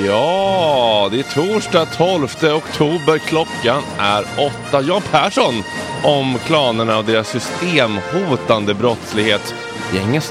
[0.00, 3.18] Ja, det är torsdag 12 oktober.
[3.18, 4.82] Klockan är åtta.
[4.82, 5.54] Jan Persson
[6.02, 9.54] om klanerna och deras systemhotande brottslighet.
[9.94, 10.24] Gänget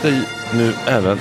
[0.54, 1.20] nu även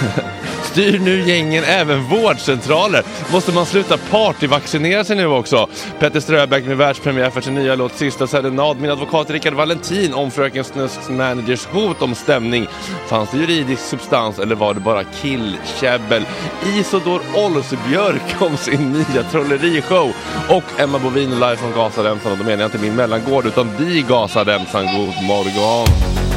[0.64, 3.02] styr nu gängen även vårdcentraler.
[3.32, 5.68] Måste man sluta partyvaccinera sig nu också?
[5.98, 8.80] Petter Ströbeck med världspremiär för sin nya låt Sista serenad.
[8.80, 12.66] Min advokat Rickard Valentin om Fröken Snusks managers hot om stämning.
[13.06, 16.26] Fanns det juridisk substans eller var det bara killkäbbel?
[16.76, 20.12] Isodor Olsbjörk om sin nya trollerishow.
[20.48, 22.32] Och Emma Bovin live från Gazaremsan.
[22.32, 24.86] Och då menar jag inte min mellangård utan di Gazaremsan.
[24.86, 26.29] God morgon!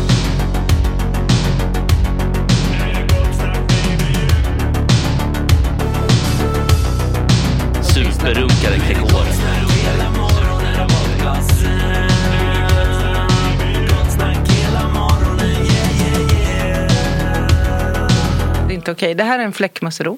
[19.04, 19.16] Okej.
[19.16, 20.18] Det här är en fläckmussero.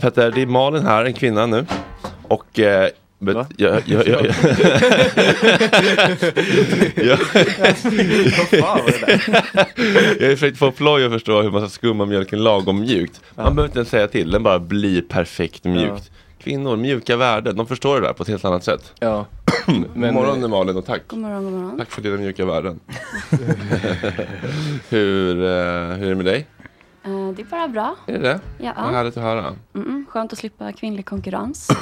[0.00, 1.66] Petter, det är Malin här, en kvinna nu.
[2.22, 2.88] Och eh,
[3.18, 4.26] bet, jag, jag, jag, jag,
[6.96, 7.18] jag,
[10.20, 13.20] jag har försökt få Ploy att förstå hur man ska skumma mjölken lagom mjukt.
[13.34, 16.10] Man behöver inte ens säga till, den bara blir perfekt mjukt.
[16.42, 18.92] Kvinnor, mjuka värden, de förstår det där på ett helt annat sätt.
[19.00, 19.26] Ja.
[19.66, 21.02] God morgon Malin och tack.
[21.06, 21.78] God morgon, god morgon.
[21.78, 22.80] Tack för dina mjuka värden.
[24.88, 26.46] hur, eh, hur är det med dig?
[27.04, 27.96] Eh, det är bara bra.
[28.06, 28.40] Är det det?
[28.58, 28.72] Ja.
[28.76, 29.54] Vad härligt att höra.
[29.72, 30.04] Mm-mm.
[30.08, 31.68] Skönt att slippa kvinnlig konkurrens.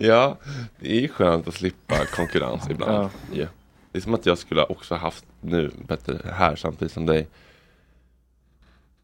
[0.00, 0.36] Ja,
[0.80, 2.92] det är skönt att slippa konkurrens ibland.
[2.92, 3.10] Ja.
[3.32, 3.46] Ja.
[3.92, 7.26] Det är som att jag skulle ha också haft nu, Petter, här samtidigt som dig.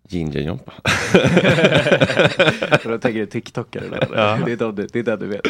[0.09, 0.73] Ginger-Jompa.
[2.79, 4.09] För då tänker du TikTokare eller?
[4.15, 4.39] Ja.
[4.45, 5.41] Det, är de, du- det är det du vet.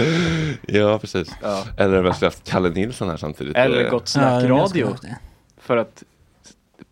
[0.69, 1.31] ja, precis.
[1.43, 1.65] Ja.
[1.77, 3.57] Eller om jag skulle haft Kalle Nilsson här samtidigt.
[3.57, 4.97] Eller Gott Snack Radio.
[5.59, 6.03] För att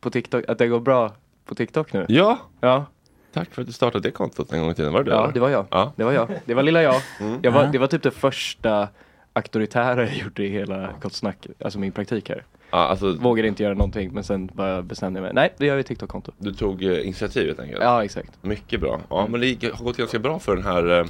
[0.01, 1.13] på TikTok, att det går bra
[1.45, 2.07] på TikTok nu.
[2.09, 2.87] Ja, Ja,
[3.33, 4.93] tack för att du startade det kontot en gång i tiden.
[4.93, 5.17] Var det du?
[5.17, 5.33] ja eller?
[5.35, 5.67] det var jag.
[5.71, 5.93] Ja.
[5.97, 6.29] Det var jag.
[6.45, 6.95] Det var lilla jag.
[7.43, 7.69] jag var, Ja.
[7.73, 8.89] det var typ det första
[9.33, 12.45] auktoritära jag gjorde i hela Gott Snack, alltså min praktik här.
[12.71, 15.77] Ja, alltså, Vågade inte göra någonting men sen bara bestämde jag mig, nej det gör
[15.77, 16.33] vi TikTok-konto.
[16.39, 17.83] du tog eh, initiativ helt enkelt.
[17.83, 18.31] Ja exakt.
[18.43, 19.01] Mycket bra.
[19.11, 21.07] Ja, men det gick- har gått ganska bra för den här eh,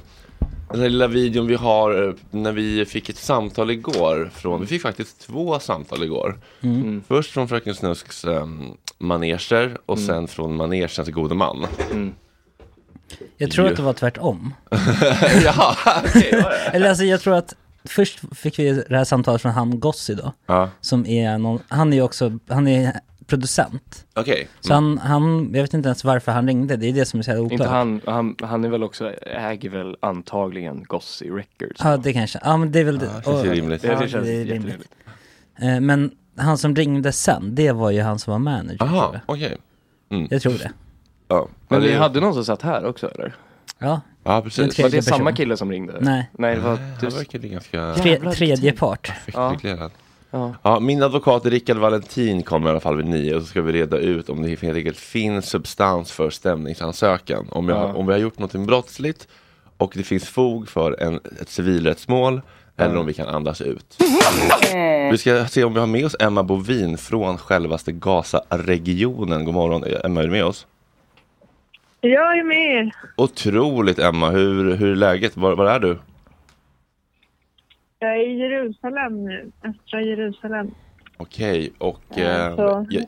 [0.71, 4.67] den här lilla videon vi har eh, när vi fick ett samtal igår från, vi
[4.67, 6.39] fick faktiskt två samtal igår.
[6.61, 7.03] Mm.
[7.09, 11.67] Först från Fröken Snusks um, maneger och sen från manegens gode man.
[11.93, 12.15] Mm.
[13.37, 13.71] Jag tror Ju.
[13.73, 14.55] att det var tvärtom.
[15.45, 16.45] ja, okej.
[16.73, 17.55] Eller alltså jag tror att
[17.85, 20.33] först fick vi det här samtalet från han Gossi då.
[20.47, 24.07] Ja, Som är någon, han är ju också, han är producent.
[24.15, 24.49] okej.
[24.61, 27.25] Så han, han, jag vet inte ens varför han ringde, det är det som är
[27.25, 27.53] så här oklart.
[27.53, 31.81] Inte han, han, han är väl också, äger väl antagligen Gossi Records.
[31.85, 33.83] Ja det kanske, ja men det är väl Ja, det känns ju rimligt.
[33.83, 34.89] Det, Ja, det känns det är rimligt.
[35.59, 38.83] Eh, Men han som ringde sen, det var ju han som var manager.
[38.83, 39.21] Aha, jag.
[39.37, 39.57] okej.
[40.31, 40.71] Jag tror det.
[41.29, 41.49] Ja.
[41.69, 43.35] Men vi det- hade någon som satt här också eller?
[43.79, 44.79] Ja, Ja, precis.
[44.79, 45.19] Var det person.
[45.19, 45.97] samma kille som ringde?
[46.01, 46.31] Nej.
[46.33, 49.13] Nej det var Han du, verkade ganska Tre, tredje part.
[49.35, 49.57] Ja.
[50.31, 50.55] Ja.
[50.63, 53.73] Ja, min advokat Rickard Valentin kommer i alla fall vid nio och så ska vi
[53.73, 57.49] reda ut om det helt enkelt finns substans för stämningsansökan.
[57.51, 57.93] Om, jag, Ja.
[57.95, 59.29] om vi har gjort något brottsligt
[59.77, 62.41] och det finns fog för en, ett civilrättsmål
[62.77, 63.97] eller om vi kan andas ut.
[65.11, 69.45] Vi ska se om vi har med oss Emma Bovin från självaste Gaza-regionen.
[69.45, 70.67] God morgon, Emma är du med oss?
[72.01, 72.91] Jag är med.
[73.17, 75.37] Otroligt Emma, hur, hur är läget?
[75.37, 75.99] Var, var är du?
[77.99, 79.51] Jag är i Jerusalem nu.
[79.65, 80.71] Östra Jerusalem.
[81.17, 83.05] Okej, och Eh, eh, så jag,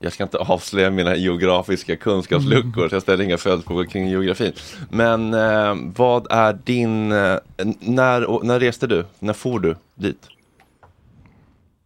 [0.00, 4.52] jag, ska inte avslöja mina geografiska kunskapsluckor, så jag ställer inga följdfrågor kring geografin.
[4.90, 7.38] Men eh, vad är din, eh,
[7.80, 9.04] när, när reste du?
[9.18, 10.28] När for du dit?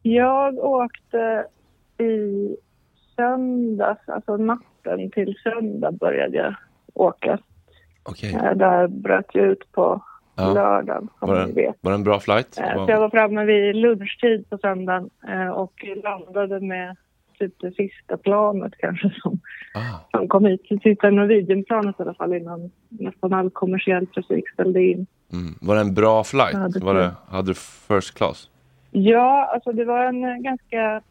[0.02, 1.46] Jag åkte
[1.98, 2.56] i
[3.16, 6.54] söndags, alltså natten till söndag började jag
[6.94, 7.38] åka.
[8.02, 10.02] Okej, Eh, Där bröt jag ut på
[10.36, 10.52] Ja.
[10.54, 12.58] lördagen, var, det, var det en bra flight?
[12.58, 16.96] Eh, Så jag var framme vid lunchtid på söndagen eh, och landade med
[17.38, 19.40] typ det sista planet kanske som,
[19.74, 20.60] ah, som kom hit.
[20.82, 25.06] Sista Norwegian-planet i alla fall innan nästan all kommersiell trafik ställde in.
[25.32, 25.54] mm.
[25.60, 26.52] Var det en bra flight?
[26.52, 27.54] Ja, det var det, hade du
[27.88, 28.50] first class?
[28.90, 31.02] Ja, alltså det var en eh, ganska,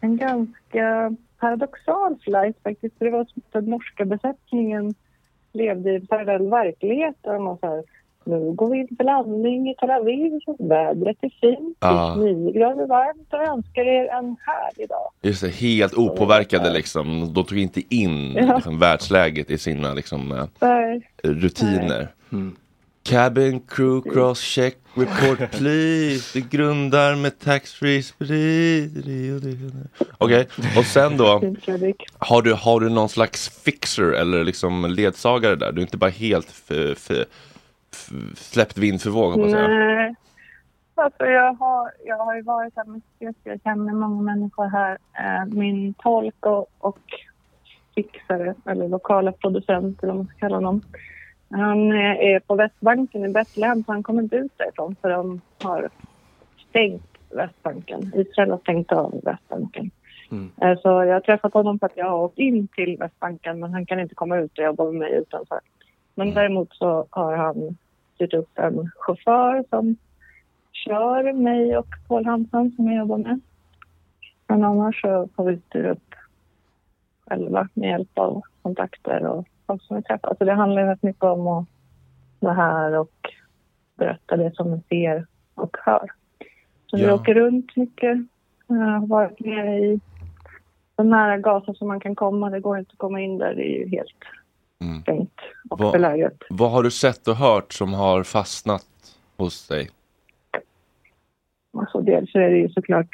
[0.00, 2.94] en ganska paradoxal flight faktiskt.
[2.98, 4.94] Det var som att den norska besättningen
[5.52, 7.82] levde i parallell verkligheten och så här,
[8.26, 12.16] nu går vi in för landning i Tel Aviv, vädret är fint, Ja.
[12.18, 15.08] det är 9 grader varmt och jag önskar er en härlig dag.
[15.22, 17.32] Just det, helt opåverkade liksom.
[17.34, 18.54] De tog inte in Ja.
[18.54, 22.08] liksom, världsläget i sina liksom, eh, Där, rutiner.
[22.32, 22.56] Mm.
[23.04, 26.38] Cabin crew cross check report please.
[26.38, 28.92] Vi grundar med tax-free sprit.
[30.18, 30.46] Okej,
[30.78, 31.42] och sen då.
[32.18, 35.72] Har du, har du någon slags fixer eller liksom ledsagare där?
[35.72, 36.50] Du är inte bara helt
[38.36, 39.70] släppt vind för våg hoppas jag.
[39.70, 40.14] Nej.
[40.94, 44.98] Alltså jag, har, jag har ju varit här mycket, jag känner många människor här.
[45.12, 46.98] Eh, min tolk och, och
[47.94, 50.82] fixare eller lokala producenter om man ska kalla dem.
[51.50, 55.40] Han eh, är på Västbanken i Betlehem så han kommer inte ut därifrån för de
[55.62, 55.88] har
[56.68, 58.12] stängt Västbanken.
[58.14, 59.90] Israel har stängt av Västbanken.
[60.62, 63.72] Eh, Så jag har träffat honom för att jag har åkt in till Västbanken men
[63.72, 65.60] han kan inte komma ut och jobba med mig utanför.
[66.14, 67.76] Men däremot så har han
[68.22, 69.96] styrt upp en chaufför som
[70.72, 73.40] kör mig och Paul Hansson som jag jobbar med.
[74.46, 76.14] Men annars så får vi styra upp
[77.26, 80.28] själva med hjälp av kontakter och folk som vi träffar.
[80.28, 81.66] Alltså det handlar väldigt mycket om att
[82.40, 83.30] vara här och
[83.96, 86.10] berätta det som vi ser och hör.
[86.86, 87.14] Så vi Ja.
[87.14, 88.18] åker runt mycket.
[88.66, 90.00] Jag har varit nere i
[90.96, 92.50] så nära Gaza som man kan komma.
[92.50, 93.54] Det går inte att komma in där.
[93.54, 94.16] Det är ju helt
[95.02, 96.32] stängt och Vad- belägrat.
[96.50, 98.86] Vad har du sett och hört som har fastnat
[99.36, 99.90] hos dig?
[101.78, 103.08] Alltså dels så är det ju såklart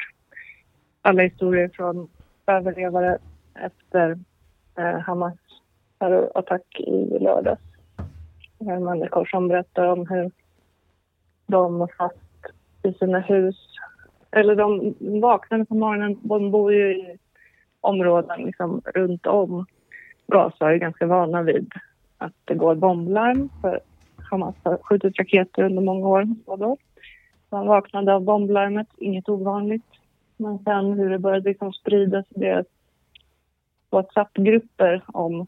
[1.01, 2.09] alla historier från
[2.47, 3.17] överlevare
[3.53, 4.19] efter
[4.77, 5.33] eh, Hamas
[5.97, 7.61] terrorattack i lördags.
[8.59, 10.31] Människor som berättar om hur
[11.47, 12.15] de var fast
[12.83, 13.55] i sina hus.
[14.31, 16.19] Eller de vaknade på morgonen.
[16.21, 17.17] De bor ju i
[17.81, 19.65] områden liksom runt om
[20.29, 21.71] Gaza är ganska vana vid
[22.17, 23.49] att det går bomblarm.
[23.61, 23.79] För
[24.29, 26.27] Hamas har skjutit raketer under många år.
[26.45, 26.77] Och då.
[27.49, 29.85] Man vaknade av bomblarmet, inget ovanligt.
[30.37, 32.65] Men sen hur det började liksom spridas i deras
[33.89, 35.47] WhatsApp-grupper om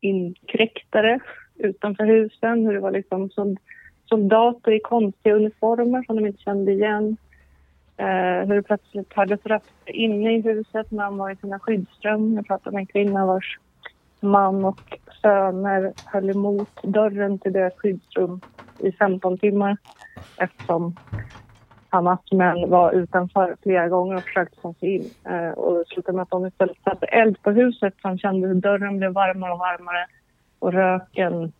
[0.00, 1.20] inkräktare
[1.54, 2.66] utanför husen.
[2.66, 3.56] Hur det var liksom som
[4.04, 7.16] soldater i konstiga uniformer som de inte kände igen.
[7.96, 12.34] Eh, hur det plötsligt hördes röster inne i huset när de var i sina skyddsrum.
[12.34, 13.58] Jag pratade med en kvinna vars
[14.24, 18.40] man och söner höll emot dörren till deras skyddsrum
[18.78, 19.76] i 15 timmar
[20.36, 20.94] eftersom
[21.88, 25.10] Hamas män var utanför flera gånger och försökte ta sig in.
[25.24, 28.54] Eh, och det slutade med att de istället satte eld på huset som kände hur
[28.54, 30.06] dörren blev varmare och varmare
[30.58, 31.52] och röken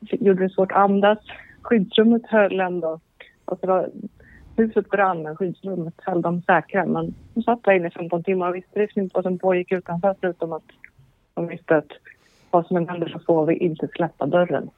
[0.00, 1.18] gjorde det svårt att andas.
[1.62, 3.00] Skyddsrummet höll ändå.
[3.44, 3.90] Alltså var,
[4.56, 6.86] huset brann men skyddsrummet höll dem säkra.
[6.86, 9.72] Men de satt där inne i 15 timmar och visste liksom inte vad som pågick
[9.72, 10.62] utanför förutom att
[11.38, 11.92] de visste att
[12.50, 14.70] vad som än händer så får vi inte släppa dörren.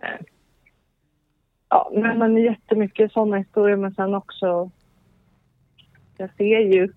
[0.00, 0.26] Eh,
[1.68, 4.70] ja, men, men jättemycket sådana historier men sen också
[6.16, 6.92] jag ser ju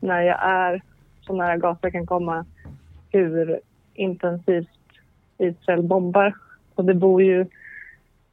[0.00, 0.82] när jag är
[1.20, 2.44] så nära Gaza jag kan komma
[3.12, 3.60] hur
[3.94, 4.68] intensivt
[5.38, 6.34] Israel bombar.
[6.74, 7.46] Och det bor ju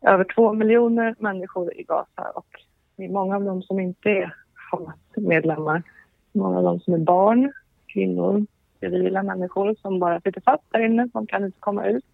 [0.01, 2.47] över två miljoner människor i Gaza och
[2.95, 4.35] det är många av dem som inte är
[4.71, 5.83] Hamas-medlemmar.
[6.31, 7.53] Många av dem som är barn,
[7.87, 8.45] kvinnor,
[8.79, 11.07] civila människor som bara sitter fast där inne.
[11.13, 12.05] De kan inte komma ut.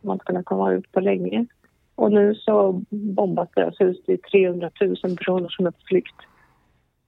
[0.00, 1.46] De har inte kunnat komma ut på länge.
[1.94, 3.96] Och nu så bombas deras hus.
[4.06, 6.14] Det är 300 000 personer som är på flykt.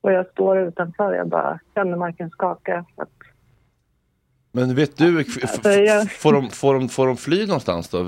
[0.00, 1.14] Och jag står utanför.
[1.14, 2.84] Jag bara känner marken skaka.
[2.96, 3.08] Att,
[4.52, 7.98] Men vet du, Alltså, jag- får, de, får, de, får de fly någonstans då?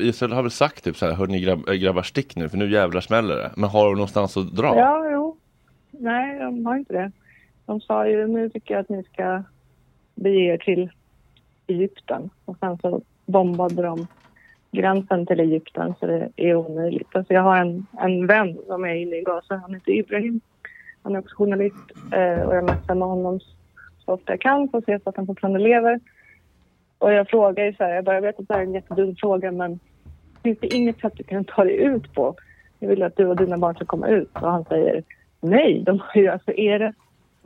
[0.00, 3.00] Israel har väl sagt typ så här, hörni äh, grabbar stick nu för nu jävlar
[3.00, 3.50] smäller det.
[3.56, 4.76] Men har de någonstans att dra?
[4.76, 5.36] Ja, jo.
[5.90, 7.12] Nej, de har inte det.
[7.66, 9.42] De sa ju nu tycker jag att ni ska
[10.14, 10.90] bege er till
[11.66, 12.30] Egypten.
[12.44, 14.06] Och sen så bombade de
[14.72, 17.16] gränsen till Egypten så det är omöjligt.
[17.16, 19.56] Alltså jag har en, en vän som är inne i Gaza.
[19.56, 20.40] Han heter Ibrahim.
[21.02, 23.40] Han är också journalist eh, och jag messar med honom
[24.04, 26.00] så ofta jag kan för att se så att han fortfarande lever.
[26.98, 28.74] Och jag frågar ju så här, jag, bara, jag vet att det här är en
[28.74, 29.80] jättedum fråga men
[30.42, 32.34] finns det inget sätt du kan ta dig ut på?
[32.78, 34.30] Jag vill att du och dina barn ska komma ut.
[34.32, 35.02] Och han säger
[35.40, 36.94] nej, de har ju alltså Eres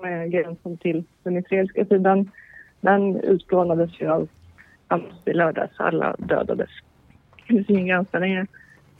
[0.02, 2.30] med gränsen till den israeliska sidan.
[2.80, 4.28] Den utplånades ju av
[4.88, 5.72] Hamas i lördags.
[5.76, 6.70] Alla dödades.
[7.36, 8.46] Det finns ingen gräns där längre.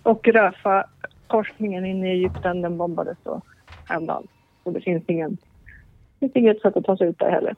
[0.02, 0.84] Och Röfa,
[1.26, 3.40] korsningen inne i Egypten, den bombades då
[3.88, 4.26] häromdagen.
[4.64, 5.38] Så det finns ingen
[6.18, 7.54] det finns inget sätt att ta sig ut där heller.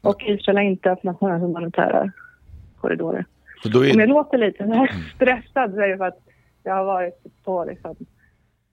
[0.00, 2.12] Och Israel har inte öppnat några humanitära
[2.80, 3.24] korridorer.
[3.64, 6.20] Är, Om jag låter lite så här stressad så är det för att
[6.62, 7.96] jag har varit på liksom,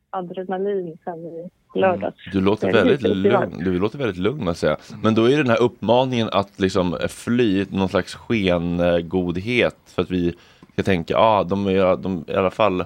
[0.10, 2.15] adrenalin sen i lördags.
[2.31, 4.98] Du låter, är väldigt lugn, du låter väldigt lugn måste jag säga.
[5.03, 10.36] Men då är den här uppmaningen att liksom fly någon slags skengodhet för att vi
[10.74, 12.86] ska tänka, ja ah, de är de, i alla fall,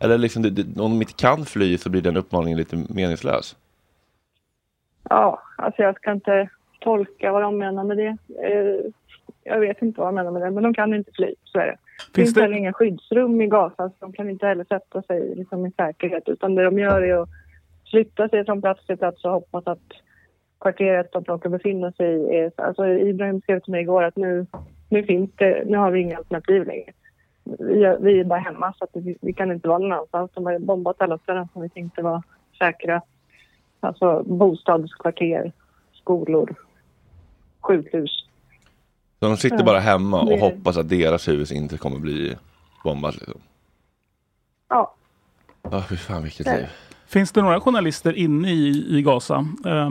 [0.00, 3.56] eller liksom det, det, om de inte kan fly så blir den uppmaningen lite meningslös.
[5.10, 6.48] Ja, alltså jag ska inte
[6.80, 8.16] tolka vad de menar med det.
[8.42, 8.90] Eh,
[9.44, 11.34] Jag vet inte vad de menar med det, men de kan inte fly.
[11.44, 11.76] Så är det.
[12.12, 15.34] Det finns det- heller inga skyddsrum i Gaza, så de kan inte heller sätta sig
[15.36, 16.28] liksom, i säkerhet.
[16.28, 17.28] Utan det de gör är att
[17.90, 19.78] flytta sig från plats till plats och hoppas att
[20.60, 22.52] kvarteret de råkar befinna sig i är...
[22.56, 24.46] Alltså Ibrahim skrev till mig igår att nu,
[24.88, 26.92] nu finns det, nu har vi inga alternativ längre.
[27.58, 30.30] Vi är, vi är bara hemma så att vi, vi kan inte vara någon annanstans.
[30.34, 32.22] De har bombat alla ställen som vi tänkte var
[32.58, 33.02] säkra.
[33.80, 35.52] Alltså bostadskvarter,
[35.92, 36.54] skolor,
[37.60, 38.24] sjukhus.
[39.18, 42.36] Så de sitter bara hemma och det- hoppas att deras hus inte kommer bli
[42.84, 43.14] bombat.
[43.14, 43.40] Liksom.
[44.68, 44.94] Ja.
[45.62, 46.66] Ja, fy fan vilket liv.
[47.08, 49.46] Finns det några journalister inne i, i Gaza?
[49.66, 49.90] Eh,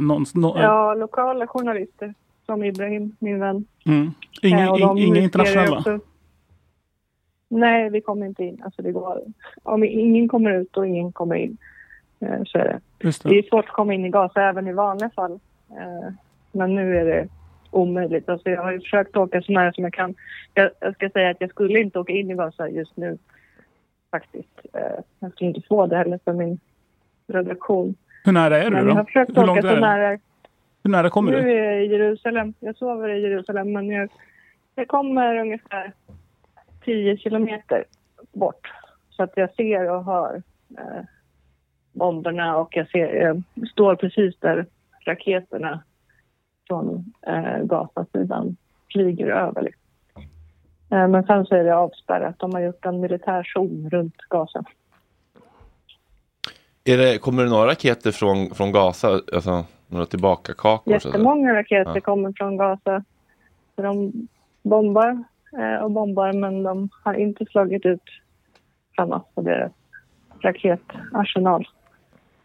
[0.00, 2.14] någon, nå- Ja, lokala journalister
[2.46, 3.64] som Ibrahim, min vän.
[3.86, 4.10] mm.
[4.42, 5.78] Inga, Eh, in, inga riskerar internationella?
[5.78, 6.00] också-
[7.50, 8.62] Nej, vi kommer inte in.
[8.64, 9.20] Alltså det går...
[9.62, 11.56] Om ingen kommer ut och ingen kommer in,
[12.20, 12.80] eh, så är det.
[13.06, 15.32] Just Det är svårt att komma in i Gaza även i vanliga fall.
[15.70, 16.12] Eh,
[16.52, 17.28] Men nu är det
[17.70, 18.28] omöjligt.
[18.28, 20.14] Alltså jag har försökt åka så nära som jag kan.
[20.54, 23.18] Jag, jag ska säga att jag skulle inte åka in i Gaza just nu.
[24.10, 24.60] Faktiskt.
[24.72, 24.82] Eh,
[25.20, 26.60] Jag skulle inte få det heller för min
[27.26, 27.94] redaktion.
[28.24, 28.88] Hur nära är du då?
[28.88, 29.80] jag har försökt Hur långt är det?
[29.80, 30.18] nära.
[30.82, 31.52] Hur nära kommer nu du?
[31.52, 32.54] är jag i Jerusalem.
[32.60, 34.08] Jag sover i Jerusalem men jag,
[34.74, 35.92] jag kommer ungefär
[36.84, 37.84] 10 kilometer
[38.32, 38.72] bort.
[39.10, 40.42] Så att jag ser och hör
[40.78, 41.02] eh,
[41.92, 44.66] bomberna och jag, ser, jag står precis där
[45.06, 45.82] raketerna
[46.66, 48.56] från eh, Gazasidan
[48.92, 49.68] flyger över.
[50.90, 52.38] Eh, men sen så är det avspärrat.
[52.38, 54.64] De har gjort en militärzon runt Gaza.
[56.82, 59.08] Det, kommer det några raketer från, från Gaza?
[59.32, 60.92] Alltså några tillbaka-kakor?
[60.92, 62.00] Jättemånga raketer Ja.
[62.00, 63.04] kommer från Gaza.
[63.74, 64.12] De
[64.62, 65.24] bombar
[65.58, 68.02] eh, och bombar men de har inte slagit ut
[68.96, 69.72] Hamas på deras
[70.40, 71.68] raketarsenal.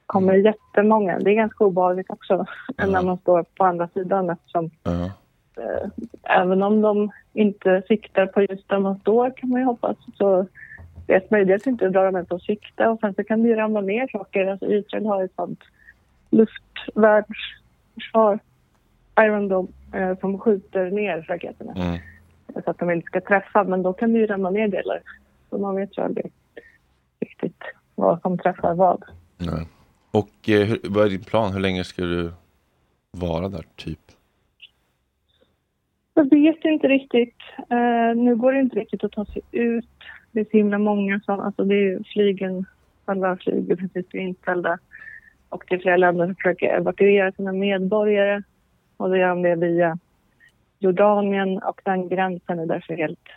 [0.06, 1.20] kommer jättemånga.
[1.20, 2.46] Det är ganska obehagligt också
[2.78, 5.12] när man står på andra sidan eftersom Ja.
[5.58, 5.88] Eh,
[6.24, 10.48] även om de inte siktar på just där man står kan man ju hoppas så
[11.08, 13.24] vet man ju dels inte hur bra de är på att sikta och sen så
[13.24, 14.48] kan det ju ramla ner saker.
[14.48, 15.60] Alltså Israel har ett sånt
[16.30, 18.40] luftvärnsförsvar,
[19.20, 22.00] Iron Dome, eh, som skjuter ner raketerna Mm.
[22.64, 25.02] så att de inte ska träffa men då kan det ju ramla ner delar.
[25.50, 26.32] Så man vet ju aldrig
[27.20, 27.64] riktigt
[27.96, 29.04] vad som träffar vad.
[29.38, 29.68] Nej.
[30.12, 31.54] Och eh, hur, vad är din plan?
[31.54, 32.32] Hur länge ska du
[33.12, 34.00] vara där, typ?
[36.14, 37.36] Jag vet inte riktigt.
[37.72, 39.90] Uh, nu går det inte riktigt att ta sig ut.
[40.32, 42.66] Det är så himla många som, alltså det är flygen,
[43.06, 44.78] alla flyg är precis inställda.
[45.50, 48.44] Och det är flera länder som försöker evakuera sina medborgare.
[48.98, 49.98] Och då gör de det via
[50.80, 53.30] Jordanien och den gränsen är därför helt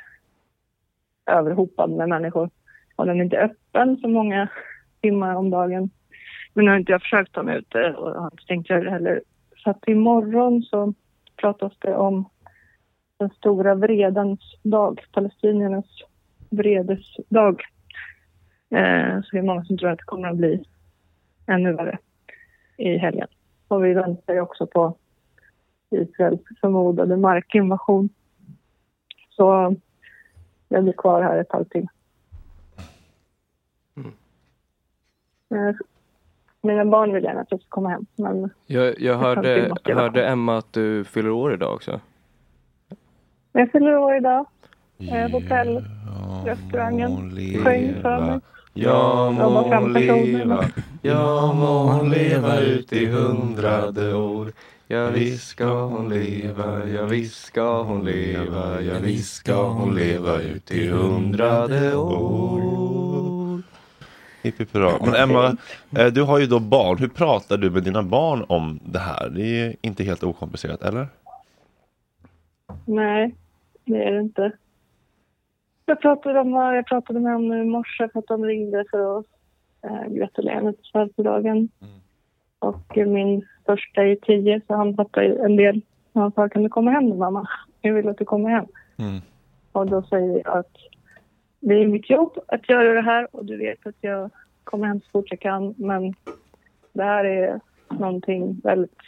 [1.27, 2.51] överhopad med människor.
[2.97, 4.49] Och den är inte öppen så många
[5.01, 5.91] timmar om dagen.
[6.55, 8.85] Men nu har inte jag försökt ta mig ut eh, och har inte tänkt göra
[8.85, 9.23] det heller.
[9.57, 10.95] Så att imorgon så
[11.37, 12.29] pratas det om
[13.17, 15.87] den stora vredens dag, palestiniernas
[16.51, 17.63] vredesdag.
[18.71, 20.65] Eh, så det är många som tror att det kommer att bli
[21.47, 21.99] ännu värre
[22.77, 23.29] i helgen.
[23.69, 24.97] Och vi väntar ju också på
[25.91, 28.09] Israels förmodade markinvasion.
[29.31, 29.77] Så
[30.69, 31.89] jag blir kvar här ett tag till.
[35.51, 35.77] Eh,
[36.63, 40.27] Mina barn vill gärna att jag ska komma hem, men Jag, jag hörde, jag hörde
[40.27, 42.01] Emma att du fyller år idag också.
[43.59, 44.47] Jag fyller år idag.
[44.99, 45.85] Eh, hotell,
[46.45, 47.31] restaurangen,
[47.65, 48.41] sjöng för mig.
[48.75, 50.73] Ja var fem personer.
[51.03, 54.53] ja må hon leva ut i hundrade år.
[54.87, 60.41] Ja visst ska hon leva, ja visst ska hon leva, ja visst ska hon leva
[60.41, 63.63] ut i hundrade år.
[64.43, 64.93] Hipp hipp hurra.
[65.05, 65.57] Men Emma,
[65.97, 66.99] eh, du har ju då barn.
[66.99, 69.29] Hur pratar du med dina barn om det här?
[69.29, 71.09] Det är ju inte helt okomplicerat, eller?
[72.85, 73.35] Nej,
[73.87, 74.53] det är det inte.
[75.87, 79.27] Jag pratade, om, jag pratade med dem i morse för att de ringde för att
[79.83, 81.69] eh, gratulera mig till födelsedagen.
[82.59, 85.81] Och eh, min största är tio så han fattar en del.
[86.15, 87.49] Han sa, kan du komma hem mamma?
[87.81, 88.67] Jag vill att du kommer hem.
[88.99, 89.21] Mm.
[89.73, 90.77] Och då säger jag att
[91.61, 94.31] det är mitt jobb att göra det här och du vet att jag
[94.65, 95.75] kommer hem så fort jag kan.
[95.79, 96.15] Men
[96.93, 99.01] det här är någonting väldigt,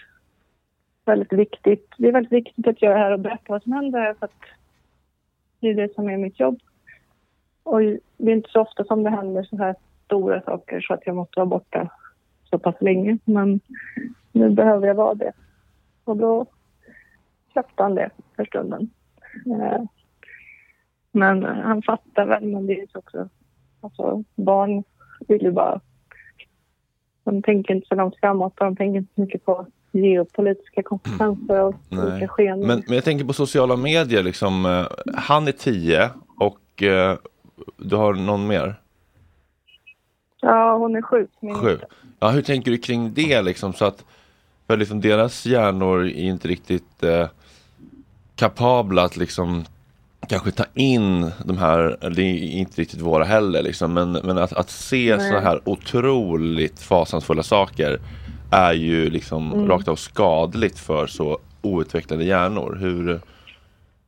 [1.05, 1.95] väldigt viktigt.
[1.99, 4.33] Det är väldigt viktigt att göra det här och berätta vad som händer för att
[5.61, 6.59] det är det som är mitt jobb.
[7.63, 7.81] Och
[8.17, 11.17] det är inte så ofta som det händer så här stora saker så att jag
[11.17, 11.91] måste vara borta
[12.51, 13.19] så pass länge.
[13.25, 13.61] Men
[14.33, 15.33] nu behöver jag vara det.
[16.05, 16.47] Och då
[17.55, 18.91] köpte han det för stunden.
[19.47, 19.83] Eh,
[21.13, 23.29] men han fattar väl, men det är ju också...
[23.81, 24.85] Alltså, barn
[25.29, 25.81] vill ju bara...
[27.25, 28.57] De tänker inte så långt framåt.
[28.57, 32.29] De tänker inte så mycket på geopolitiska konsekvenser och olika Nej.
[32.29, 32.69] skeenden.
[32.69, 34.67] Men, men jag tänker på sociala medier, liksom.
[34.67, 37.17] eh, Han är tio och eh,
[37.77, 38.75] du har någon mer?
[40.41, 41.27] Ja, hon är.
[41.41, 41.79] Min Sju.
[42.19, 43.73] Ja, hur tänker du kring det liksom?
[43.73, 44.05] Så att,
[44.67, 47.29] för liksom deras hjärnor är inte riktigt eh,
[48.37, 49.65] kapabla att liksom
[50.29, 54.53] kanske ta in de här, det är inte riktigt våra heller liksom, men, men att,
[54.53, 55.31] att se Nej.
[55.31, 58.01] så här otroligt fasansfulla saker
[58.51, 59.69] är ju liksom Mm.
[59.69, 62.77] rakt av skadligt för så outvecklade hjärnor.
[62.81, 63.21] Hur,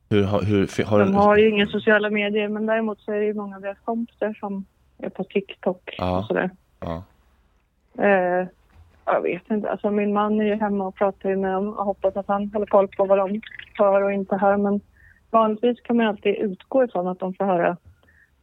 [0.09, 3.33] Hur, hur, har De har ju inga sociala medier men däremot så är det ju
[3.33, 4.65] många av deras kompisar som
[4.97, 6.19] är på TikTok Ja.
[6.19, 6.49] och sådär.
[6.79, 7.03] Ja.
[8.03, 8.47] Eh,
[9.05, 9.71] jag vet inte.
[9.71, 12.49] Alltså min man är ju hemma och pratar ju med dem och hoppas att han
[12.53, 13.41] håller koll på vad de
[13.77, 14.57] hör och inte hör.
[14.57, 14.81] Men
[15.29, 17.77] vanligtvis kan man alltid utgå ifrån att de får höra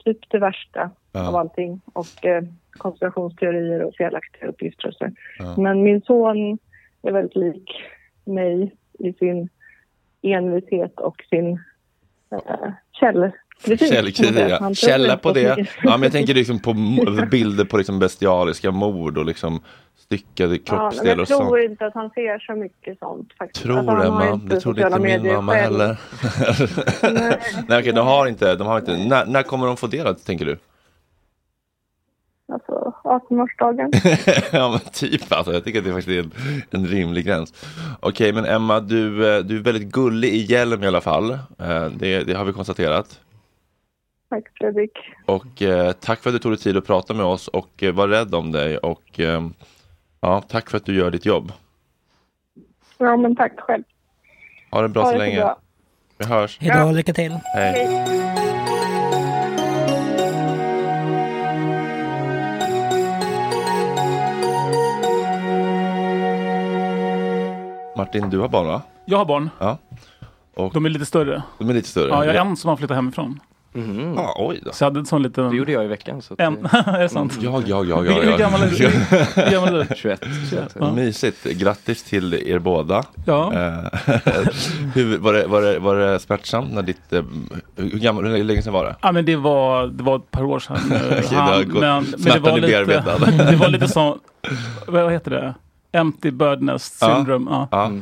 [0.04, 1.28] typ det värsta Ja.
[1.28, 1.80] av allting.
[1.92, 2.42] Och eh,
[2.78, 5.08] konspirationsteorier och felaktiga uppgifter och så.
[5.38, 5.54] Ja.
[5.58, 6.58] Men min son
[7.02, 7.82] är väldigt lik
[8.24, 9.48] mig i sin
[10.22, 11.52] envishet och sin
[12.32, 13.88] eh, källkritik.
[13.92, 14.74] Källkritik, ja.
[14.74, 15.66] Källa på det.
[15.82, 16.72] Ja, men jag tänker liksom på
[17.30, 19.60] bilder på liksom bestialiska mord och liksom
[19.96, 21.70] styckade Ja, kroppsdelar jag och tror sånt.
[21.70, 23.64] inte att han ser så mycket sånt faktiskt.
[23.64, 25.80] Tror Alltså, Emma, inte det trodde inte min mamma själv.
[25.80, 25.96] heller.
[27.68, 28.96] Nej, okej, de har inte, de har inte.
[28.96, 30.58] När, när kommer de få del av det, tänker du?
[33.12, 33.90] Alltså 18-årsdagen.
[34.52, 36.32] ja men typ alltså, jag tycker att det faktiskt är en,
[36.82, 37.54] en rimlig gräns.
[38.00, 41.30] Okej men Emma, du, eh, du är väldigt gullig i hjälm i alla fall.
[41.58, 43.20] Eh, Det, det har vi konstaterat.
[44.30, 44.92] Tack Fredrik.
[45.26, 47.92] Och eh, tack för att du tog dig tid att prata med oss och eh,
[47.92, 49.48] var rädd om dig och eh,
[50.20, 51.52] ja, tack för att du gör ditt jobb.
[52.98, 53.82] Ja men tack själv.
[54.70, 55.36] Ha det bra Ha så det länge.
[55.40, 55.58] bra.
[56.18, 56.58] Vi hörs.
[56.60, 57.38] Hej då, lycka till.
[57.54, 58.37] Hej.
[67.98, 68.82] Martin, du har barn va?
[69.04, 69.50] Jag har barn.
[69.58, 69.78] Ja.
[70.54, 71.42] Och De är lite större.
[71.58, 72.08] de är lite större?
[72.08, 73.40] Ja, jag har en som har flyttat hemifrån.
[74.16, 74.72] Ja, oj då.
[74.72, 75.50] Så jag hade en sån liten...
[75.50, 76.22] Det gjorde jag i veckan.
[76.22, 77.38] Så att En, är det sant?
[77.40, 78.12] Ja, ja, ja, ja.
[78.12, 78.88] Hur- gammal är du?
[79.42, 79.94] Hur gammal är du?
[79.96, 80.24] 21.
[80.50, 80.92] 21, ja.
[80.92, 81.44] Mysigt.
[81.44, 83.04] Grattis till er båda.
[83.26, 83.52] Ja.
[83.52, 84.10] Eh,
[84.94, 87.12] hur, var, det, var, det, var det smärtsamt när ditt...
[87.12, 87.22] eh,
[87.76, 88.96] Hur, gammal, hur länge sedan var det?
[89.02, 90.76] Ja men det var, det var ett par år sedan.
[91.38, 94.18] har gått- men, men det var lite, det var lite så,
[94.86, 95.54] vad heter det?
[95.92, 97.50] Empty bird nest syndrome.
[97.50, 97.68] Ja.
[97.70, 97.92] Ja.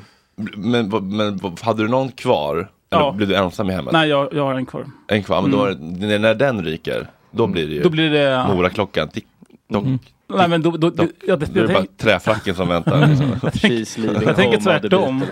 [0.56, 2.56] Men, vad- men vad- hade du någon kvar?
[2.56, 3.12] Eller Ja.
[3.12, 3.92] blev du ensam i hemmet?
[3.92, 4.84] Nej jag, jag har en kvar.
[5.08, 6.00] En kvar, men då, Mm.
[6.00, 8.46] det- när, den ryker, då blir det ju Då blir det...
[8.54, 9.08] Moraklockan.
[9.08, 9.26] Tick,
[9.72, 9.84] tock,
[10.28, 13.06] Nej men då, då, då, ja, det, Då är jag, det bara träfracken som väntar.
[13.06, 13.30] Liksom.
[13.30, 15.24] She's leaving jag tänker tvärtom.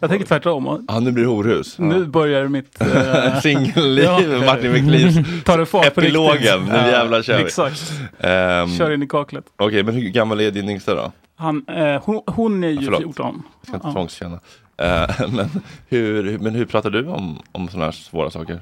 [0.00, 0.84] Jag tänker tvärtom.
[0.88, 1.78] Ja, nu blir det horhus.
[1.78, 2.80] Nu börjar mitt...
[2.80, 4.08] eh, Singelliv.
[4.46, 5.44] Martin McLeans.
[5.44, 7.44] Tar det fart på Epilogen, nu jävlar kör vi.
[7.44, 7.92] Exakt.
[8.20, 9.44] Ehm, Kör in i kaklet.
[9.56, 11.12] Okej, men hur gammal är din yngsta då?
[11.42, 13.00] Han, eh, hon, hon är ju Förlåt.
[13.02, 13.42] 14.
[13.60, 13.92] Jag ska inte Ja.
[13.92, 14.40] tvångskänna.
[14.76, 15.48] Eh, men,
[15.88, 18.60] hur, men hur pratar du om, om sådana här svåra saker?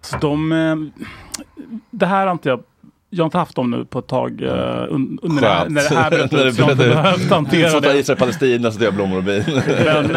[0.00, 0.76] Så de, eh,
[1.90, 2.62] det här har inte jag,
[3.10, 5.94] jag har inte haft dem nu på ett tag un, under det här, när det
[5.96, 7.98] här bröt så Jag har inte behövt Du hantera det.
[7.98, 9.42] Israel Palestina så det är blommor och bin.
[9.84, 10.16] Men,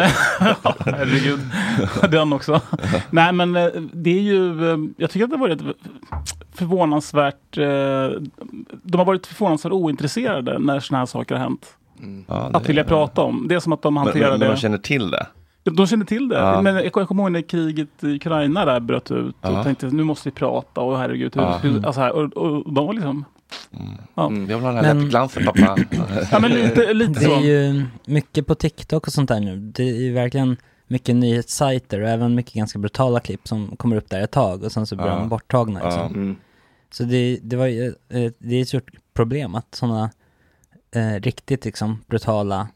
[0.62, 1.40] ja, herregud,
[2.10, 2.60] den också.
[3.10, 5.60] Nej men eh, det är ju, eh, jag tycker att det har varit
[6.54, 7.56] förvånansvärt,
[8.82, 11.66] de har varit förvånansvärt ointresserade när sådana här saker har hänt.
[12.28, 13.46] Ja, det- Att vilja prata om.
[13.48, 14.54] Det är som att de men, hanterar men, men det.
[14.54, 15.26] de känner till det?
[15.64, 16.36] De, de känner till det.
[16.38, 16.62] Ja.
[16.62, 19.64] Men jag, jag kommer ihåg när kriget i Ukraina där bröt ut och Ja.
[19.64, 21.34] tänkte nu måste vi prata och herregud.
[21.36, 21.58] Hur, Ja.
[21.62, 23.24] hur, alltså här, och, och de var liksom...
[24.14, 24.30] Ja.
[24.30, 25.76] Jag vill ha den här Men- läppglansen pappa.
[26.32, 27.46] ja men lite, lite Det är så.
[27.46, 29.56] ju mycket på TikTok och sånt där nu.
[29.56, 34.10] Det är ju verkligen mycket nyhetssajter och även mycket ganska brutala klipp som kommer upp
[34.10, 35.14] där ett tag och sen så blir Ja.
[35.16, 36.00] de borttagna liksom.
[36.02, 36.06] Ja.
[36.06, 36.36] Mm.
[36.90, 40.10] Så det, det var ju, eh, det är ett stort problem att sådana
[40.94, 42.68] eh, riktigt liksom brutala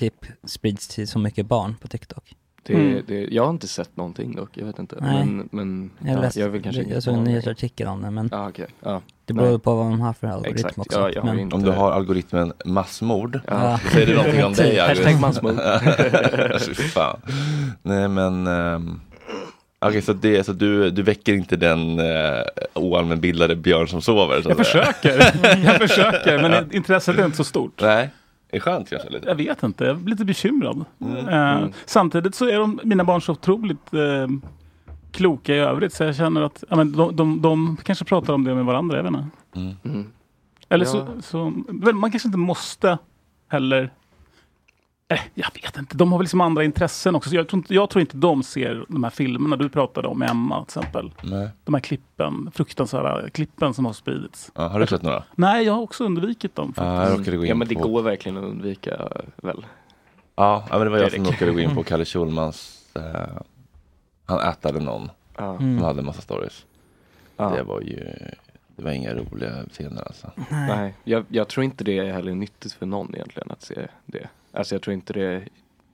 [0.00, 2.34] klipp sprids till så mycket barn på TikTok.
[2.62, 3.02] Det, Mm.
[3.06, 4.96] det, jag har inte sett någonting dock, jag vet inte.
[5.00, 5.24] Nej.
[5.24, 8.48] Men, men Jag, ja, jag vill kanske jag såg en nyhetsartikel om det men Ja,
[8.48, 8.66] okej.
[8.80, 9.02] Ja.
[9.24, 9.58] det beror Nej.
[9.58, 10.78] på vad de har för algoritm Exakt.
[10.78, 11.10] också.
[11.14, 11.56] Ja, men, inte...
[11.56, 13.78] Om du har algoritmen massmord, Ja.
[13.84, 14.80] så säger det någonting om dig.
[14.80, 14.96] Arvid.
[15.04, 15.54] Hashtag massmord.
[16.94, 17.20] Fan.
[17.82, 19.00] Nej men, ehm,
[19.78, 22.42] okej så, det, så du, du väcker inte den uh,
[22.74, 24.42] oallmänbildade björn som sover?
[24.42, 25.18] Så Jag försöker,
[25.64, 27.80] jag försöker men intresset är inte så stort.
[27.82, 28.10] Nej,
[28.52, 29.28] är skönt kanske lite.
[29.28, 30.84] Jag vet inte, jag blir lite bekymrad.
[31.00, 31.28] Mm.
[31.28, 34.26] Eh, Samtidigt så är de, mina barn så otroligt eh,
[35.12, 38.44] kloka i övrigt så jag känner att ja, men de, de, de kanske pratar om
[38.44, 39.24] det med varandra, jag vet inte.
[39.56, 39.74] Mm.
[39.84, 40.12] Mm.
[40.68, 40.90] Eller Ja.
[40.90, 41.52] så, så,
[41.94, 42.98] man kanske inte måste
[43.48, 43.90] heller
[45.34, 47.30] jag vet inte, de har väl liksom andra intressen också.
[47.30, 50.18] Så jag, tror inte, jag tror inte de ser de här filmerna du pratade om
[50.18, 51.12] med Emma till exempel.
[51.22, 51.48] Nej.
[51.64, 54.50] De här klippen, fruktansvärda klippen som har spridits.
[54.54, 55.24] Ja, har du sett några?
[55.34, 56.68] Nej, jag har också undvikit dem.
[56.68, 57.88] In Ja men det på...
[57.88, 59.66] går verkligen att undvika väl?
[60.36, 63.02] Ja, men det var jag som råkade gå in på Kalle Schulmans, eh,
[64.26, 65.50] han ätade någon Ja.
[65.56, 65.78] Mm.
[65.78, 66.66] som hade en massa stories.
[67.36, 67.50] Ja.
[67.56, 68.14] Det var ju,
[68.76, 70.30] det var inga roliga scener alltså.
[70.50, 74.28] Nej, jag, jag tror inte det är heller nyttigt för någon egentligen att se det.
[74.52, 75.42] Alltså jag tror inte det,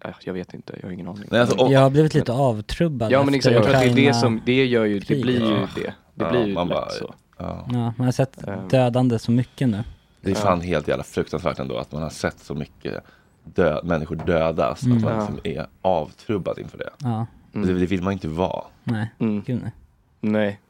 [0.03, 1.29] ja, jag vet inte, jag har ingen aning.
[1.31, 3.89] Nej, alltså, och- jag har blivit lite avtrubbad ja men exakt, jag tror att det
[3.89, 5.69] är det som, det gör ju, det blir ju Ja.
[5.75, 5.95] det.
[6.15, 7.15] Det Ja, blir ju man lätt bara- så.
[7.39, 7.67] Ja.
[7.73, 8.69] Ja, man har sett Ehm.
[8.69, 9.85] dödande så mycket nu.
[10.21, 13.03] Det är fan helt jävla fruktansvärt ändå att man har sett så mycket
[13.45, 14.83] dö- människor dödas.
[14.83, 14.97] Mm.
[14.99, 15.19] Att man Ja.
[15.21, 16.91] liksom är avtrubbad inför det.
[16.99, 17.27] Ja.
[17.53, 18.65] Det, det vill man inte vara.
[18.85, 19.43] Nej, Mm.
[19.47, 19.73] gud nej.
[20.21, 20.61] Nej.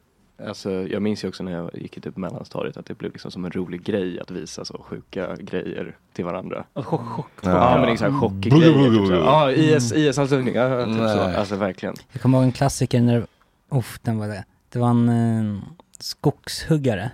[0.46, 3.30] Alltså, jag minns ju också när jag gick i typ mellanstadiet att det blev liksom
[3.30, 6.64] som en rolig grej att visa så sjuka grejer till varandra.
[6.74, 7.30] Chock, chock.
[7.42, 9.06] Ja, men det är så här chockgrejer.
[9.08, 9.10] Typ.
[9.10, 10.54] Ja, IS, IS-halshuggning.
[10.54, 11.02] Ja, typ så.
[11.02, 11.36] Nej.
[11.36, 11.94] Alltså verkligen.
[12.12, 13.26] Jag kommer ihåg en klassiker när,
[13.70, 14.44] uff, den var det.
[14.68, 15.62] Det var en eh,
[16.00, 17.10] skogshuggare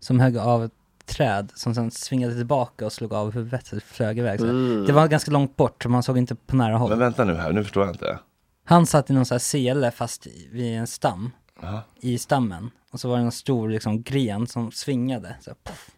[0.00, 0.72] som högg av ett
[1.06, 4.40] träd som sen svingade tillbaka och slog av huvudet så det flög iväg.
[4.40, 4.86] Så Mm.
[4.86, 6.90] Det var ganska långt bort så man såg inte på nära håll.
[6.90, 8.18] Men vänta nu här, nu förstår jag inte.
[8.64, 11.30] Han satt i någon sån här sele fast i- vid en stam,
[11.62, 11.82] Aha.
[12.00, 12.70] i stammen.
[12.90, 15.36] Och så var det en stor liksom gren som svingade.
[15.40, 15.90] Så, puff.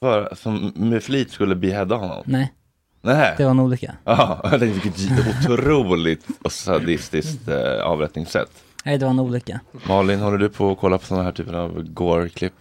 [0.00, 2.22] För, som med flit skulle beheada honom?
[2.26, 2.52] Nej,
[3.00, 3.34] Nej.
[3.38, 3.96] det var en olycka.
[4.04, 8.64] Ja, jag tänkte vilket otroligt och sadistiskt eh, avrättningssätt.
[8.84, 9.60] Nej, det var en olycka.
[9.88, 12.54] Malin, håller du på att kolla på sådana här typer av gore-klipp?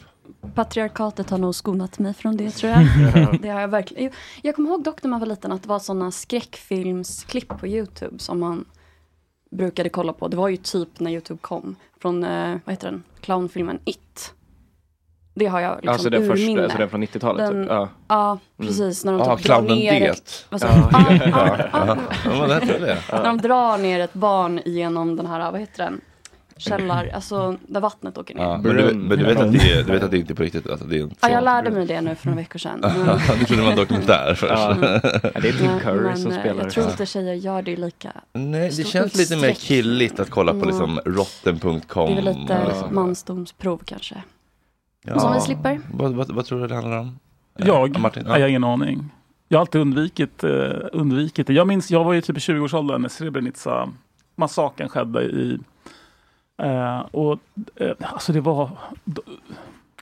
[0.55, 2.81] Patriarkatet har nog skonat mig från det tror jag.
[3.41, 4.11] det har jag verkligen.
[4.41, 8.19] Jag kommer ihåg dock när man var liten att det var sådana skräckfilmsklipp på Youtube
[8.19, 8.65] som man
[9.51, 10.27] brukade kolla på.
[10.27, 11.75] Det var ju typ när Youtube kom.
[12.01, 14.33] Från, eh, vad heter den, clownfilmen It.
[15.33, 16.63] Det har jag liksom Alltså den första, urminne.
[16.63, 17.71] alltså den från 90-talet Den- typ.
[17.71, 17.89] Ja.
[18.07, 19.05] Ja, precis.
[19.05, 20.05] När de Ja, typ drar clownen ner det.
[20.07, 21.15] ett, vad sa Ja, du?
[21.15, 21.97] ja, ja.
[22.25, 22.97] Ja, det.
[23.11, 26.01] När de drar ner ett barn genom den här, vad heter den?
[26.57, 28.43] Källar, alltså där vattnet åker ner.
[28.43, 30.35] Ja, men du, men du vet att det är, du vet att det inte är
[30.35, 30.69] på riktigt?
[30.69, 32.79] Alltså, det är en Ja, jag lärde mig det nu för några veckor sedan.
[32.81, 34.53] Men- du trodde det var en dokumentär först.
[34.53, 34.75] Ja.
[35.33, 36.63] Ja, det är Tim Curry men, som eh, spelar.
[36.63, 40.51] Jag tror inte tjejer gör det lika Nej, det känns lite mer killigt att kolla
[40.53, 40.65] på Ja.
[40.65, 42.05] liksom rotten.com.
[42.05, 42.95] Det är väl lite liksom.
[42.95, 44.15] mansdomsprov kanske.
[45.05, 45.19] Ja.
[45.19, 45.79] Som vi slipper.
[45.93, 47.19] Vad, vad, vad tror du det handlar om?
[47.57, 47.91] Jag?
[47.95, 48.33] Ja, Martin, Ja.
[48.33, 49.09] Jag har ingen aning.
[49.47, 50.49] Jag har alltid undvikit, eh,
[50.93, 51.53] undvikit det.
[51.53, 55.59] Jag minns, jag var ju typ i 20-årsåldern när Srebrenica-massakern skedde i...
[56.61, 57.39] Eh, och
[57.75, 58.69] eh, alltså det var...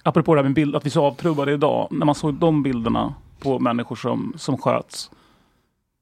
[0.04, 1.88] Apropå det här med bild, att vi så avtrubbade idag.
[1.92, 5.12] När man såg de bilderna på människor som, som sköts.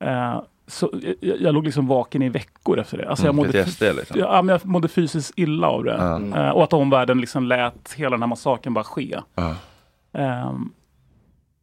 [0.03, 0.89] Eh, så
[1.21, 3.09] jag, jag låg liksom vaken i veckor efter det.
[3.09, 4.19] Alltså jag Mm, mådde, PTSD liksom.
[4.19, 5.93] ja, men jag mådde fysiskt illa av det.
[6.35, 9.19] Eh, och att omvärlden liksom lät hela den här massakern bara ske.
[10.13, 10.69] Ehm,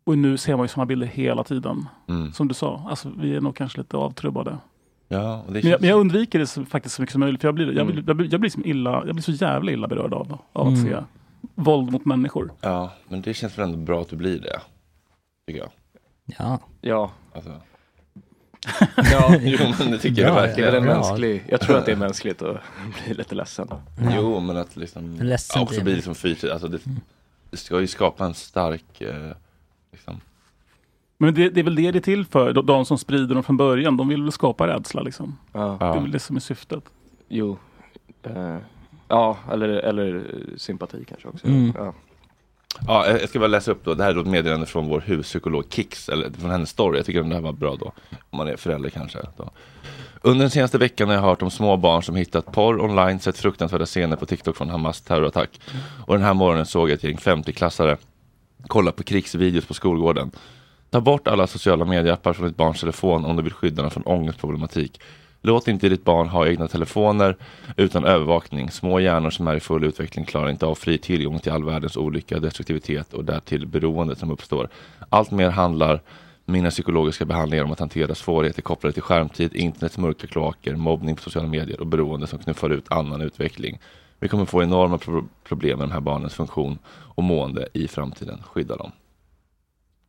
[0.04, 1.88] och nu ser man ju sådana bilder hela tiden.
[2.08, 2.32] Mm.
[2.32, 4.58] Som du sa, alltså, vi är nog kanske lite avtrubbade.
[5.08, 7.40] Ja, och det Men jag, men jag undviker det så, faktiskt så mycket som möjligt.
[7.40, 8.04] För jag blir, jag Mm.
[8.06, 10.78] jag blir, jag blir, som illa, jag blir så jävla illa berörd av, av att
[10.78, 10.84] Mm.
[10.90, 10.96] se
[11.54, 12.52] våld mot människor.
[12.60, 14.60] ja, men det känns väl ändå bra att du blir det.
[15.46, 15.70] Tycker jag.
[16.38, 17.10] Ja, Ja.
[17.34, 17.50] Alltså.
[18.96, 20.74] Ja, Jo, men det tycker jag det är verkligen.
[20.74, 20.94] en Bra.
[20.94, 22.56] mänsklig, jag tror att det är mänskligt att
[23.04, 23.68] bli lite ledsen.
[24.14, 25.16] Jo, men att liksom...
[25.20, 25.92] Ledsen Ja, också man.
[25.92, 26.52] liksom fysiskt.
[26.52, 26.78] Alltså det,
[27.50, 29.00] det ska ju skapa en stark...
[29.00, 29.30] Eh,
[29.92, 30.20] liksom.
[31.24, 32.52] Men det, det är väl det det är till för.
[32.52, 35.38] De, de som sprider dem från början, de vill väl skapa rädsla liksom.
[35.52, 35.76] Ja.
[35.80, 36.84] Det är väl det som är syftet.
[37.28, 37.58] Jo.
[38.22, 38.56] Eh,
[39.08, 40.24] ja, eller, eller
[40.56, 41.46] sympati kanske också.
[41.46, 41.72] Mm.
[41.76, 41.94] Ja.
[42.86, 43.94] Ja, jag ska bara läsa upp då.
[43.94, 46.98] Det här är då ett meddelande från vår huspsykolog Kix, eller från hennes story.
[46.98, 47.92] Jag tycker den här var bra då.
[48.30, 49.18] Om man är förälder kanske.
[49.36, 49.50] Då.
[50.22, 53.38] Under den senaste veckan har jag hört om små barn som hittat porr online, sett
[53.38, 55.60] fruktansvärda scener på TikTok från Hamas terrorattack.
[56.06, 57.96] Och den här morgonen såg jag ett gäng 50-klassare
[58.66, 60.30] kolla på krigsvideos på skolgården.
[60.94, 64.02] Ta bort alla sociala medieappar från ditt barns telefon om du vill skydda den från
[64.02, 65.00] ångestproblematik.
[65.42, 67.36] Låt inte ditt barn ha egna telefoner
[67.76, 68.70] utan övervakning.
[68.70, 71.96] Små hjärnor som är i full utveckling klarar inte av fri tillgång till all världens
[71.96, 74.68] olycka, destruktivitet och därtill beroendet som uppstår.
[75.08, 76.00] Allt mer handlar
[76.44, 81.22] mina psykologiska behandlingar om att hantera svårigheter kopplade till skärmtid, internets mörka kloaker, mobbning på
[81.22, 83.78] sociala medier och beroende som knuffar ut annan utveckling.
[84.20, 88.42] Vi kommer få enorma pro- problem med de här barnens funktion och mående i framtiden.
[88.52, 88.92] Skydda dem.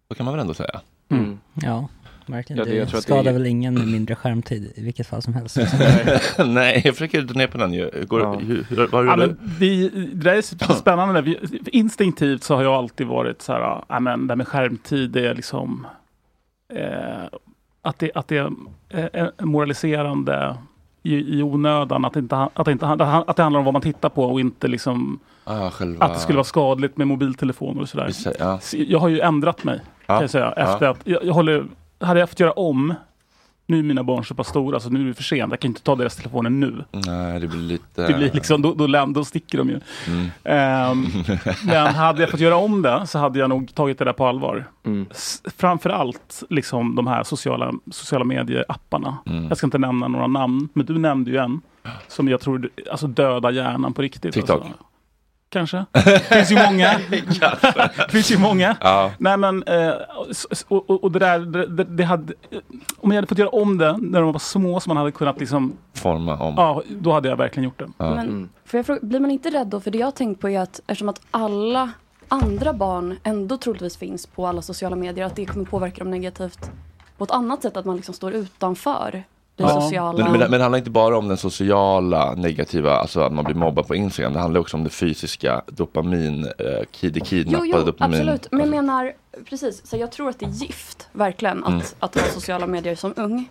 [0.07, 0.81] Så kan man väl ändå säga.
[1.09, 1.39] Mm.
[1.53, 1.87] ja
[2.27, 2.59] verkligen.
[2.59, 5.21] Ja, det- jag tror att skadar det väl ingen med mindre skärmtid i vilket fall
[5.21, 5.57] som helst.
[6.45, 7.89] Nej, jag försöker dra ner på den ju.
[7.93, 8.33] Hur Går, Ja.
[8.33, 10.41] hur, hur, har Ja, du men vi, det där är
[10.73, 11.21] spännande.
[11.21, 15.09] Vi, instinktivt så har jag alltid varit så här, ja men det här med skärmtid
[15.09, 15.87] det är liksom
[16.73, 17.23] eh,
[17.81, 18.51] att, det, att det är
[19.13, 20.55] eh, moraliserande
[21.03, 22.05] i, i onödan.
[22.05, 24.39] Att det, inte, att, det inte, att det handlar om vad man tittar på och
[24.39, 26.05] inte liksom ah, själva...
[26.05, 28.11] att det skulle vara skadligt med mobiltelefoner och sådär.
[28.39, 28.59] Ja.
[28.59, 29.79] Så Jag har ju ändrat mig.
[30.05, 30.51] Kan jag säga.
[30.51, 31.65] Efter att, jag, jag håller,
[31.99, 32.93] hade jag fått göra om,
[33.67, 35.51] nu är mina barn så pass stora så nu är det för sent.
[35.51, 36.83] Jag kan inte ta deras telefoner nu.
[36.91, 38.07] Nej, det blir lite...
[38.07, 39.79] Det blir liksom, då, då, läm- då sticker de ju.
[40.07, 40.29] Mm.
[40.43, 41.05] Ehm,
[41.65, 44.25] men hade jag fått göra om det så hade jag nog tagit det där på
[44.25, 44.65] allvar.
[44.85, 45.05] Mm.
[45.57, 49.17] Framförallt liksom de här sociala, sociala medieapparna.
[49.25, 49.47] Mm.
[49.47, 51.61] Jag ska inte nämna några namn, men du nämnde ju en
[52.07, 54.33] som jag tror alltså dödar hjärnan på riktigt.
[54.33, 54.65] TikTok.
[54.65, 54.83] Alltså.
[55.55, 55.85] Kanske.
[55.91, 56.99] Det finns ju många.
[57.97, 58.75] det finns ju många.
[58.81, 59.11] Ja.
[59.17, 59.93] Nej men, eh,
[60.67, 62.33] och, och, och det där, det, det, det hade,
[62.97, 65.39] om jag hade fått göra om det när de var små så man hade kunnat
[65.39, 66.53] liksom, Forma om.
[66.57, 67.87] ja, då hade jag verkligen gjort det.
[67.97, 68.15] Ja.
[68.15, 68.49] Men Mm.
[68.65, 69.79] får jag fråga, blir man inte rädd då?
[69.79, 71.89] För det jag har tänkt på är att eftersom att alla
[72.27, 76.71] andra barn ändå troligtvis finns på alla sociala medier, att det kommer påverka dem negativt
[77.17, 79.23] på ett annat sätt, att man liksom står utanför
[79.57, 79.81] Det Ja.
[79.81, 80.23] sociala.
[80.23, 83.55] Men, men, men det handlar inte bara om den sociala negativa, alltså att man blir
[83.55, 84.33] mobbad på Instagram.
[84.33, 88.19] Det handlar också om det fysiska dopamin, eh, ki- det Jo, kidnappade jo, dopamin.
[88.19, 88.47] absolut.
[88.51, 89.13] Men jag menar,
[89.49, 91.81] precis, så jag tror att det är gift, verkligen, att, Mm.
[91.99, 93.49] att ha sociala medier som ung.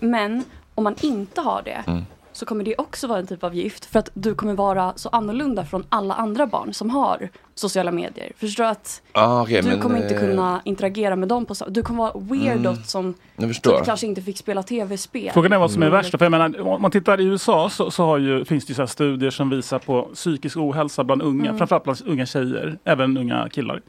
[0.00, 2.06] Men om man inte har det, Mm.
[2.36, 3.84] Så kommer det också vara en typ av gift.
[3.84, 8.32] För att du kommer vara så annorlunda från alla andra barn som har sociala medier.
[8.36, 11.54] Förstår du att Ah, okej, du men, kommer inte eh, kunna interagera med dem på
[11.54, 12.82] samma Du kommer vara weirdo Mm.
[12.82, 13.76] som Jag förstår.
[13.76, 15.30] typ kanske inte fick spela tv-spel.
[15.34, 15.96] Frågan är vad som är Mm.
[15.98, 16.10] värst.
[16.18, 18.74] För jag menar, om man tittar i USA så, så har ju, finns det ju
[18.74, 21.58] så här studier som visar på psykisk ohälsa bland unga, Mm.
[21.58, 23.82] framförallt bland unga tjejer, även unga killar.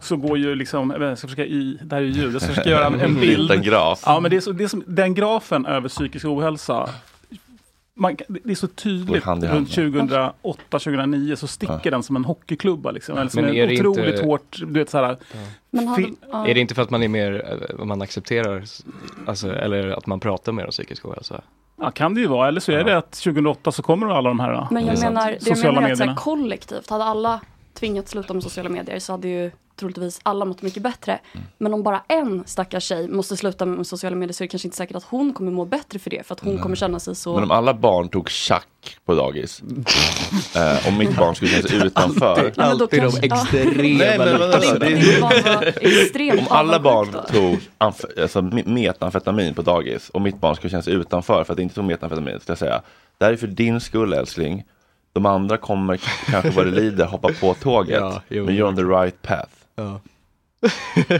[0.00, 2.48] Så går ju liksom, jag ska försöka i, det här är ju ljud, jag ska
[2.50, 3.50] försöka göra en, en bild.
[3.50, 4.02] En graf.
[4.06, 6.88] Ja men det är, så, det är som, den grafen över psykisk ohälsa,
[7.98, 9.56] man, det är så tydligt, hand hand.
[9.56, 9.68] runt
[10.42, 13.18] 2008-2009 så sticker den som en hockeyklubba liksom.
[13.18, 15.16] Eller som Men en är det otroligt inte- hårt, du vet såhär,
[15.70, 16.46] Men har, Fin- ja.
[16.48, 18.64] Är det inte för att man är mer, eh, man accepterar,
[19.26, 21.40] alltså, eller att man pratar mer om psykisk ohälsa?
[21.80, 24.40] ja kan det ju vara, eller så är det att 2008 så kommer alla de
[24.40, 25.14] här Men jag Det är sant.
[25.14, 26.20] menar, det jag sociala menar är att så här, medierna.
[26.20, 27.40] kollektivt, hade alla
[27.74, 31.18] tvingats sluta med sociala medier så hade ju troligtvis alla mått mycket bättre.
[31.32, 31.46] Mm.
[31.58, 34.68] Men om bara en stackars tjej måste sluta med sociala medier så är det kanske
[34.68, 36.26] inte säkert att hon kommer må bättre för det.
[36.26, 37.34] För att hon kommer känna sig så...
[37.34, 39.62] Men om alla barn tog schack på dagis
[40.56, 42.52] eh, och mitt barn skulle känna sig utanför.
[42.56, 44.42] Alltid de kanske- extrema Nej, men?
[44.42, 50.70] Alltså, Det Om alla barn tog alltså, me- metamfetamin på dagis och mitt barn skulle
[50.70, 52.82] känna sig utanför för att det inte tog metamfetamin, ska jag säga.
[53.18, 54.64] Det här är för din skull älskling.
[55.12, 55.96] De andra kommer
[56.30, 57.96] kanske vad det lider hoppa på tåget.
[58.02, 59.50] Ja, men you're on the right path.
[59.76, 60.00] Ja.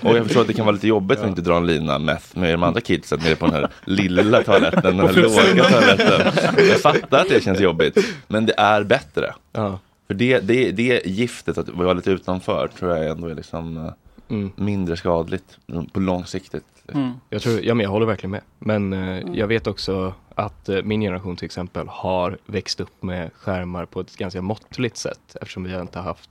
[0.02, 2.38] Och jag förstår att det kan vara lite jobbigt att inte dra en lina meth
[2.38, 6.32] med de andra kidsen nere på den här lilla toaletten, den här låga toaletten.
[6.68, 9.34] Jag fattar att det känns jobbigt, men det är bättre.
[9.52, 9.78] Ja.
[10.06, 13.92] För det, det, det giftet att vara lite utanför tror jag ändå är liksom eh,
[14.28, 14.52] Mm.
[14.56, 16.64] mindre skadligt mm, på långsiktigt.
[16.92, 17.12] Mm.
[17.30, 18.40] Jag, tror, ja, men jag håller verkligen med.
[18.58, 23.30] Men eh, jag vet också att eh, min generation till exempel har växt upp med
[23.34, 26.30] skärmar på ett ganska måttligt sätt eftersom vi har inte haft,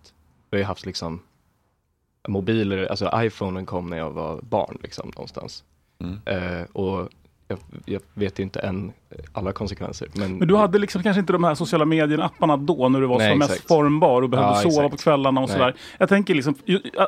[0.51, 1.21] vi har haft liksom
[2.27, 5.63] mobiler, alltså iPhonen kom när jag var barn liksom någonstans.
[6.01, 6.19] Mm.
[6.25, 7.09] Eh, och
[7.47, 8.91] jag, jag vet ju inte än
[9.33, 10.07] alla konsekvenser.
[10.13, 13.17] Men, Men du hade liksom kanske inte de här sociala medierna-apparna då när du var
[13.17, 14.91] Nej, som mest formbar och behövde Ja, sova exakt.
[14.91, 15.57] på kvällarna och Nej.
[15.57, 15.75] sådär.
[15.97, 16.55] Jag tänker liksom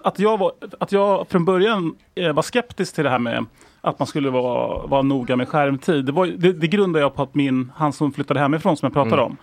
[0.04, 3.46] att jag, var, att jag från början eh, var skeptisk till det här med
[3.82, 6.06] att man skulle vara, vara noga med skärmtid.
[6.06, 8.94] Det, var, det, det grundade jag på att min, han som flyttade hemifrån som jag
[8.94, 9.26] pratade Mm.
[9.26, 9.38] om.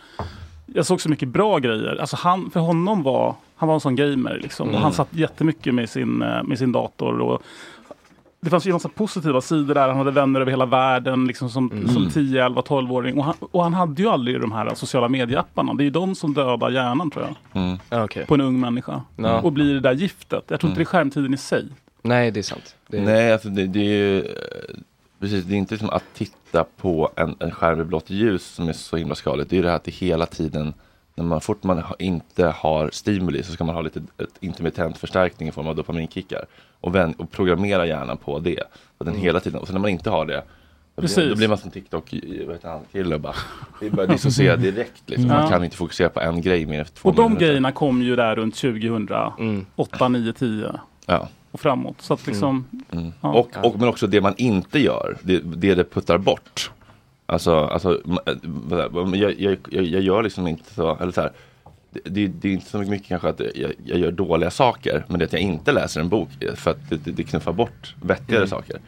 [0.67, 1.97] Jag såg så mycket bra grejer.
[2.01, 4.69] Alltså han, för honom var, han var en sån gamer liksom.
[4.69, 4.77] Mm.
[4.77, 7.21] Och han satt jättemycket med sin, eh, med sin dator.
[7.21, 7.43] Och,
[8.41, 9.89] det fanns ju en massa positiva sidor där.
[9.89, 11.89] Han hade vänner över hela världen liksom som, Mm.
[11.89, 13.19] som 10, 11, 12-åring.
[13.19, 15.75] Och han, och han hade ju aldrig de här sociala medieapparna.
[15.75, 17.63] Det är ju de som dödar hjärnan tror jag.
[17.63, 17.79] Mm.
[17.91, 18.27] Ja, okej.
[18.27, 19.03] På en ung människa.
[19.17, 19.41] Ja.
[19.41, 20.45] Och blir det där giftet.
[20.49, 21.69] Jag tror inte det är skärmtiden i sig.
[22.03, 22.77] Nej, det är sant.
[22.89, 24.25] Det är, Nej, alltså det, det är ju eh,
[25.21, 28.69] precis, det är inte som att titta på en, en skärm i blått ljus som
[28.69, 29.51] är så himla skadligt.
[29.51, 30.75] Det är ju det här att det hela tiden,
[31.15, 35.49] när man fort man inte har stimuli så ska man ha lite ett intermittent förstärkning
[35.49, 36.45] i form av dopaminkickar.
[36.81, 38.63] Och, vän, och programmera hjärnan på det.
[38.99, 40.43] Och den hela tiden, och så när man inte har det
[40.97, 42.15] då blir, då blir man som TikTok,
[42.47, 43.35] vad heter han, kille och bara,
[43.81, 45.27] det bara dissociera direkt liksom.
[45.31, 45.39] Ja.
[45.41, 47.47] Man kan inte fokusera på en grej mer efter två Och de minuter.
[47.47, 50.13] grejerna kom ju där runt 2008, Mm.
[50.13, 51.29] 9, 10 Ja.
[51.51, 51.97] och framåt.
[52.01, 53.13] Så att liksom, Mm.
[53.21, 53.33] Ja.
[53.33, 56.71] Och, och, men också det man inte gör, det det, det puttar bort.
[57.27, 58.35] Alltså, alltså äh,
[59.15, 61.33] jag, jag, jag, gör liksom inte så, eller så här,
[62.05, 65.23] det, det, är inte så mycket kanske att jag, jag gör dåliga saker, men det
[65.23, 68.41] är att jag inte läser en bok för att det, det, det knuffar bort vettigare
[68.43, 68.49] Mm.
[68.49, 68.81] saker.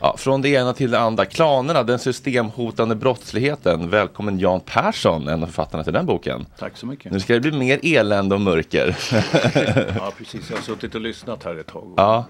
[0.00, 1.24] Ja, från det ena till det andra.
[1.24, 3.90] Klanerna, den systemhotande brottsligheten.
[3.90, 6.46] Välkommen Jan Persson, en av författarna till den boken.
[6.58, 7.12] Tack så mycket.
[7.12, 8.96] Nu ska det bli mer elände och mörker.
[9.96, 10.50] Ja, precis.
[10.50, 11.82] Jag har suttit och lyssnat här ett tag.
[11.82, 12.26] Och Ja.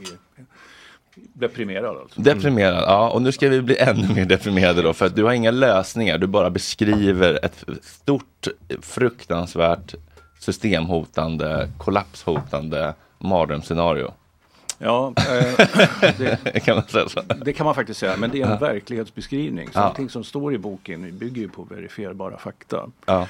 [1.16, 2.20] Deprimerad alltså.
[2.20, 3.10] Deprimerad, ja.
[3.10, 4.92] Och nu ska vi bli ännu mer deprimerade då.
[4.92, 6.18] För att du har inga lösningar.
[6.18, 8.46] Du bara beskriver ett stort,
[8.80, 9.94] fruktansvärt,
[10.38, 14.12] systemhotande, kollapshotande mardrömsscenario.
[14.78, 15.66] Ja, eh,
[16.18, 17.20] det, kan man säga så?
[17.44, 18.16] det kan man faktiskt säga.
[18.16, 18.58] Men det är en Ja.
[18.58, 19.66] verklighetsbeskrivning.
[19.72, 19.82] Så Ja.
[19.82, 22.90] allting som står i boken bygger ju på verifierbara fakta.
[23.06, 23.28] Ja.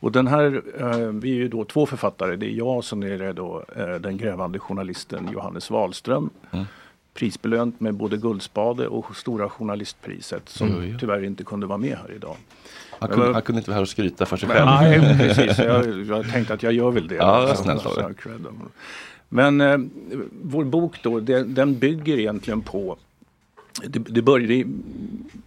[0.00, 2.36] Och den här, eh, vi är ju då två författare.
[2.36, 6.30] Det är jag som är då, eh, den grävande journalisten Johannes Wahlström.
[6.50, 6.66] Mm.
[7.18, 10.98] Prisbelönt med både Guldspade och Stora Journalistpriset som Mm.
[10.98, 12.36] tyvärr inte kunde vara med här idag.
[12.98, 14.66] Han kunde, han kunde inte vara här och skryta för sig själv.
[14.66, 15.58] Nej, precis.
[15.58, 17.14] Jag, jag tänkte att jag gör väl det.
[17.14, 18.14] Ja, det snällt av.
[19.28, 19.78] Men eh,
[20.42, 22.96] vår bok då, den, den bygger egentligen på
[23.86, 24.66] det, det började, det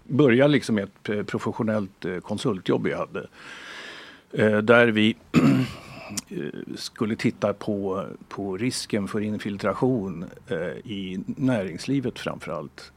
[0.07, 3.27] började liksom ett eh, professionellt eh, konsultjobb vi hade.
[4.31, 5.15] Eh, där vi
[6.75, 12.91] skulle titta på, på risken för infiltration eh, i näringslivet framförallt.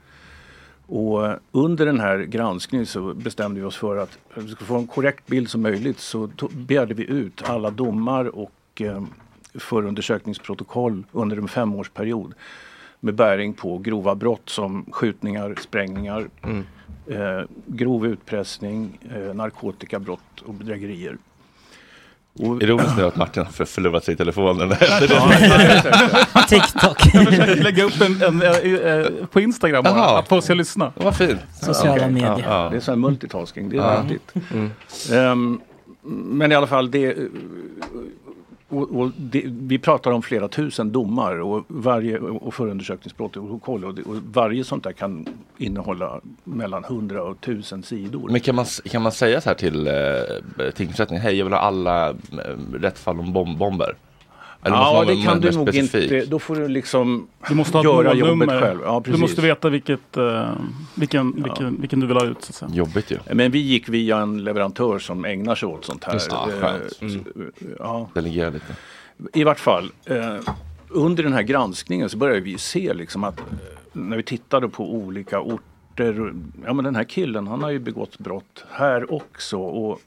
[0.86, 4.76] Och eh, under den här granskningen så bestämde vi oss för att för att få
[4.76, 9.02] en korrekt bild som möjligt så begärde vi ut alla domar och eh,
[9.54, 12.34] förundersökningsprotokoll under en femårsperiod
[13.00, 16.28] med bäring på grova brott som skjutningar, sprängningar,
[17.06, 21.16] eh, grov utpressning, eh, narkotikabrott och bedrägerier.
[22.38, 24.68] Och, Ironiskt nu att Martin har för- förlorat sig i telefonen.
[26.48, 26.98] TikTok.
[27.14, 30.18] Jag försöker lägga upp en, en, eh, eh, på Instagram bara, Jaha.
[30.18, 30.92] att folk ska lyssna.
[30.96, 31.40] Vad fint.
[31.62, 32.10] Sociala Okej.
[32.10, 32.44] medier.
[32.48, 32.68] Ja.
[32.70, 34.04] Det är sån här multitasking, det är Ja.
[34.52, 34.70] Mm.
[35.12, 35.60] Ehm,
[36.06, 37.16] men i alla fall, det,
[38.68, 44.02] och, och det, vi pratar om flera tusen domar och, varje, och förundersökningsbrott och, det-
[44.02, 45.26] och varje sånt där kan
[45.58, 48.28] innehålla mellan 100 och 1000 sidor.
[48.30, 51.60] Men kan man, kan man säga så här till eh, tingsrätten, hej jag vill ha
[51.60, 52.14] alla eh,
[52.72, 53.94] rättsfall om bomb bomber?
[54.64, 56.12] Eller ja, det kan du nog specifik?
[56.12, 56.26] inte.
[56.26, 58.80] Då får du liksom Du måste ha göra jobbet själv.
[58.84, 60.48] Ja, du måste veta vilket, eh,
[60.94, 62.42] vilken, vilken, vilken du vill ha ut.
[62.44, 62.70] Så att säga.
[62.74, 63.18] Jobbigt ju.
[63.32, 66.12] Men vi gick via en leverantör som ägnar sig åt sånt här.
[66.12, 66.36] Just det.
[66.36, 66.92] Ja, Eh, skönt.
[66.92, 67.52] så- Mm.
[67.78, 68.08] ja.
[68.14, 68.66] Delegera lite.
[69.32, 70.36] I vart fall, eh,
[70.88, 73.44] under den här granskningen så började vi se liksom att eh,
[73.92, 76.34] när vi tittade på olika orter,
[76.66, 80.00] ja men den här killen han har ju begått brott här också och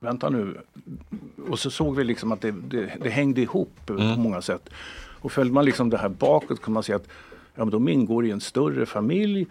[0.00, 0.60] vänta nu.
[1.48, 4.68] Och så såg vi liksom att det, det, det hängde ihop på många sätt.
[5.20, 7.08] Och följde man liksom det här bakåt kan man se att
[7.54, 9.46] ja, men de ingår i en större familj.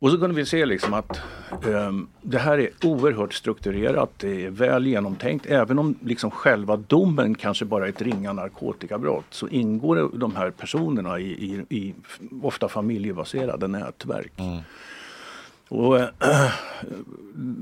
[0.00, 1.20] Och så kunde vi se liksom att
[1.66, 5.46] ehm, det här är oerhört strukturerat, det är väl genomtänkt.
[5.46, 10.50] Även om liksom själva domen kanske bara är ett ringa narkotikabrott så ingår de här
[10.50, 11.94] personerna i, i, i
[12.42, 14.32] ofta familjebaserade nätverk.
[15.68, 16.08] Och, eh,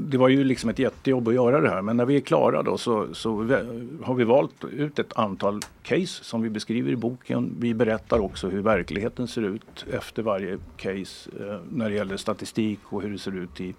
[0.09, 2.63] det var ju liksom ett jättejobb att göra det här men när vi är klara
[2.63, 6.97] då så, så vä- har vi valt ut ett antal case som vi beskriver i
[6.97, 7.55] boken.
[7.59, 12.79] Vi berättar också hur verkligheten ser ut efter varje case eh, när det gäller statistik
[12.85, 13.75] och hur det ser ut i,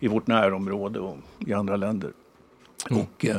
[0.00, 2.10] i vårt närområde och i andra länder.
[2.90, 3.36] Och eh,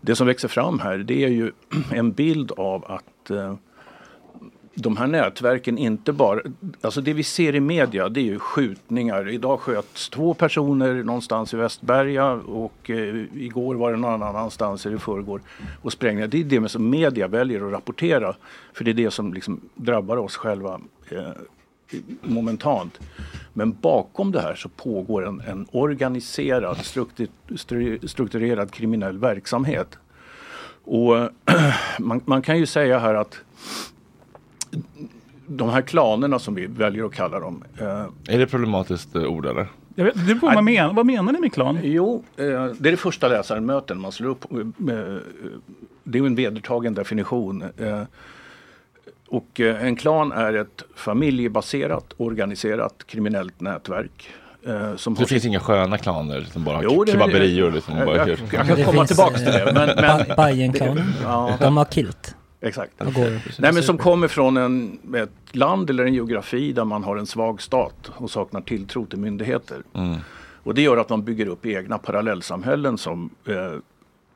[0.00, 1.52] det som växer fram här det är ju
[1.92, 3.30] en bild av att
[4.74, 6.40] de här nätverken inte bara,
[6.80, 9.28] alltså det vi ser i media det är ju skjutningar.
[9.28, 14.98] Idag sköts två personer någonstans i Västberga och eh, igår var det någon annanstans i
[14.98, 15.40] förrgår
[15.82, 16.28] och sprängningar.
[16.28, 18.34] Det är det som media väljer att rapportera
[18.72, 21.28] för det är det som liksom drabbar oss själva eh,
[22.22, 23.00] momentant.
[23.52, 26.76] Men bakom det här så pågår en, en organiserad,
[28.06, 29.98] strukturerad kriminell verksamhet.
[30.84, 31.14] Och
[31.98, 33.40] man, man kan ju säga här att
[35.46, 37.64] de här klanerna som vi väljer att kalla dem.
[37.80, 39.66] Eh, Är det problematiskt eh, ord eller?
[39.94, 41.78] Jag vet, det vad, man menar, vad menar ni med klan?
[41.82, 42.44] Jo, eh,
[42.78, 44.52] det är det första läsarmöten man slår upp.
[44.52, 44.58] eh,
[46.04, 47.62] Det är ju en vedertagen definition.
[47.78, 48.02] eh,
[49.28, 54.28] Och eh, en klan är ett familjebaserat, organiserat kriminellt nätverk.
[54.66, 57.96] eh, Som det finns inga sköna klaner som bara har Jo, det- kebaberior liksom?
[57.96, 58.38] jag- Bara, jag- kör.
[58.52, 59.70] jag kan komma tillbaks till det.
[59.74, 59.96] Men, men,
[60.28, 61.12] Ba- Bajenklanen.
[61.22, 61.56] Ja.
[61.60, 62.34] De har kilt.
[62.64, 63.00] Exakt.
[63.00, 63.60] Och går.
[63.60, 67.26] Nej men som kommer från en, ett land eller en geografi där man har en
[67.26, 69.82] svag stat och saknar tilltro till myndigheter.
[69.94, 70.16] Mm.
[70.62, 73.72] Och det gör att man bygger upp egna parallellsamhällen som eh,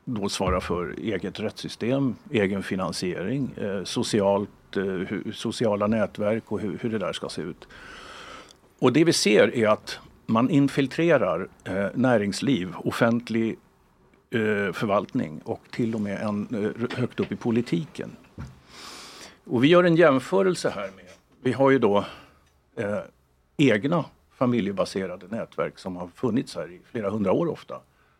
[0.05, 6.77] då svarar för eget rättssystem, egen finansiering, eh, socialt, eh, hu- sociala nätverk och hur,
[6.81, 7.67] hur det där ska se ut.
[8.79, 13.57] Och det vi ser är att man infiltrerar eh, näringsliv, offentlig
[14.73, 18.09] förvaltning och till och med en, eh, högt upp i politiken.
[19.45, 21.05] Och vi gör en jämförelse här med,
[21.43, 22.05] vi har ju då
[22.77, 22.97] eh,
[23.57, 24.05] egna
[24.37, 27.75] familjebaserade nätverk som har funnits här i flera hundra år ofta.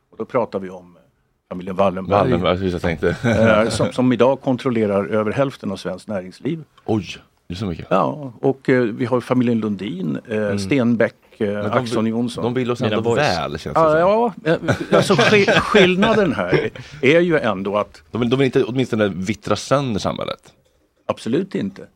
[0.09, 1.01] Och då pratar vi om eh,
[1.49, 2.19] familjen Wallenberg.
[2.19, 3.15] Wallenberg, jag tänkte.
[3.23, 6.63] eh, som, som idag kontrollerar över hälften av svenskt näringsliv.
[6.85, 7.05] Oj,
[7.47, 7.87] det är så mycket.
[7.89, 11.61] Ja, och eh, vi har familjen Lundin, eh, Stenbeck, eh, Mm.
[11.63, 12.43] de- Axon Jonsson.
[12.43, 14.57] de vill oss ändå Mina väl, känns det ja, ja, eh,
[14.91, 16.69] alltså skill- skillnaden här
[17.01, 20.53] är ju ändå att De vill, de vill inte åtminstone vittra sönder samhället.
[21.05, 21.87] Absolut inte.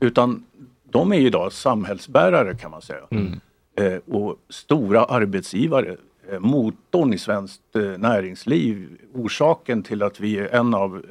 [0.00, 0.44] Utan
[0.90, 3.00] de är ju idag samhällsbärare kan man säga.
[3.10, 3.40] Mm.
[3.80, 5.96] Eh, och stora arbetsgivare.
[6.32, 8.88] Eh, motorn i svenskt eh, näringsliv.
[9.14, 11.02] Orsaken till att vi är en av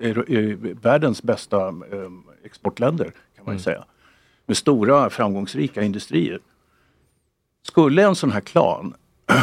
[0.00, 2.10] eh, är världens bästa eh,
[2.44, 3.58] exportländer kan man ju Mm.
[3.58, 3.84] säga.
[4.46, 6.38] Med stora framgångsrika industrier.
[7.66, 8.94] Skulle en sån här klan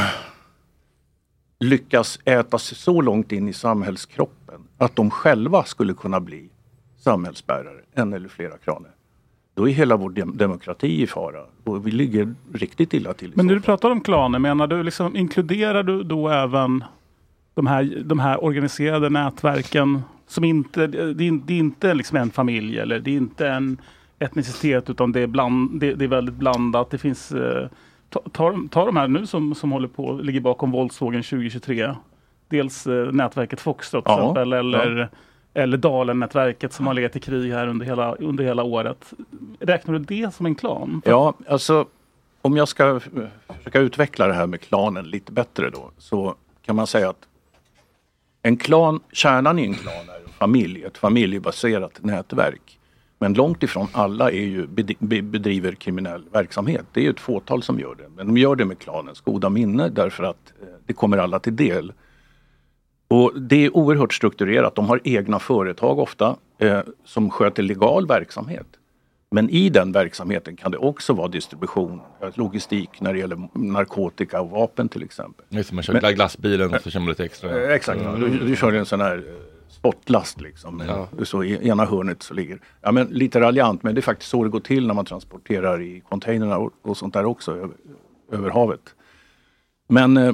[1.59, 6.49] lyckas äta sig så långt in i samhällskroppen att de själva skulle kunna bli
[6.97, 8.91] samhällsbärare, en eller flera kraner.
[9.53, 13.31] Då är hela vår dem- demokrati i fara och vi ligger riktigt illa till.
[13.35, 16.83] Men när du pratar om klaner, menar du liksom, inkluderar du då även
[17.53, 22.31] de här, de här organiserade nätverken som inte, det är, det är inte liksom en
[22.31, 23.77] familj eller det är inte en,
[24.21, 26.89] etnicitet utan det är, bland, det, det är väldigt blandat.
[26.89, 27.67] Det finns eh,
[28.11, 31.95] ta, ta, ta de här nu som, som håller på, ligger bakom våldsvågen 2023.
[32.47, 35.07] Dels eh, nätverket Foxtrot till Ja, exempel eller, ja.
[35.61, 39.13] eller Dalen-nätverket som har legat i krig här under hela, under hela året.
[39.59, 41.01] Räknar du det som en klan?
[41.05, 41.85] Ja, alltså
[42.41, 43.09] om jag ska f-
[43.57, 46.35] försöka utveckla det här med klanen lite bättre då så
[46.65, 47.27] kan man säga att
[48.41, 52.79] en klan, kärnan i en klan är en familj, ett familjebaserat nätverk.
[53.21, 56.85] Men långt ifrån alla är ju, bed- be- bedriver kriminell verksamhet.
[56.93, 58.09] Det är ju ett fåtal som gör det.
[58.15, 61.55] Men de gör det med klanens goda minne därför att eh, det kommer alla till
[61.55, 61.93] del.
[63.07, 64.75] Och Det är oerhört strukturerat.
[64.75, 68.67] De har egna företag ofta eh, som sköter legal verksamhet.
[69.31, 74.41] Men i den verksamheten kan det också vara distribution, eh, logistik när det gäller narkotika
[74.41, 75.45] och vapen till exempel.
[75.49, 77.63] Just det, man kör Men- glassbilen och så kör man lite extra.
[77.63, 78.19] Eh, Exakt, Mm.
[78.21, 79.23] du, du kör en sån här
[79.81, 81.05] spotlast liksom.
[81.23, 84.43] Så i ena hörnet så ligger, ja men lite raljant men det är faktiskt så
[84.43, 87.75] det går till när man transporterar i containrarna och, och sånt där också över,
[88.31, 88.95] över havet.
[89.87, 90.33] Men eh,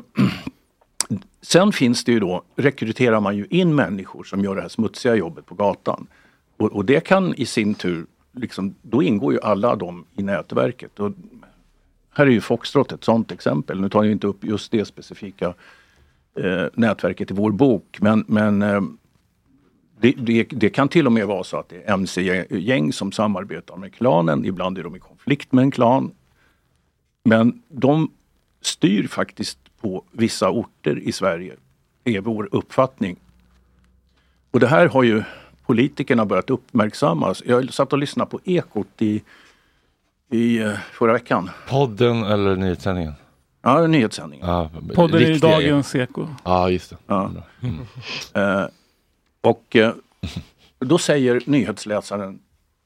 [1.42, 5.16] sen finns det ju då, rekryterar man ju in människor som gör det här smutsiga
[5.16, 6.08] jobbet på gatan.
[6.58, 11.00] Och, och det kan i sin tur, liksom, då ingår ju alla de i nätverket.
[11.00, 11.12] Och
[12.14, 13.82] här är ju Foxtrot ett sånt exempel.
[13.82, 15.54] Nu tar jag inte upp just det specifika
[16.36, 17.98] eh, nätverket i vår bok.
[18.02, 18.82] Men, men eh,
[20.00, 23.76] det, det, det kan till och med vara så att det är mc-gäng som samarbetar
[23.76, 24.46] med klanen.
[24.46, 26.12] Ibland är de i konflikt med en klan.
[27.24, 28.12] Men de
[28.62, 31.56] styr faktiskt på vissa orter i Sverige.
[32.04, 33.16] Det är vår uppfattning.
[34.52, 35.24] Och det här har ju
[35.66, 37.36] politikerna börjat uppmärksamma.
[37.46, 39.22] Jag satt och lyssnade på Ekot i,
[40.32, 41.50] i eh, förra veckan.
[41.70, 43.14] Podden eller nyhetssändningen?
[43.62, 44.48] Ja, nyhetssändningen.
[44.48, 46.28] Ja, Podden är dagens eko.
[46.44, 46.98] Ja, just det.
[47.08, 47.32] Ja.
[48.34, 48.66] Eh,
[49.50, 49.94] och eh,
[50.80, 52.40] då säger nyhetsläsaren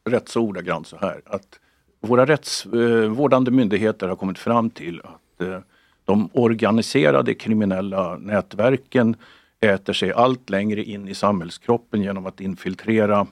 [0.10, 1.60] rätt så ordagrant så här att
[2.02, 5.60] våra rättsvårdande myndigheter har kommit fram till att eh,
[6.06, 9.16] de organiserade kriminella nätverken
[9.60, 13.28] äter sig allt längre in i samhällskroppen genom att infiltrera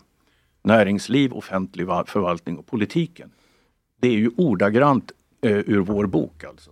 [0.63, 3.32] näringsliv, offentlig va- förvaltning och politiken.
[4.01, 5.11] Det är ju ordagrant
[5.41, 6.71] eh, ur vår bok alltså.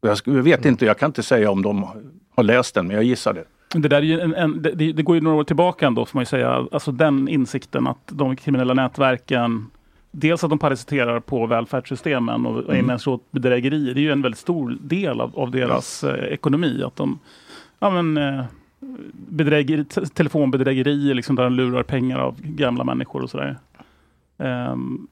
[0.00, 1.86] Jag, vet inte, jag kan inte säga om de
[2.34, 3.44] har läst den, men jag gissar det.
[3.82, 6.16] Det, där är ju en, en, det, det går ju några år tillbaka ändå får
[6.18, 6.66] man ju säga.
[6.72, 9.66] Alltså den insikten att de kriminella nätverken
[10.16, 12.76] Dels att de parasiterar på välfärdssystemen och Mm.
[12.76, 13.94] ägnar sig åt bedrägerier.
[13.94, 16.82] Det är ju en väldigt stor del av, av deras eh, ekonomi.
[16.86, 17.18] Att de
[17.78, 18.44] ja, men, eh,
[19.28, 23.56] bedrägeri, te- telefonbedrägerier liksom, där de lurar pengar av gamla människor och sådär.
[24.36, 25.08] Um,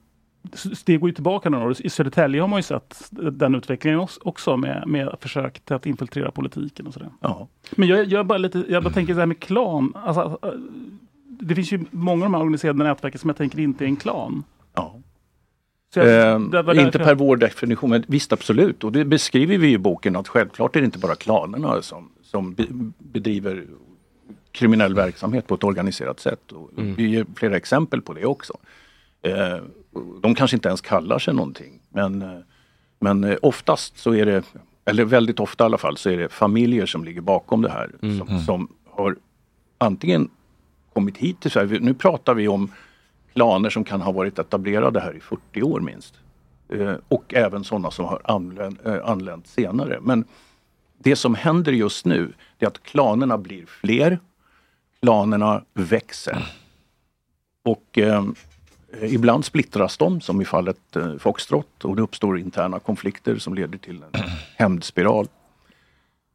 [0.85, 1.75] det går ju tillbaka några år.
[1.79, 5.85] I Södertälje har man ju sett den utvecklingen också- också med, med försök till att
[5.85, 7.09] infiltrera politiken och sådär.
[7.19, 7.47] Ja.
[7.71, 9.93] Men jag, jag, bara lite, jag bara tänker det här med klan.
[9.95, 10.49] Alltså, äh,
[11.39, 13.95] det finns ju många av de här organiserade nätverken som jag tänker inte är en
[13.95, 14.43] klan.
[14.75, 14.95] Ja.
[15.93, 18.83] Så jag- Eh, det var inte per vår definition, men visst absolut.
[18.83, 22.53] Och det beskriver vi i boken att självklart är det inte bara klanerna som, som
[22.53, 22.65] be,
[22.97, 23.63] bedriver
[24.51, 26.51] kriminell verksamhet på ett organiserat sätt.
[26.51, 26.95] Och Mm.
[26.95, 28.53] Vi ger flera exempel på det också.
[29.21, 29.57] Eh,
[30.21, 31.79] de kanske inte ens kallar sig någonting.
[31.89, 32.43] Men,
[32.99, 34.43] men eh, oftast så är det,
[34.85, 37.91] eller väldigt ofta i alla fall, så är det familjer som ligger bakom det här.
[37.99, 38.39] Som, Mhm.
[38.39, 39.15] som har
[39.77, 40.29] antingen
[40.93, 41.79] kommit hit till Sverige.
[41.79, 42.71] Nu pratar vi om
[43.33, 46.13] klaner som kan ha varit etablerade här i 40 år minst.
[46.69, 49.99] Eh, och även sådana som har anlänt, eh, anlänt senare.
[50.01, 50.25] Men
[50.97, 54.19] det som händer just nu är att klanerna blir fler.
[55.01, 56.45] Klanerna växer.
[57.63, 58.23] Och eh,
[59.01, 63.53] Eh, ibland splittras de som i fallet eh, Foxtrot och det uppstår interna konflikter som
[63.53, 64.21] leder till en
[64.55, 65.27] hämndspiral.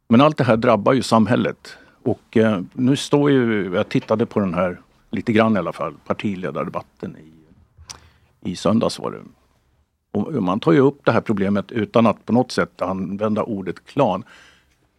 [0.09, 1.77] Men allt det här drabbar ju samhället.
[2.03, 4.81] Och eh, nu står ju, jag tittade på den här
[5.11, 9.21] lite grann i alla fall, partiledardebatten i, i söndags var det.
[10.11, 13.87] Och man tar ju upp det här problemet utan att på något sätt använda ordet
[13.87, 14.25] klan.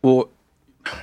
[0.02, 0.34] Och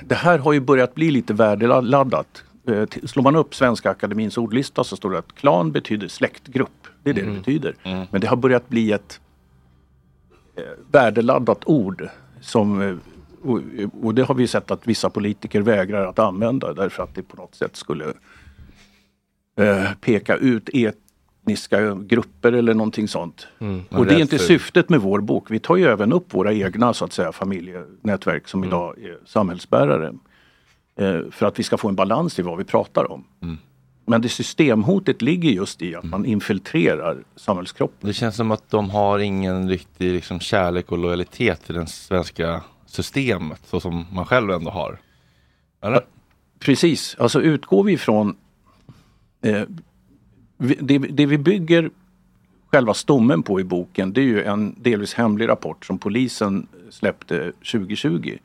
[0.01, 2.43] det här har ju börjat bli lite värdeladdat.
[2.67, 6.87] Eh, Slår man upp Svenska Akademins ordlista så står det att klan betyder släktgrupp.
[7.03, 7.75] Det är det det betyder.
[8.11, 9.19] Men det har börjat bli ett
[10.55, 12.09] eh, värdeladdat ord
[12.41, 12.95] som eh,
[14.01, 17.37] och, det har vi sett att vissa politiker vägrar att använda därför att det på
[17.37, 18.05] något sätt skulle
[20.01, 23.47] peka ut etniska grupper eller någonting sånt.
[23.57, 25.51] Man Och det är inte syftet med vår bok.
[25.51, 30.13] Vi tar ju även upp våra egna så att säga familjenätverk som idag är samhällsbärare.
[30.97, 33.23] Eh, för att vi ska få en balans i vad vi pratar om.
[34.05, 38.07] Men det systemhotet ligger just i att man infiltrerar samhällskroppen.
[38.07, 42.63] Det känns som att de har ingen riktig liksom, kärlek och lojalitet till det svenska
[42.85, 44.99] systemet så som man själv ändå har.
[45.81, 46.01] Eller?
[46.59, 48.35] Precis, alltså utgår vi ifrån
[49.41, 49.61] eh,
[50.57, 51.89] det, det vi bygger
[52.71, 57.51] själva stommen på i boken det är ju en delvis hemlig rapport som polisen släppte
[57.51, 58.37] 2020.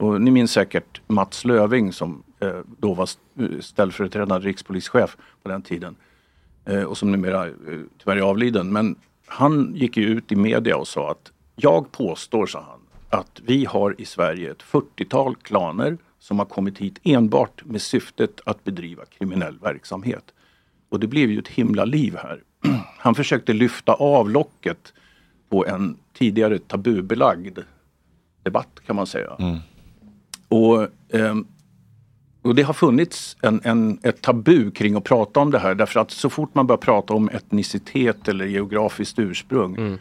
[0.00, 5.62] Och ni minns säkert Mats Löving som eh, då var eh, ställföreträdande rikspolischef på den
[5.62, 5.96] tiden.
[6.64, 7.52] Eh, och som numera eh,
[7.98, 8.72] tyvärr är avliden.
[8.72, 8.96] Men
[9.26, 12.80] han gick ju ut i media och sa att jag påstår, sa han,
[13.20, 18.40] att vi har i Sverige ett 40-tal klaner som har kommit hit enbart med syftet
[18.44, 20.24] att bedriva kriminell verksamhet.
[20.88, 22.42] Och det blev ju ett himla liv här.
[22.98, 24.92] Han försökte lyfta av locket
[25.48, 27.58] på en tidigare tabubelagd
[28.42, 29.36] debatt kan man säga.
[29.38, 29.58] Mm.
[30.50, 30.86] Och,
[31.18, 31.46] ehm,
[32.42, 36.00] och det har funnits en, en, ett tabu kring att prata om det här därför
[36.00, 39.98] att så fort man börjar prata om etnicitet eller geografiskt ursprung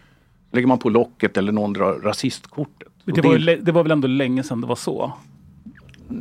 [0.51, 2.87] lägger man på locket eller någon drar rasistkortet.
[3.05, 5.11] Det var, lä- det var väl ändå länge sedan det var så?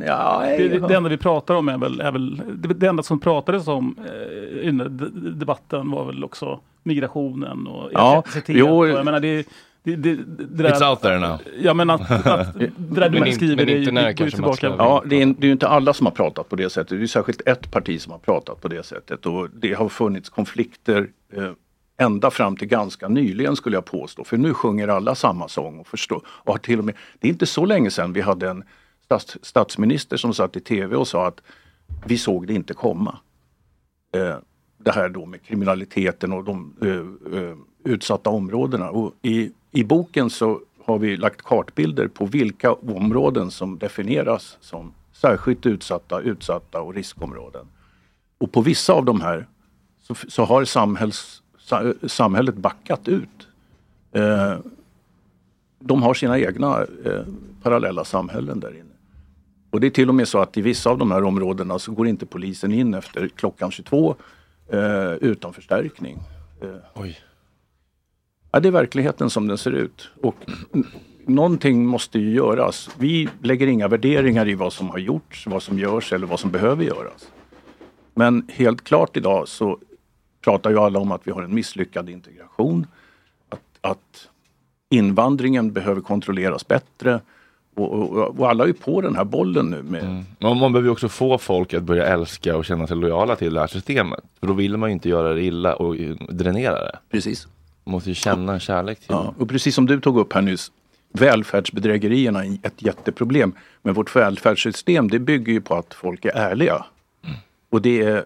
[0.05, 3.03] Ja, det, det, det enda vi pratar om är väl, är väl det, det enda
[3.03, 4.71] som pratades om eh, i
[5.35, 8.55] debatten var väl också migrationen och Ja, etnicitet.
[8.55, 8.67] jo.
[8.77, 9.47] och jag menar, det,
[9.83, 11.39] det, det, det där, It's out there now.
[11.61, 14.31] Ja men att, att det där du Men beskriver det, inte när det går ju
[14.31, 14.83] kanske tillbaka.
[14.83, 16.89] Ja, det är, det är ju inte alla som har pratat på det sättet.
[16.89, 20.29] Det är särskilt ett parti som har pratat på det sättet och det har funnits
[20.29, 21.51] konflikter eh,
[21.99, 24.23] ända fram till ganska nyligen skulle jag påstå.
[24.23, 26.21] För nu sjunger alla samma sång och förstår.
[26.27, 28.63] Och har till och med, det är inte så länge sedan vi hade en
[29.03, 31.41] stats, statsminister som satt i tv och sa att
[32.05, 33.17] vi såg det inte komma.
[34.15, 34.35] Eh,
[34.77, 38.89] det här då med kriminaliteten och de eh, eh, utsatta områdena.
[38.89, 44.93] Och i, i boken så har vi lagt kartbilder på vilka områden som definieras som
[45.13, 47.65] särskilt utsatta, utsatta och riskområden.
[48.37, 49.47] Och på vissa av de här
[50.01, 53.47] så, så har samhälls, sa, samhället backat ut.
[54.11, 54.57] Eh,
[55.79, 57.21] de har sina egna eh,
[57.63, 58.83] parallella samhällen där inne.
[59.69, 61.91] Och det är till och med så att i vissa av de här områdena så
[61.91, 64.15] går inte polisen in efter klockan 22
[64.67, 66.19] eh, utan förstärkning.
[66.61, 67.19] Eh, Oj.
[68.51, 70.09] Ja, det är verkligheten som den ser ut.
[70.21, 70.35] Och
[71.25, 72.89] någonting måste ju göras.
[72.97, 76.51] Vi lägger inga värderingar i vad som har gjorts, vad som görs eller vad som
[76.51, 77.27] behöver göras.
[78.13, 79.77] Men helt klart idag så
[80.43, 82.87] pratar ju alla om att vi har en misslyckad integration.
[83.49, 84.29] Att, att
[84.89, 87.19] invandringen behöver kontrolleras bättre.
[87.75, 90.87] Och, och, och alla är ju på den här bollen nu med Men man behöver
[90.87, 94.23] ju också få folk att börja älska och känna sig lojala till det här systemet.
[94.39, 96.99] För då vill man ju inte göra det illa och eh, dränera det.
[97.11, 97.47] Precis.
[97.89, 100.41] Man måste ju känna en kärlek till Ja, och precis som du tog upp här
[100.41, 100.71] nyss,
[101.13, 103.53] välfärdsbedrägerierna är ett jätteproblem.
[103.81, 106.85] Men vårt välfärdssystem det bygger ju på att folk är ärliga.
[107.69, 108.25] Och det är,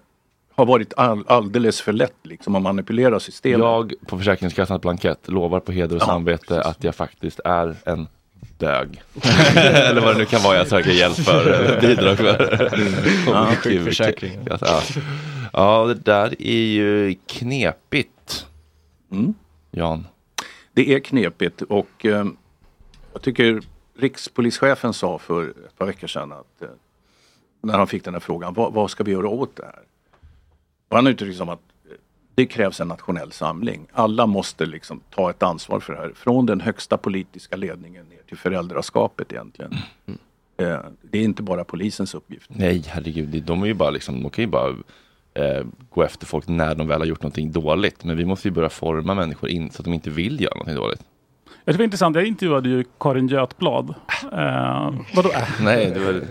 [0.55, 3.59] har varit all, alldeles för lätt liksom, att manipulera systemet.
[3.59, 8.07] Jag på Försäkringskassans blankett lovar på heder och samvete att jag faktiskt är en
[8.57, 9.01] dög.
[9.55, 12.70] Eller vad det nu kan vara jag söker hjälp för, bidrag för.
[13.28, 14.39] Ja, sjukförsäkring.
[14.49, 14.82] Ja,
[15.53, 18.45] ja, det där är ju knepigt.
[19.76, 20.07] Jan.
[20.74, 22.26] Det är knepigt och eh,
[23.13, 23.61] jag tycker
[23.95, 26.67] rikspolischefen sa för ett par veckor sedan att eh,
[27.61, 29.84] när han fick den här frågan, vad, vad ska vi göra åt det här?
[30.89, 31.95] Och han uttryckte som att eh,
[32.36, 33.88] det krävs en nationell samling.
[33.91, 36.11] Alla måste liksom ta ett ansvar för det här.
[36.15, 39.74] Från den högsta politiska ledningen ner till föräldraskapet egentligen.
[40.57, 42.49] Eh, det är inte bara polisens uppgift.
[42.53, 44.76] Nej, herregud, de är ju bara liksom, de kan ju bara
[45.34, 48.03] eh, gå efter folk när de väl har gjort någonting dåligt.
[48.03, 50.75] Men vi måste ju börja forma människor in så att de inte vill göra någonting
[50.75, 51.01] dåligt.
[51.65, 53.93] Jag tycker det var intressant, jag intervjuade ju Karin Götblad.
[54.31, 55.31] Eh, vadå?
[55.61, 56.21] Nej, det var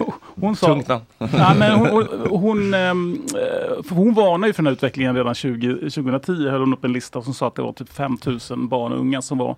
[0.40, 1.04] Hon sa, tungt namn.
[1.18, 5.74] ja, men hon, hon, ehm, eh, hon varnade ju för den här utvecklingen redan 20,
[5.90, 6.48] 2010.
[6.48, 9.22] Höll hon upp en lista som sa att det var typ 5000 barn och unga
[9.22, 9.56] som var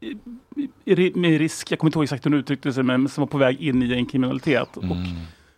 [0.00, 0.16] i,
[0.84, 3.22] i, i, med risk, jag kommer inte ihåg exakt hur hon uttryckte sig, men som
[3.22, 4.76] var på väg in i en kriminalitet.
[4.76, 4.84] Och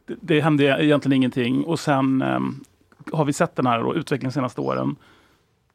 [0.07, 1.65] det, det hände egentligen ingenting.
[1.65, 2.65] Och sen ehm,
[3.13, 4.97] har vi sett den här då, utvecklingen de senaste åren.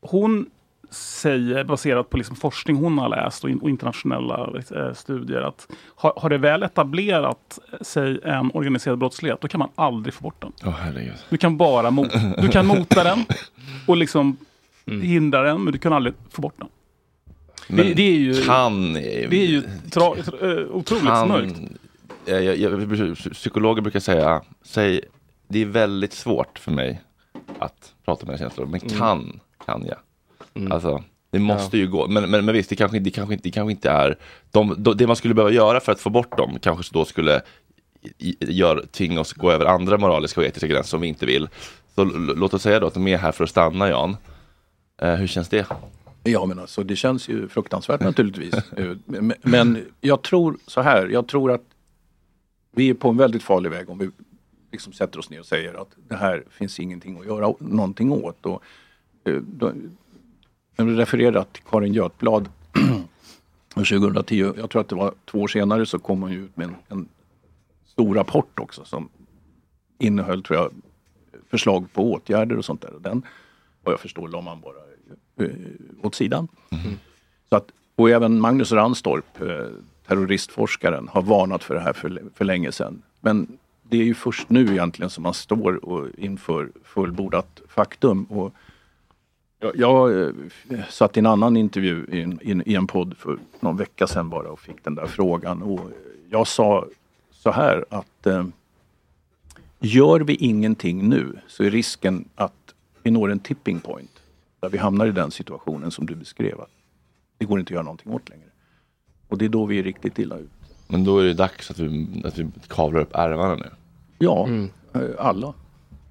[0.02, 0.46] Hon
[0.90, 5.68] säger, baserat på liksom forskning hon har läst och, in, och internationella eh, studier, att
[5.96, 10.42] har, har det väl etablerat sig en organiserad brottslighet, då kan man aldrig få bort
[10.42, 10.74] den.
[10.74, 11.14] Herregud.
[11.30, 13.26] Du kan bara mot, du kan mota den
[13.88, 14.38] och liksom
[14.86, 15.02] Mm.
[15.02, 16.68] hindra den, men du kan aldrig få bort den.
[17.68, 18.94] Det, det är ju, kan...
[18.94, 21.60] det är ju tra, tra, eh, otroligt kan, mörkt.
[22.26, 25.02] Eh, jag, jag, psykologer brukar säga, säg,
[25.48, 27.02] det är väldigt svårt för mig
[27.60, 28.98] att prata med känslor, men Mm.
[29.00, 29.98] kan, kan jag.
[30.72, 32.08] Alltså, det måste ju gå.
[32.08, 34.18] Men, men, men visst, det kanske, det kanske, inte, det kanske inte är,
[34.52, 37.42] de, de, det man skulle behöva göra för att få bort dem kanske då skulle
[38.40, 41.50] gör, tvinga oss gå över andra moraliska och etiska gränser som vi inte vill.
[41.96, 42.04] Så
[42.36, 44.18] låt oss säga då att de är här för att stanna Jan.
[45.02, 45.66] Eh, hur känns det?
[46.24, 48.54] Ja men alltså det känns ju fruktansvärt naturligtvis.
[48.78, 51.62] Eh, men- Men jag tror så här, jag tror att
[52.72, 54.10] vi är på en väldigt farlig väg om vi
[54.72, 58.46] liksom sätter oss ner och säger att det här finns ingenting att göra någonting åt.
[58.46, 58.64] Och,
[59.24, 59.74] eh, då,
[60.76, 62.50] jag refererat till Karin Götblad
[63.76, 64.54] 2010.
[64.58, 67.08] Jag tror att det var två år senare så kom hon ut med en, en
[67.86, 69.10] stor rapport också som
[69.98, 70.72] innehöll tror jag
[71.50, 72.94] förslag på åtgärder och sånt där.
[72.94, 73.26] Och den
[73.84, 74.76] vad jag förstår la man bara
[75.48, 75.56] eh,
[76.02, 76.48] åt sidan.
[77.50, 79.68] Så att, och även Magnus Ranstorp, eh,
[80.16, 83.02] terroristforskaren, har varnat för det här för, för länge sedan.
[83.20, 88.24] Men det är ju först nu egentligen som man står och inför fullbordat faktum.
[88.24, 88.54] Och
[89.60, 90.30] jag, jag eh,
[90.90, 94.08] satt i en annan intervju i en, i en- i en podd för någon vecka
[94.08, 95.62] sedan bara och fick den där frågan.
[95.62, 95.92] Och
[96.30, 96.86] jag sa
[97.32, 98.46] så här att eh,
[99.80, 104.12] gör vi ingenting nu så är risken att vi når en tipping point.
[104.60, 106.62] Där vi hamnar i den situationen som du beskrev.
[106.62, 106.70] Att
[107.38, 108.46] det går inte att göra någonting åt längre.
[109.32, 110.48] Och det är då vi är riktigt illa ute.
[110.88, 113.70] Men då är det dags att vi, att vi kavlar upp ärmarna nu.
[114.20, 114.48] Ja,
[114.94, 115.54] eh, alla.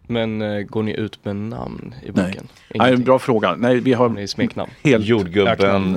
[0.07, 2.27] Men eh, går ni ut med namn i Nej.
[2.27, 2.49] boken?
[2.75, 3.55] Nej, bra fråga.
[3.57, 4.71] Nej, vi har Ni smeknamn?
[4.83, 5.95] helt Jordgubben, Öknamn.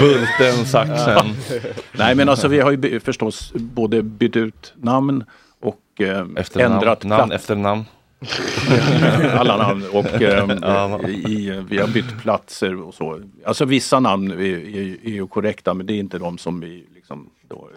[0.00, 1.26] Bulten, Saxen.
[1.98, 5.24] Nej men alltså vi har ju förstås både bytt ut namn
[5.60, 7.42] och eh, Efternamn, ändrat namn plats.
[7.42, 7.84] efter namn.
[9.38, 11.08] Alla namn och eh, Ja.
[11.08, 13.20] i, vi har bytt platser och så.
[13.44, 16.86] Alltså vissa namn är, är, är ju korrekta men det är inte de som vi
[16.94, 17.68] liksom då,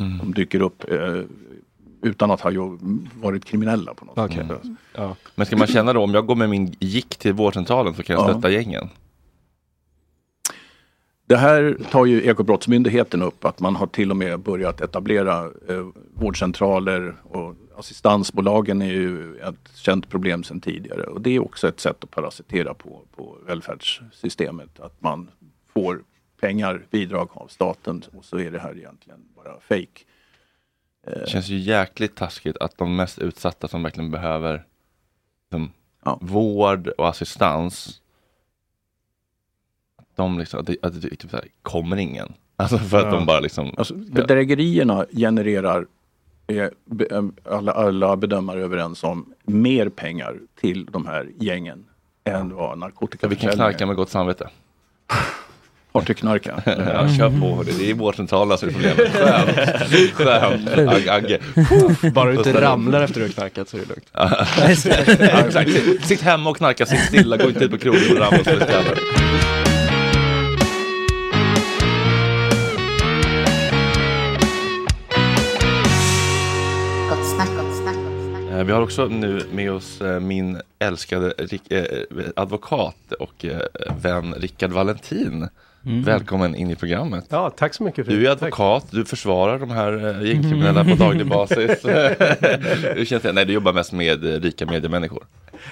[0.00, 0.18] Mm.
[0.18, 1.20] som dyker upp eh,
[2.02, 2.50] utan att ha
[3.20, 4.36] varit kriminella på något Okej.
[4.48, 4.62] sätt.
[4.94, 5.16] Ja.
[5.34, 8.16] Men ska man känna då, om jag går med min gick till vårdcentralen så kan
[8.16, 8.32] jag Ja.
[8.32, 8.88] stötta gängen?
[11.26, 15.86] Det här tar ju Ekobrottsmyndigheten upp att man har till och med börjat etablera eh,
[16.14, 21.80] vårdcentraler och assistansbolagen är ju ett känt problem sedan tidigare och det är också ett
[21.80, 24.80] sätt att parasitera på, på välfärdssystemet.
[24.80, 25.30] Att man
[25.72, 26.02] får
[26.40, 30.04] pengar, bidrag av staten och så är det här egentligen bara fake.
[31.06, 34.64] Det känns ju jäkligt taskigt att de mest utsatta som verkligen behöver
[35.44, 35.72] liksom,
[36.20, 38.02] vård och assistans
[39.96, 42.32] att de liksom, att det, att det typ så här, kommer ingen.
[42.56, 43.10] Alltså för att Ja.
[43.10, 45.86] de bara liksom Alltså, bedrägerierna genererar,
[46.46, 46.70] är
[47.50, 51.84] alla, alla bedömare överens om, mer pengar till de här gängen
[52.24, 52.78] än vad
[53.20, 54.48] Så vi kan knarka med gott samvete.
[55.92, 56.62] Partyknarka.
[56.66, 57.62] ja, kör på.
[57.78, 59.12] Det är vårdcentralen som är problemet.
[59.12, 60.12] Skönt.
[60.12, 60.68] Skönt.
[60.68, 61.38] Ag- Agge.
[62.14, 64.08] Bara du inte ramlar efter du har knarkat så är det lugnt.
[65.32, 65.70] Ja, exakt.
[65.72, 68.52] Sitt- Sitt hemma och knarka, sitt stilla, gå inte ut på krogen och ramla som
[68.52, 68.68] ett
[78.66, 81.32] Vi har också nu med oss eh, min älskade
[81.70, 81.84] eh,
[82.36, 83.60] advokat och eh,
[84.02, 85.48] vän Rickard Valentin.
[85.86, 86.02] Mm.
[86.02, 87.24] Välkommen in i programmet.
[87.28, 88.06] Ja, tack så mycket.
[88.06, 89.92] för Du är advokat, du försvarar de här
[90.22, 91.56] eh, gängkriminella på daglig basis.
[92.94, 93.32] Hur känns det?
[93.32, 95.24] Nej, du jobbar mest med eh, rika mediemänniskor.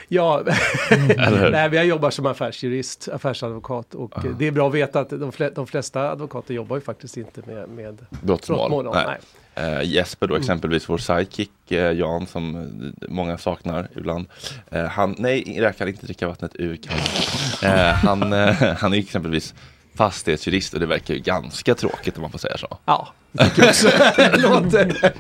[0.09, 0.43] Ja?
[1.51, 5.31] Nej, jag jobbar som affärsjurist, affärsadvokat och eh, det är bra att veta att de,
[5.33, 8.85] fle- de flesta advokater jobbar ju faktiskt inte med, med Brottmål.
[8.85, 9.05] Nej.
[9.07, 9.19] Nej.
[9.61, 10.41] Eh, Jesper då Mm.
[10.43, 14.27] exempelvis, vår sidekick eh, Jan som eh, många saknar ibland.
[14.71, 17.79] Eh, han, nej, jag kan inte dricka vattnet ur kannan.
[17.79, 19.55] Eh, han, eh, han är exempelvis
[19.95, 22.79] fastighetsjurist och det verkar ju ganska tråkigt om man får säga så.
[22.85, 23.89] Ja, det tycker också.
[24.39, 25.13] Låter...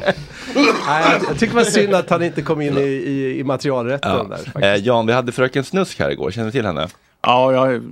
[0.86, 4.10] Nej, jag, tycker det var synd att han inte kom in i, i, i materialrätten
[4.10, 4.22] Ja.
[4.22, 4.36] där.
[4.36, 4.56] faktiskt.
[4.64, 6.88] Eh, Jan, vi hade fröken Snusk här igår, känner du till henne?
[7.22, 7.82] Ja, jag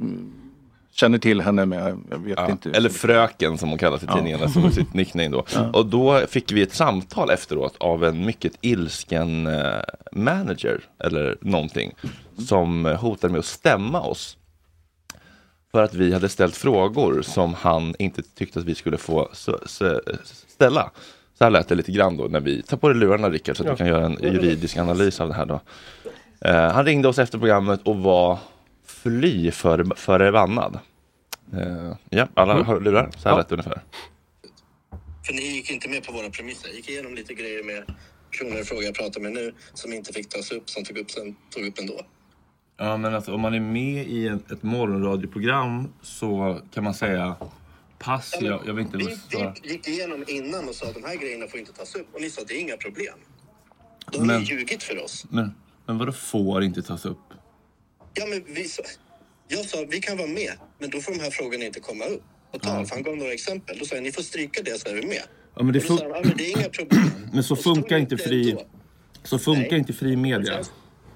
[0.98, 2.70] känner till henne men jag vet Ja, inte.
[2.70, 4.14] Eller Fröken som hon kallas i Ja.
[4.14, 5.44] tidningarna som är sitt nickname då.
[5.54, 5.70] Ja.
[5.72, 9.72] Och då fick vi ett samtal efteråt av en mycket ilsken eh,
[10.12, 11.92] manager eller någonting
[12.48, 14.36] som hotade med att stämma oss.
[15.72, 19.28] För att vi hade ställt frågor som han inte tyckte att vi skulle få
[20.48, 20.90] ställa.
[21.38, 23.62] Så här lät det lite grann då när vi, ta på dig lurarna Rickard så
[23.62, 23.72] att Ja.
[23.72, 25.60] du kan göra en juridisk analys av det här då.
[26.40, 28.38] Eh, han ringde oss efter programmet och var
[28.88, 30.78] fly för, förbannad.
[31.52, 32.66] Eh, ja, alla Mm.
[32.66, 33.10] har lurar.
[33.16, 33.38] Så här Ja.
[33.38, 33.80] lät det ungefär.
[35.26, 36.68] För ni gick inte med på våra premisser.
[36.68, 37.84] gick igenom lite grejer med
[38.30, 41.10] personer i fråga jag pratar med nu som inte fick tas upp, som tog upp,
[41.10, 42.00] sen, tog upp ändå.
[42.76, 47.36] Ja, men alltså om man är med i ett, ett morgonradioprogram så kan man säga
[47.98, 49.54] pass, jag, jag vill inte Vi, svara.
[49.62, 52.20] vi gick igenom innan och sa att de här grejerna får inte tas upp och
[52.20, 53.14] ni sa att det är inga problem.
[54.12, 55.26] Då har Men- ni ljugit för oss.
[55.30, 55.54] Men,
[55.86, 57.18] men vadå får inte tas upp?
[58.18, 58.82] Ja, men vi sa,
[59.48, 62.22] jag sa vi kan vara med, men då får de här frågorna inte komma upp
[62.52, 62.86] på tal.
[62.86, 63.78] För han gav några exempel.
[63.78, 65.22] Då sa jag ni får stryka det så är vi med.
[65.56, 67.10] Ja, men det, fun- han, ja, men det är inga problem.
[67.32, 68.56] men så funkar inte fri,
[69.24, 69.78] så funkar Nej.
[69.78, 70.64] inte fri media.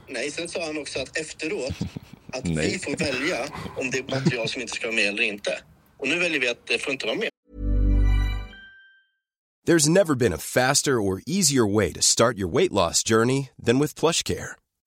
[0.09, 1.75] Nej, sen sa han också att efteråt
[2.33, 2.71] att Nej.
[2.73, 3.39] vi får välja
[3.77, 5.59] om det är material som inte ska vara med eller inte.
[5.99, 7.29] Och nu väljer vi att det får inte vara med.
[9.69, 13.79] There's never been a faster or easier way to start your weight loss journey than
[13.79, 14.57] with PlushCare.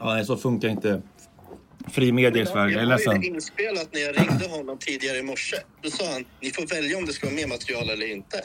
[0.00, 1.02] Ja, så funkar inte
[1.88, 2.74] fri media i Sverige.
[2.74, 3.12] Jag är ledsen.
[3.12, 5.56] Jag har ju inspelat när jag ringde honom tidigare i morse.
[5.82, 8.44] Då sa han, ni får välja om det ska vara mer material eller inte.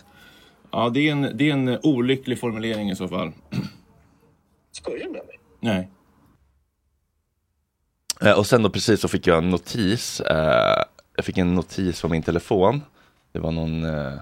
[0.72, 3.32] Ja, det är, en, det är en olycklig formulering i så fall.
[4.72, 5.40] Skojar du med mig?
[5.60, 5.90] Nej.
[8.22, 10.20] Eh, och sen då precis så fick jag en notis.
[10.20, 10.84] Eh,
[11.16, 12.82] jag fick en notis på min telefon.
[13.32, 14.14] Det var någon, eh,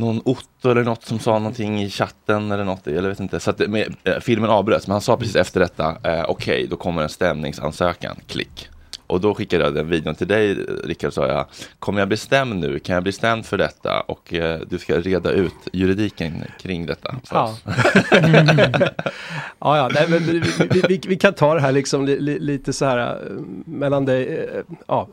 [0.00, 2.80] någon Otto eller något som sa någonting i chatten eller något.
[2.84, 3.40] Jag vet inte.
[3.40, 6.76] Så att, med, eh, filmen avbröts, men han sa precis efter detta, eh, okej, då
[6.76, 8.68] kommer en stämningsansökan, klick.
[9.06, 11.46] Och då skickade jag den videon till dig, Rickard, sa jag,
[11.78, 12.78] kommer jag bli stämd nu?
[12.78, 14.00] Kan jag bli stämd för detta?
[14.00, 17.14] Och eh, du ska reda ut juridiken kring detta.
[17.30, 17.56] Ja.
[19.58, 20.38] ja, ja nej, men vi,
[20.70, 23.16] vi, vi, vi kan ta det här liksom li, li, lite så här eh,
[23.64, 25.08] mellan dig, eh, ja.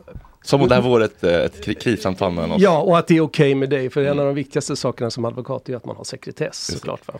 [0.46, 2.62] Som om det här vore ett, eh, ett kri- krissamtal mellan oss.
[2.62, 3.90] Ja, och att det är okej med dig.
[3.90, 7.00] För en av de viktigaste sakerna som advokat är att man har sekretess såklart.
[7.06, 7.14] Va?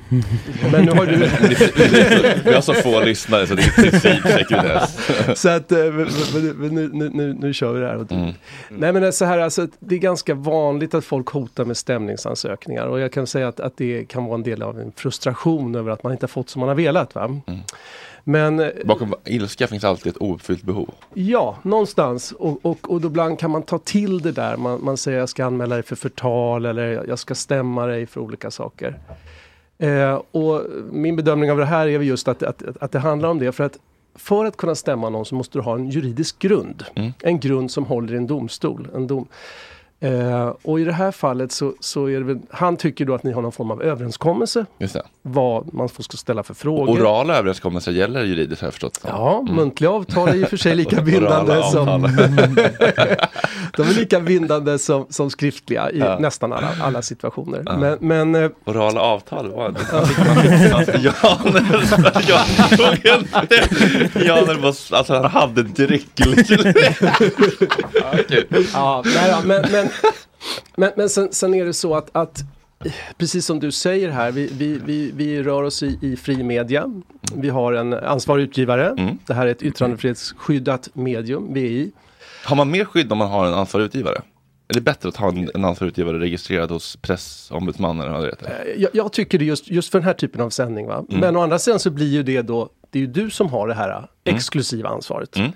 [0.73, 1.17] Men nu har du...
[2.45, 4.99] Vi har så få lyssnare så det är i princip sekretess.
[5.41, 8.07] så att eh, nu, nu, nu, nu kör vi det här.
[8.11, 8.35] Mm.
[8.69, 12.87] Nej men så här, alltså, det är ganska vanligt att folk hotar med stämningsansökningar.
[12.87, 15.91] Och jag kan säga att, att det kan vara en del av en frustration över
[15.91, 17.15] att man inte har fått som man har velat.
[17.15, 17.41] Va?
[18.25, 20.91] Men eh, Bakom ilska finns alltid ett ouppfyllt behov.
[21.15, 22.33] Ja, någonstans.
[22.33, 24.57] Och, och, och då ibland kan man ta till det där.
[24.57, 28.21] Man, man säger jag ska anmäla dig för förtal eller jag ska stämma dig för
[28.21, 28.99] olika saker.
[29.79, 33.39] Eh, och min bedömning av det här är just att, att, att det handlar om
[33.39, 33.53] det.
[33.53, 33.79] För att
[34.17, 36.85] för att kunna stämma någon så måste du ha en juridisk grund.
[37.23, 38.89] En grund som håller i en domstol.
[38.95, 39.29] En dom.
[40.01, 43.23] Eh, och i det här fallet så, så är det väl, han tycker då att
[43.23, 44.67] ni har någon form av överenskommelse.
[44.79, 45.03] Just det.
[45.23, 47.01] Vad man får- ska ställa för frågor.
[47.01, 49.01] Orala överenskommelser gäller juridiskt har jag förstått.
[49.07, 52.03] Ja, muntliga avtal är i och för sig lika bindande som...
[53.77, 56.19] De är lika bindande som, som skriftliga i Ja.
[56.19, 57.63] nästan alla, alla situationer.
[57.67, 57.77] Ja.
[57.77, 59.77] Men, men eh, Orala avtal, vad?
[61.03, 61.39] Jan,
[62.29, 62.47] jag
[62.79, 63.27] tog en...
[64.27, 66.09] Jan höll på att- alltså han hade dryck.
[66.15, 68.67] Ja, kul.
[68.73, 69.91] Ja, ja, men, men,
[70.77, 72.45] men, men sen, sen är det så att, att
[73.19, 77.03] precis som du säger här, vi, vi, vi, vi rör oss i, i fri media.
[77.35, 79.17] Vi har en ansvarig utgivare.
[79.27, 81.93] Det här är ett yttrandefrihetsskyddat medium, VI.
[82.45, 84.23] Har man mer skydd om man har en ansvarig utgivare?
[84.69, 88.29] Är det bättre att ha en, en ansvarig utgivare registrerad hos pressombudsmannen eller vad det
[88.29, 88.75] heter?
[88.77, 90.87] Jag, jag tycker det just, just för den här typen av sändning.
[90.87, 91.05] Va?
[91.09, 91.21] Mm.
[91.21, 93.69] Men å andra sidan så blir ju det då, det är ju du som har
[93.69, 95.37] det här exklusiva ansvaret.
[95.37, 95.53] Mm.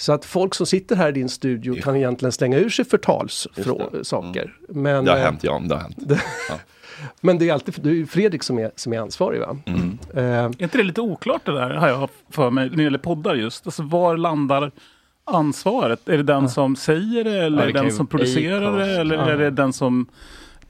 [0.00, 4.54] Så att folk som sitter här i din studio kan egentligen slänga ur sig förtalssaker.
[4.68, 5.96] Men, Det har eh, hänt Jan, det har hänt.
[5.98, 6.20] det-
[7.20, 9.56] Men det är alltid det är Fredrik som är, som är ansvarig va?
[9.66, 9.98] Mm.
[10.14, 12.98] Eh, Är inte det lite oklart det där, har jag för mig, när det gäller
[12.98, 13.66] poddar just?
[13.66, 14.70] Alltså var landar
[15.24, 16.08] ansvaret?
[16.08, 19.14] Är det den som säger det, eller Ja, är det den som producerar det, eller
[19.16, 19.28] Ja.
[19.30, 20.06] är det den som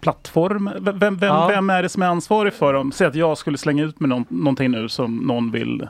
[0.00, 0.70] plattform?
[0.80, 1.46] Vem, vem, Ja.
[1.48, 2.92] vem är det som är ansvarig för dem?
[2.92, 5.88] Säg att jag skulle slänga ut med någon, någonting nu som någon vill.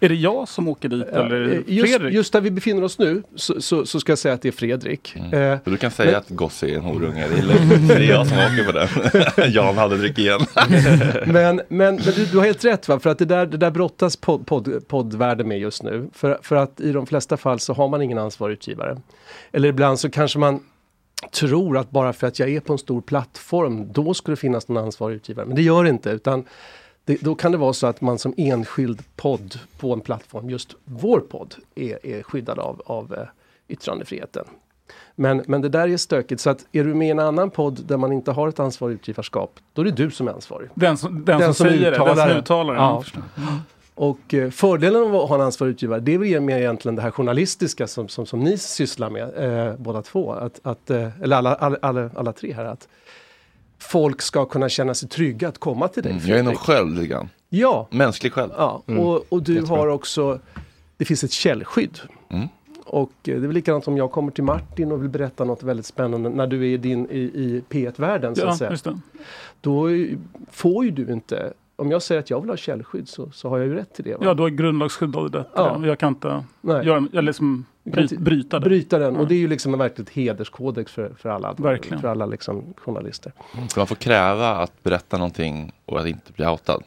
[0.00, 2.14] Är det jag som åker dit eller eh, just, Fredrik?
[2.14, 4.52] just där vi befinner oss nu så, så, så ska jag säga att det är
[4.52, 5.16] Fredrik.
[5.16, 7.88] Eh, För du kan säga men- att Gossi är en horunge, det är lugnt.
[7.88, 9.52] Det är jag som åker på den.
[9.52, 10.40] Jan hade dryck igen.
[11.26, 13.00] men, men, men du, du har helt rätt va?
[13.00, 16.08] För att det där, det där brottas podd, podd, poddvärlden med just nu.
[16.14, 18.96] För, för att i de flesta fall så har man ingen ansvarig utgivare.
[19.52, 20.60] Eller ibland så kanske man
[21.32, 24.68] tror att bara för att jag är på en stor plattform, då ska det finnas
[24.68, 25.46] någon ansvarig utgivare.
[25.46, 26.10] Men det gör det inte.
[26.10, 26.44] Utan
[27.04, 30.74] det, då kan det vara så att man som enskild podd på en plattform, just
[30.84, 33.26] vår podd, är, är skyddad av, av eh,
[33.68, 34.44] yttrandefriheten.
[35.14, 37.84] Men, men det där är stökigt, så att är du med i en annan podd
[37.86, 40.70] där man inte har ett ansvarigt utgivarskap, då är det du som är ansvarig.
[40.74, 42.80] Den som, den som säger det, den som uttalar det.
[42.80, 43.04] Ja.
[43.94, 47.02] Och eh, fördelen av att ha en ansvarig utgivare, det är väl mer egentligen det
[47.02, 50.32] här journalistiska som, som, som ni sysslar med, eh, båda två.
[50.32, 52.64] Att, att, eh, eller alla, alla, alla, alla tre här.
[52.64, 52.88] Att
[53.78, 56.12] folk ska kunna känna sig trygga att komma till dig.
[56.12, 57.28] Mm, jag är nog själv lite grann.
[57.48, 57.86] Ja.
[57.90, 58.50] Mänsklig själv.
[58.56, 59.00] Ja, Mm.
[59.02, 59.76] och, och du Jättebra.
[59.76, 60.40] har också,
[60.96, 61.98] det finns ett källskydd.
[62.28, 62.48] Mm.
[62.84, 65.62] Och eh, det är väl likadant om jag kommer till Martin och vill berätta något
[65.62, 68.70] väldigt spännande när du är din, i, i P1-världen så Ja, att säga.
[68.70, 68.98] just det.
[69.60, 69.88] Då
[70.50, 73.58] får ju du inte, om jag säger att jag vill ha källskydd så, så har
[73.58, 74.14] jag ju rätt till det.
[74.14, 74.18] Va?
[74.22, 75.44] Ja, du har grundlagsskydd av det.
[75.54, 75.86] Ja.
[75.86, 76.86] Jag kan inte Nej.
[76.86, 78.64] göra, eller liksom bry, inte bryta det.
[78.64, 82.00] Bryta den och det är ju liksom en verkligt hederskodex för, för alla, Verkligen.
[82.00, 83.32] för alla liksom journalister.
[83.68, 86.82] Så man får kräva att berätta någonting och att inte bli outad.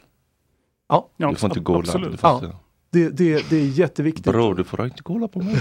[0.89, 1.80] Ja, Du får inte gola.
[1.80, 2.12] absolut.
[2.12, 2.52] Du får Ja.
[2.94, 4.24] Det, det, det är jätteviktigt.
[4.26, 5.56] Bror, du får inte gola på mig.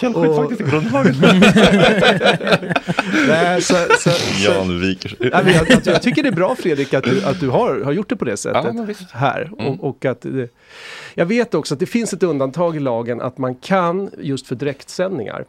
[0.00, 1.14] Källskydd Och- faktiskt i grundlagen.
[3.28, 5.18] Nej, så, så, så, Jan viker sig.
[5.32, 8.08] Jag, jag, jag tycker det är bra Fredrik att du, att du har, har gjort
[8.08, 9.50] det på det sättet Ja, här.
[9.58, 9.66] Mm.
[9.66, 10.48] Och, och att det,
[11.14, 14.54] jag vet också att det finns ett undantag i lagen att man kan just för
[14.54, 15.44] direktsändningar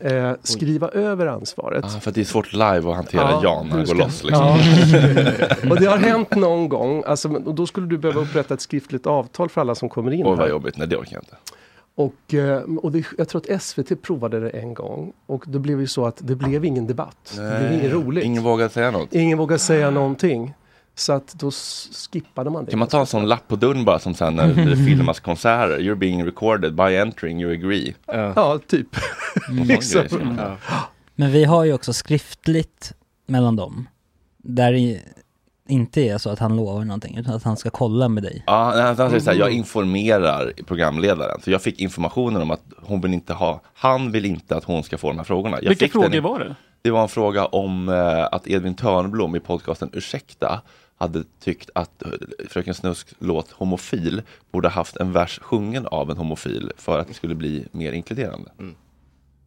[0.00, 1.84] eh, skriva över ansvaret.
[1.84, 4.24] Ah, för att det är svårt live att hantera Ja, Jan när han går loss.
[4.24, 4.46] Liksom.
[4.46, 4.58] Ja.
[5.70, 9.06] och det har hänt någon gång, alltså, och då skulle du behöva upprätta ett skriftligt
[9.06, 10.48] avtal för alla som kommer in Oj vad här.
[10.48, 11.36] jobbigt, nej det orkar jag inte.
[11.94, 15.80] Och, eh, och det, jag tror att SVT provade det en gång och det blev
[15.80, 17.32] ju så att det blev ingen debatt.
[17.36, 18.24] det blev inget roligt.
[18.24, 19.14] Ingen vågar säga något.
[19.14, 20.54] Ingen vågar säga någonting.
[20.98, 21.50] Så att då
[22.12, 22.70] skippade man det.
[22.70, 25.78] Kan man ta en sån lapp på dörren bara som sen när det filmas konserter?
[25.78, 27.94] You're being recorded by entering, you agree.
[28.06, 28.86] Ja, typ.
[29.48, 29.64] Mm.
[29.68, 30.38] Liksom.
[30.38, 30.56] Ja.
[31.14, 32.92] Men vi har ju också skriftligt
[33.26, 33.88] mellan dem.
[34.38, 35.00] Där det
[35.68, 38.42] inte är så att han lovar någonting, utan att han ska kolla med dig.
[38.46, 39.58] Ja, han säger så här, jag Mm.
[39.58, 41.40] informerar programledaren.
[41.44, 44.82] Så jag fick informationen om att hon vill inte ha, han vill inte att hon
[44.82, 45.58] ska få de här frågorna.
[45.62, 46.54] Jag Vilka fick frågor den- var det?
[46.86, 50.62] Det var en fråga om eh, att Edvin Törnblom i podcasten Ursäkta
[50.98, 52.10] hade tyckt att eh,
[52.48, 54.22] Fröken Snusks låt Homofil
[54.52, 58.50] borde haft en vers sjungen av en homofil för att det skulle bli mer inkluderande.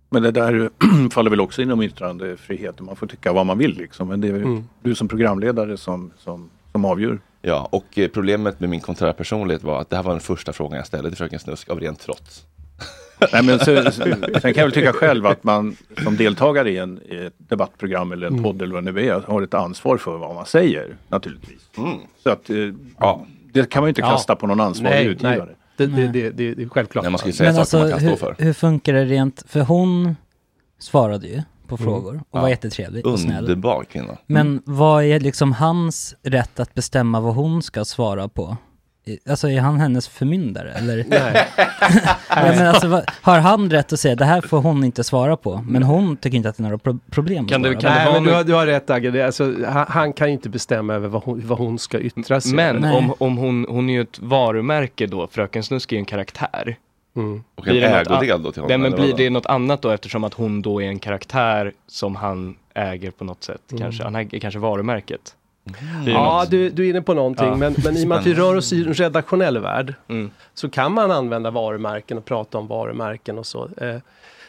[0.10, 0.70] Men det där
[1.12, 2.86] faller väl också inom yttrandefriheten.
[2.86, 4.08] Man får tycka vad man vill liksom.
[4.08, 4.64] Men det är Mm.
[4.82, 7.20] du som programledare som, som, som avgör.
[7.42, 10.54] Ja, och eh, problemet med min konträra personlighet var att det här var den första
[10.54, 12.46] frågan jag ställde till Fröken Snusk av rent trots.
[13.34, 16.78] Nej, men så, så, sen kan jag väl tycka själv att man som deltagare i,
[16.78, 18.44] en, i ett debattprogram eller en Mm.
[18.44, 21.62] podd eller vad det nu är har ett ansvar för vad man säger naturligtvis.
[22.24, 23.18] Så att eh,
[23.54, 24.10] det kan man ju inte Ja.
[24.10, 25.46] kasta på någon ansvarig Nej, utgivare.
[25.46, 25.56] nej.
[25.78, 27.04] Det, det, det, det, det är självklart.
[27.04, 30.16] Nej, man ska ju Men alltså hur, hur funkar det rent, för hon
[30.80, 31.86] svarade ju på Mm.
[31.86, 32.42] frågor och Ja.
[32.42, 33.44] var jättetrevlig och snäll.
[33.44, 34.18] Underbar kvinna.
[34.26, 38.58] Men vad är liksom hans rätt att bestämma vad hon ska svara på?
[39.30, 40.97] Alltså är han hennes förmyndare eller?
[41.10, 41.47] Nej.
[42.30, 45.64] men alltså, vad, har han rätt att säga det här får hon inte svara på,
[45.68, 48.24] men hon tycker inte att det är några pro- problem Kan svara kan Nej, men
[48.24, 49.26] du, har, du har rätt Agge.
[49.26, 52.54] Alltså, han, han kan ju inte bestämma över vad hon, vad hon ska yttra sig.
[52.54, 52.97] Men över.
[52.97, 56.78] om, om hon, hon är ju ett varumärke då, Fröken Snusk är ju en karaktär.
[57.16, 57.43] Mm.
[57.56, 60.34] Och en ägodel då till honom, Nej men blir det något annat då eftersom att
[60.34, 63.82] hon då är en karaktär som han äger på något sätt Mm.
[63.82, 64.04] kanske?
[64.04, 65.36] Han äger kanske varumärket.
[66.06, 67.48] Ja, du, du är inne på någonting.
[67.48, 67.56] Ja.
[67.56, 70.32] Men, men i och med att vi rör oss i en redaktionell värld Mm.
[70.54, 73.70] så kan man använda varumärken och prata om varumärken och så.
[73.78, 73.96] Eh,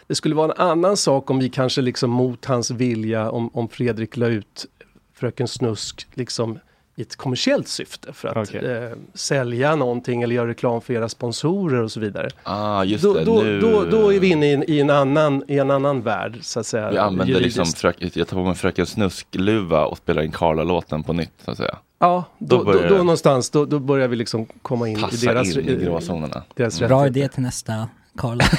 [0.07, 3.69] det skulle vara en annan sak om vi kanske liksom mot hans vilja, om, om
[3.69, 4.67] Fredrik la ut
[5.15, 6.59] Fröken Snusk liksom
[6.97, 8.71] i ett kommersiellt syfte för att Okej.
[8.71, 12.29] eh, sälja någonting eller göra reklam för era sponsorer och så vidare.
[12.43, 13.25] Ah, just då, det.
[13.25, 13.61] då, nu...
[13.61, 16.61] då, då är vi inne i en, i en, annan, i en annan värld så
[16.61, 16.91] att säga.
[16.91, 17.59] Vi använder juridiskt.
[17.59, 21.51] liksom, frök, jag tar på mig Fröken Snusk-luva och spelar in Karla-låten på nytt så
[21.51, 21.79] att säga.
[21.99, 25.17] Ja, då, Då då, börjar då, någonstans, då, då börjar vi liksom komma in i
[25.27, 26.43] deras, in i gråzonerna.
[26.55, 27.89] deras Bra idé till nästa
[28.19, 28.45] Karla.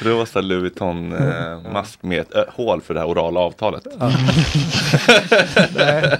[0.00, 3.86] Rosa Louis Vuitton-mask med ett ö, hål för det här orala avtalet.
[5.76, 6.18] Nej.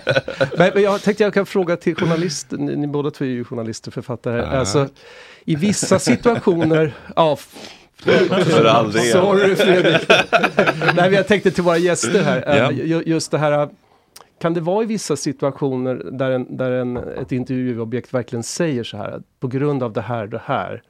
[0.58, 3.90] Men, jag tänkte jag kan fråga till journalister, ni, ni båda två är ju journalister,
[3.90, 4.36] författare.
[4.38, 4.46] Ja.
[4.46, 4.88] Alltså,
[5.44, 7.36] I vissa situationer, ja,
[8.04, 9.12] För all del.
[9.12, 10.08] Sorry Fredrik.
[10.94, 13.68] Nej, jag tänkte till våra gäster här, eh, ju- just det här,
[14.40, 18.96] kan det vara i vissa situationer där, en, där en, ett intervjuobjekt verkligen säger så
[18.96, 20.82] här, att på grund av det här, det här,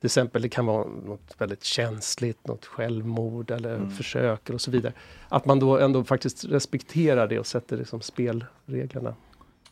[0.00, 3.90] till exempel det kan vara något väldigt känsligt, något självmord eller Mm.
[3.90, 4.92] försök och så vidare.
[5.28, 9.14] Att man då ändå faktiskt respekterar det och sätter liksom spelreglerna.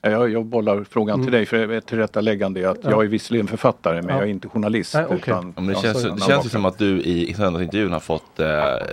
[0.04, 2.90] Jag, jag bollar frågan till dig för ett tillrättaläggande är att Ja.
[2.90, 4.14] jag är visserligen författare men Ja.
[4.14, 4.94] jag är inte journalist.
[4.94, 5.18] Nej, okej.
[5.18, 6.50] utan, men det känns, så- det känns bakgrund.
[6.50, 8.48] som att du i, i söndagsintervjun har fått eh,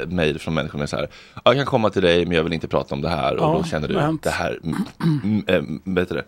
[0.07, 1.07] mejl från människor med så här,
[1.43, 3.57] jag kan komma till dig men jag vill inte prata om det här och Ja,
[3.57, 4.23] då känner du hänt.
[4.23, 4.75] det här, mm,
[5.23, 6.23] mm, mm, vad heter det,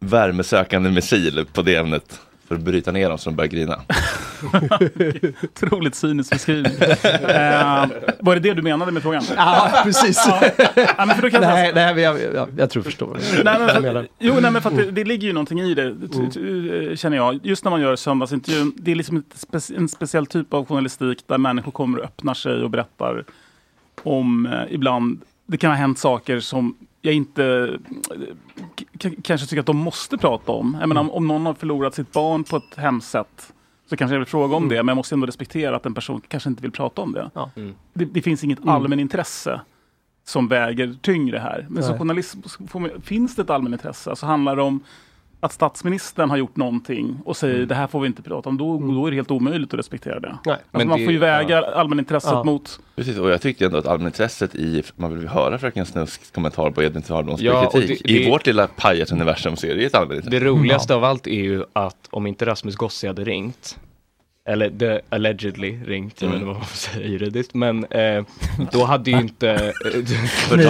[0.00, 2.20] värmesökande missil på det ämnet
[2.50, 3.80] för att bryta ner dem så de börjar grina.
[5.42, 6.72] Otroligt cynisk beskrivning.
[6.72, 7.86] eh,
[8.20, 9.22] var det det du menade med frågan?
[9.36, 10.24] Ja, precis.
[10.28, 10.42] Ja.
[10.98, 13.18] Ja, men för då kan jag- nej, nej, men jag, jag, jag tror jag förstår.
[13.44, 15.94] Nej, men för, jo, nej, men för att det, det ligger ju någonting i det,
[15.94, 17.40] t- t- känner jag.
[17.42, 19.22] Just när man gör söndagsintervjun, det är liksom
[19.76, 23.24] en speciell typ av journalistik där människor kommer och öppnar sig och berättar
[24.02, 28.16] om eh, ibland, det kan ha hänt saker som jag inte eh,
[29.22, 30.76] kanske tycker att de måste prata om.
[30.80, 33.52] Jag menar, om- om någon har förlorat sitt barn på ett hemskt sätt
[33.90, 36.20] så kanske jag vill fråga om det, men jag måste ändå respektera att en person
[36.28, 37.30] kanske inte vill prata om det.
[37.94, 38.68] Det, det finns inget Mm.
[38.68, 39.60] allmänintresse
[40.24, 41.66] som väger tyngre här.
[41.70, 41.98] Men som Nej.
[41.98, 42.36] journalist
[42.68, 44.80] får man, finns det ett allmänintresse så handlar det om
[45.42, 47.68] att statsministern har gjort någonting och säger Mm.
[47.68, 50.20] det här får vi inte prata om, då, då är det helt omöjligt att respektera
[50.20, 50.38] det.
[50.46, 50.52] Nej.
[50.54, 51.72] Alltså, Men man det- får ju väga ja.
[51.74, 52.44] allmänintresset Ja.
[52.44, 52.80] mot...
[52.96, 56.70] Precis, och jag tyckte ändå att allmänintresset i, man vill ju höra Fröken Snusks kommentar
[56.70, 58.02] på Edvin Törnbloms Ja, kritik.
[58.04, 60.38] det- I det- vårt lilla pajasuniversum så är det ju ett allmänintresse.
[60.38, 63.78] Det roligaste av allt är ju att om inte Rasmus Gossi hade ringt,
[64.48, 68.24] eller the allegedly ringt, jag vet inte vad man säger juridiskt, men eh,
[68.72, 69.50] då hade ju inte...
[69.50, 69.60] eh,
[70.56, 70.64] Nu-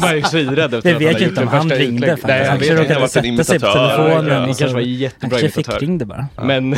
[0.00, 2.26] man ju svinrädd efter Vi att vet ju inte om han ringde faktiskt.
[2.26, 5.60] Nej, Han vet kanske råkade sätta sig på telefonen Han kanske var jättebra han kanske
[5.60, 5.78] imitatör.
[5.78, 6.26] fick-ringde bara.
[6.42, 6.76] Men,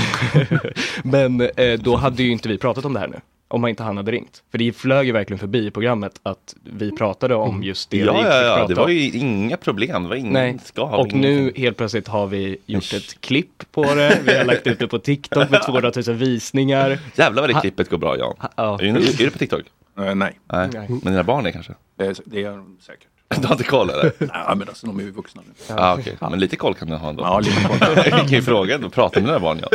[1.02, 3.20] men eh, då hade ju inte vi pratat om det här nu.
[3.48, 4.42] Om man inte han hade ringt.
[4.50, 8.04] För det flög ju verkligen förbi i programmet att vi pratade om just det vi
[8.04, 8.92] Ja, inte ja, ja, det var om.
[8.92, 10.02] ju inga problem.
[10.02, 10.94] Det var ingen Nej, skav.
[10.94, 14.20] och nu helt plötsligt har vi gjort ett klipp på det.
[14.26, 16.98] Vi har lagt ut det på TikTok med 200 000 visningar.
[17.16, 18.34] Jävlar vad det Ha- klippet går bra Jan.
[18.56, 18.78] Ja.
[18.80, 19.62] Är, det, är det på TikTok?
[19.98, 20.38] Eh, nej.
[20.52, 20.68] nej.
[20.88, 21.72] Men dina barn är kanske?
[21.96, 23.08] Det, det är de säkert.
[23.40, 24.12] Du har inte koll eller?
[24.18, 25.52] Nej, men alltså de är ju vuxna nu.
[25.68, 26.16] Ja, ah, okej.
[26.20, 27.22] Men lite koll kan du ha ändå.
[27.24, 27.76] Ja, lite koll.
[27.96, 29.68] Jag kan ju fråga, ändå, prata med dina barn ja.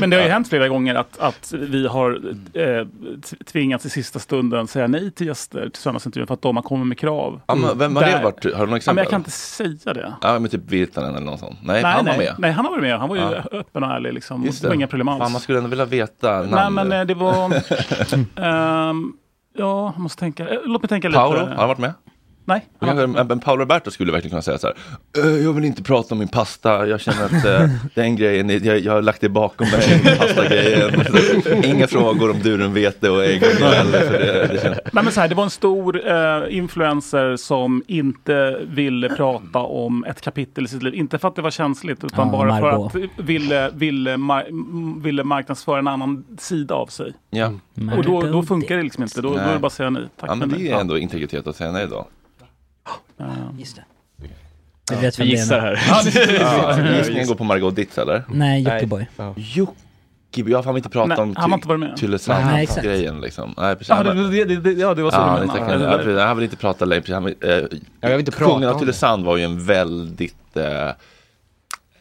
[0.00, 2.10] Men det har ju hänt flera gånger att, att vi har
[2.54, 2.86] eh,
[3.30, 6.62] t- tvingats i sista stunden säga nej till gäster till söndagsintervjun för att de har
[6.62, 7.40] kommit med krav.
[7.46, 8.44] Ja, men vem har det Där- varit?
[8.44, 9.02] Har du några Ja, men exempel?
[9.04, 10.14] jag kan inte säga det.
[10.22, 11.56] Ja, men typ Virtanen eller någon sån.
[11.62, 12.34] Nej, nej, han var nej, med.
[12.38, 12.98] nej, han har varit med.
[12.98, 13.34] Han var ju Ja.
[13.58, 14.12] öppen och ärlig.
[14.14, 14.44] Liksom.
[14.44, 15.22] Just det var inga problem alls.
[15.22, 16.74] Fan, man skulle ändå vilja veta Nej, namn.
[16.74, 17.62] men eh, det var...
[18.36, 19.12] ehm,
[19.52, 20.48] ja, jag måste tänka.
[20.48, 21.18] eh, Låt mig tänka lite.
[21.18, 21.92] Paolo, har han varit med?
[22.80, 23.06] Nej.
[23.26, 24.76] Men Paolo Roberto skulle verkligen kunna säga så här.
[25.24, 26.86] "Eh, Jag vill inte prata om min pasta.
[26.86, 30.16] Jag känner att eh, den grejen, jag, jag har lagt det bakom mig.
[30.18, 30.90] Pastagrejen.
[31.64, 34.00] Inga frågor om durumvete och ägg och heller.
[34.00, 34.78] För det, det känns...
[34.92, 40.04] Nej, men så här, det var en stor eh, influencer som inte ville prata om
[40.04, 40.94] ett kapitel i sitt liv.
[40.94, 42.92] Inte för att det var känsligt utan Ja, bara Margot.
[42.92, 47.12] för att ville, ville, mar- ville marknadsföra en annan sida av sig.
[47.30, 47.52] Ja.
[47.96, 49.20] Och då, då funkar det liksom inte.
[49.20, 50.02] Då, då är det bara att säga nej.
[50.20, 52.06] Tack ja, men det är ändå integritet att säga nej då.
[53.58, 53.84] Just det.
[54.90, 55.76] Vi vet vem vi det är gissar nu.
[55.76, 56.86] här.
[56.90, 58.24] Ja, Gissningen går på Margot Ditz eller?
[58.28, 59.06] Nej, Jockiboi.
[59.36, 61.88] Jockiboi, jag har fan inte pratat Nej, om han har inte varit med.
[61.88, 62.00] Nej, exakt.
[62.00, 63.54] Tylösandsgrejen liksom.
[63.58, 63.88] Nej, precis.
[63.88, 65.74] Ja, Han det, var- det, det, det, ja, det var så Ja, du menade.
[65.74, 66.20] Eller- ja, precis.
[66.20, 67.14] han vill inte prata längre.
[67.14, 67.50] Han, vill, eh,
[68.00, 70.90] Jag vill inte prata Kungen av om Tylösand var ju en väldigt eh,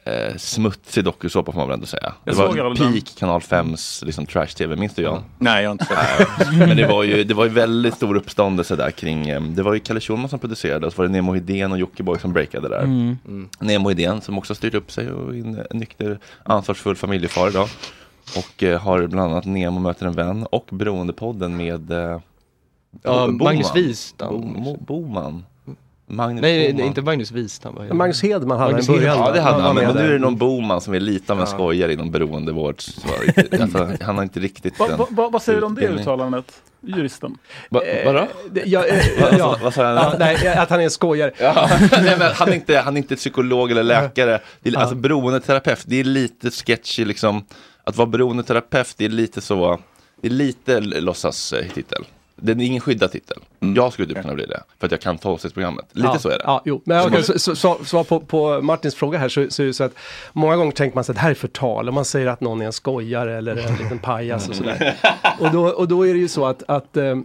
[0.04, 2.14] eh, smutsig dokusåpa får man väl ändå säga.
[2.24, 5.24] Jag det var peak kanal 5s liksom, trash-tv, minns du Jan?
[5.38, 8.16] Nej, jag har inte sett Nej, Men det var ju det var ju väldigt stor
[8.16, 11.12] uppståndelse där kring, eh, det var ju Kalle Schulman som producerade och så var det
[11.12, 12.84] Nemo Hedén och Jockiboi som breakade där.
[12.84, 13.50] Mm.
[13.60, 15.40] Nemo Hedén som också styrt upp sig och är
[15.72, 17.68] en nykter, ansvarsfull familjefar idag.
[18.38, 22.20] Och eh, har bland annat Nemo möter en vän och Beroendepodden med eh,
[23.04, 23.76] Ja, Bo- Magnus.
[23.76, 24.56] Wistam.
[24.80, 25.46] Boman.
[26.12, 26.88] Magnus Nej, Boman.
[26.88, 27.76] inte Magnus Wistam.
[27.92, 28.32] Magnus han?
[28.32, 29.10] Hedman hade Magnus en början.
[29.18, 29.28] Hedman.
[29.28, 31.34] Ja det hade Han han, men, men nu är det någon Boman som är lite
[31.34, 31.52] av en Ja.
[31.54, 32.82] skojare inom beroendevård.
[32.82, 33.02] så-
[33.62, 36.62] Alltså, han har inte riktigt Va, den va, va, vad säger du om det uttalandet?
[36.82, 37.38] Juristen.
[37.70, 38.28] Va, vadå?
[38.52, 39.06] Det- Ja, eh,
[39.38, 39.58] ja.
[39.64, 39.96] vad- sa jag?
[39.96, 41.32] Ja, nej, att han är en skojare.
[41.40, 44.40] Ja, nej, men han, är inte, han är inte psykolog eller läkare.
[44.62, 47.46] Det är, Alltså beroendeterapeut, det är lite sketchy liksom.
[47.84, 49.80] Att vara beroendeterapeut, det är lite så,
[50.22, 52.06] det är lite låtsas eh, titel.
[52.42, 53.38] Det är ingen skyddad titel.
[53.60, 55.86] Jag skulle typ kunna bli det, för att jag kan tolvstegsprogrammet.
[55.92, 56.44] Lite ja, så är det.
[56.44, 56.82] Ja, jo.
[56.86, 59.74] Men okej, så, så, så, svar på, på Martins fråga här så, så är det
[59.74, 59.94] så att
[60.34, 62.62] många gånger tänker man sig att det här är förtal och man säger att någon
[62.62, 64.96] är en skojare eller en liten pajas och sådär.
[65.40, 67.16] Och då, och då är det ju så att, att eh,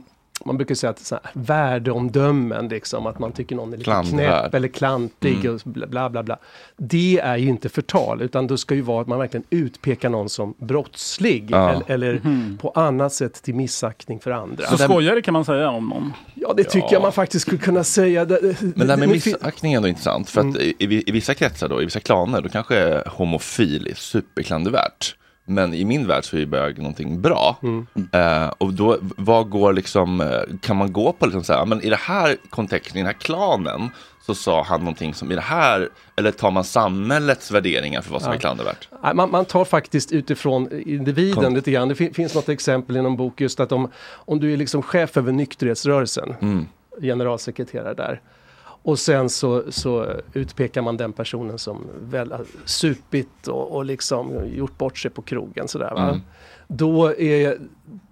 [0.45, 4.41] man brukar säga att så här, värdeomdömen, liksom, att man tycker någon är lite Klandervärd.
[4.43, 6.39] knäpp eller klantig och bla, bla bla.
[6.77, 10.29] Det är ju inte förtal utan det ska ju vara att man verkligen utpekar någon
[10.29, 11.71] som brottslig Ja.
[11.73, 12.59] eller, eller Mhm.
[12.61, 14.67] på annat sätt till missaktning för andra.
[14.67, 16.13] Så skojare kan man säga om någon?
[16.35, 16.93] Ja, det tycker Ja.
[16.93, 18.25] jag man faktiskt skulle kunna säga.
[18.25, 20.31] Det- Men det här med missaktning är ändå intressant.
[20.31, 23.95] För att i, i, i vissa kretsar då, i vissa klaner, då kanske homofil är
[23.95, 25.17] superklandervärt.
[25.47, 27.57] Men i min värld så är bög någonting bra.
[27.63, 27.87] Mm.
[28.13, 31.83] Eh, och då, vad går liksom, eh, kan man gå på liksom så här, men
[31.83, 33.91] i det här kontexten, i den här klanen,
[34.27, 38.23] så sa han någonting som i det här, eller tar man samhällets värderingar för vad
[38.23, 38.37] som Ja.
[38.37, 38.89] är klandervärt?
[39.15, 41.55] Man, man tar faktiskt utifrån individen Kom.
[41.55, 41.89] lite grann.
[41.89, 44.83] Det fin- finns något exempel i någon bok just att om, om du är liksom
[44.83, 46.67] chef över nykterhetsrörelsen, Mm.
[47.01, 48.21] generalsekreterare där.
[48.85, 54.33] Och sen så, så utpekar man den personen som väl har supit och, och liksom
[54.47, 56.09] gjort bort sig på krogen sådär va.
[56.09, 56.21] Mm.
[56.69, 57.59] Då, är,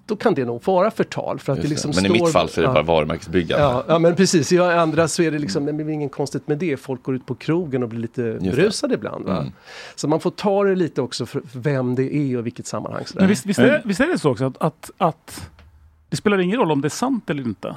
[0.06, 1.38] då kan det nog vara förtal.
[1.38, 1.96] För att det liksom det.
[1.96, 2.74] Men står, i mitt fall så är det ja.
[2.74, 3.64] bara varumärkesbyggande.
[3.64, 6.58] Ja, ja men precis, i andra så är det liksom, det är inget konstigt med
[6.58, 6.76] det.
[6.76, 9.24] Folk går ut på krogen och blir lite berusade ibland.
[9.24, 9.36] Va?
[9.38, 9.52] Mm.
[9.94, 13.04] Så man får ta det lite också för för vem det är och vilket sammanhang.
[13.06, 13.20] sådär.
[13.20, 15.50] Men visst, visst, är, visst är det så också att, att, att
[16.08, 17.76] det spelar ingen roll om det är sant eller inte?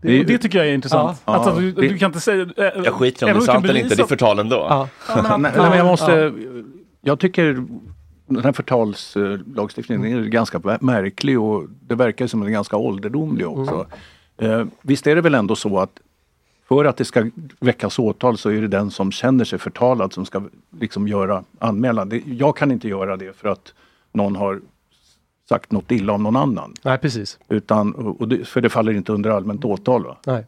[0.00, 1.22] Det, det tycker jag är intressant.
[1.24, 1.32] Ja.
[1.44, 2.42] Ja, att du, det- du kan inte säga...
[2.56, 4.88] äh, Jag skiter i om det är sant eller inte, det är förtal ändå.
[5.08, 6.32] nej, nej, men jag måste,
[7.00, 7.64] jag tycker
[8.26, 13.86] den här förtalslagstiftningen är ganska märklig och det verkar som den är ganska ålderdomlig också.
[14.38, 16.00] Eh, visst är det väl ändå så att
[16.68, 17.30] för att det ska
[17.60, 20.42] väckas åtal så är det den som känner sig förtalad som ska
[20.80, 22.08] liksom göra anmälan.
[22.08, 23.74] Det, jag kan inte göra det för att
[24.12, 24.60] någon har
[25.48, 26.74] sagt något illa om någon annan.
[26.82, 27.38] Nej, precis.
[27.48, 30.04] Utan, och det, för det faller inte under allmänt åtal.
[30.04, 30.16] Va?
[30.26, 30.46] Nej.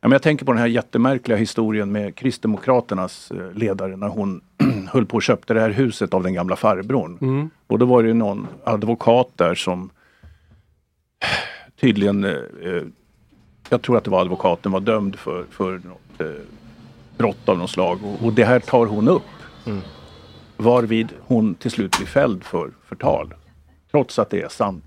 [0.00, 4.40] Ja, men jag tänker på den här jättemärkliga historien med Kristdemokraternas eh, ledare när hon
[4.92, 7.18] höll på och köpte det här huset av den gamla farbrorn.
[7.20, 7.50] Mm.
[7.66, 9.90] Och då var det någon advokat där som
[11.80, 12.30] tydligen, eh,
[12.62, 12.82] eh,
[13.68, 16.42] jag tror att det var advokaten, var dömd för, för något eh,
[17.16, 17.98] brott av något slag.
[18.04, 19.22] Och, och det här tar hon upp.
[20.56, 23.34] Varvid hon till slut blir fälld för förtal.
[23.96, 24.84] Trots att det är sant.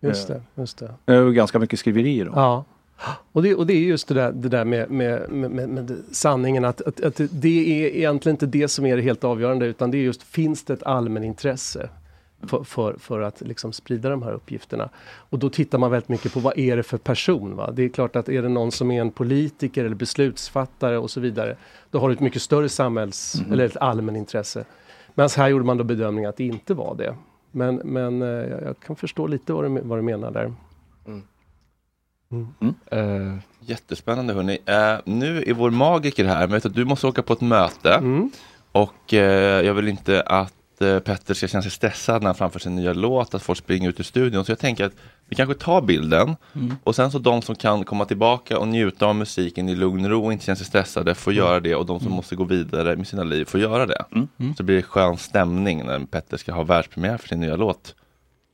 [0.00, 0.94] Just Eh, det, just det.
[1.04, 2.34] Det är ganska mycket skriverier om.
[2.36, 2.64] Ja.
[3.32, 6.64] Och det, och det är just det där, det där med, med, med, med, sanningen
[6.64, 9.98] att, att, att det är egentligen inte det som är det helt avgörande utan det
[9.98, 11.88] är just finns det ett allmänintresse
[12.46, 14.88] för, för, för att liksom sprida de här uppgifterna.
[15.30, 17.56] Och då tittar man väldigt mycket på vad är det för person.
[17.56, 17.70] Va?
[17.70, 21.20] Det är klart att är det någon som är en politiker eller beslutsfattare och så
[21.20, 21.56] vidare
[21.90, 23.52] då har du ett mycket större samhälls Mhm.
[23.52, 24.64] eller ett allmänintresse.
[25.14, 27.14] Medan här gjorde man då bedömningen att det inte var det.
[27.52, 30.52] Men, men eh, jag kan förstå lite vad du, vad du menar där.
[32.90, 34.58] Eh, Jättespännande hörni.
[34.66, 37.40] Eh, nu är vår magiker här, men jag vet att du måste åka på ett
[37.40, 37.94] möte.
[37.94, 38.30] Mm.
[38.72, 40.54] Och eh, jag vill inte att
[41.04, 44.00] Petter ska känna sig stressad när han framför sin nya låt, att folk springer ut
[44.00, 44.44] ur studion.
[44.44, 44.92] Så jag tänker att
[45.28, 46.76] vi kanske tar bilden Mm.
[46.84, 50.10] och sen så de som kan komma tillbaka och njuta av musiken i lugn och
[50.10, 52.96] ro och inte känna sig stressade får göra det och de som måste gå vidare
[52.96, 54.04] med sina liv får göra det.
[54.56, 57.94] Så blir det skön stämning när Petter ska ha världspremiär för sin nya låt.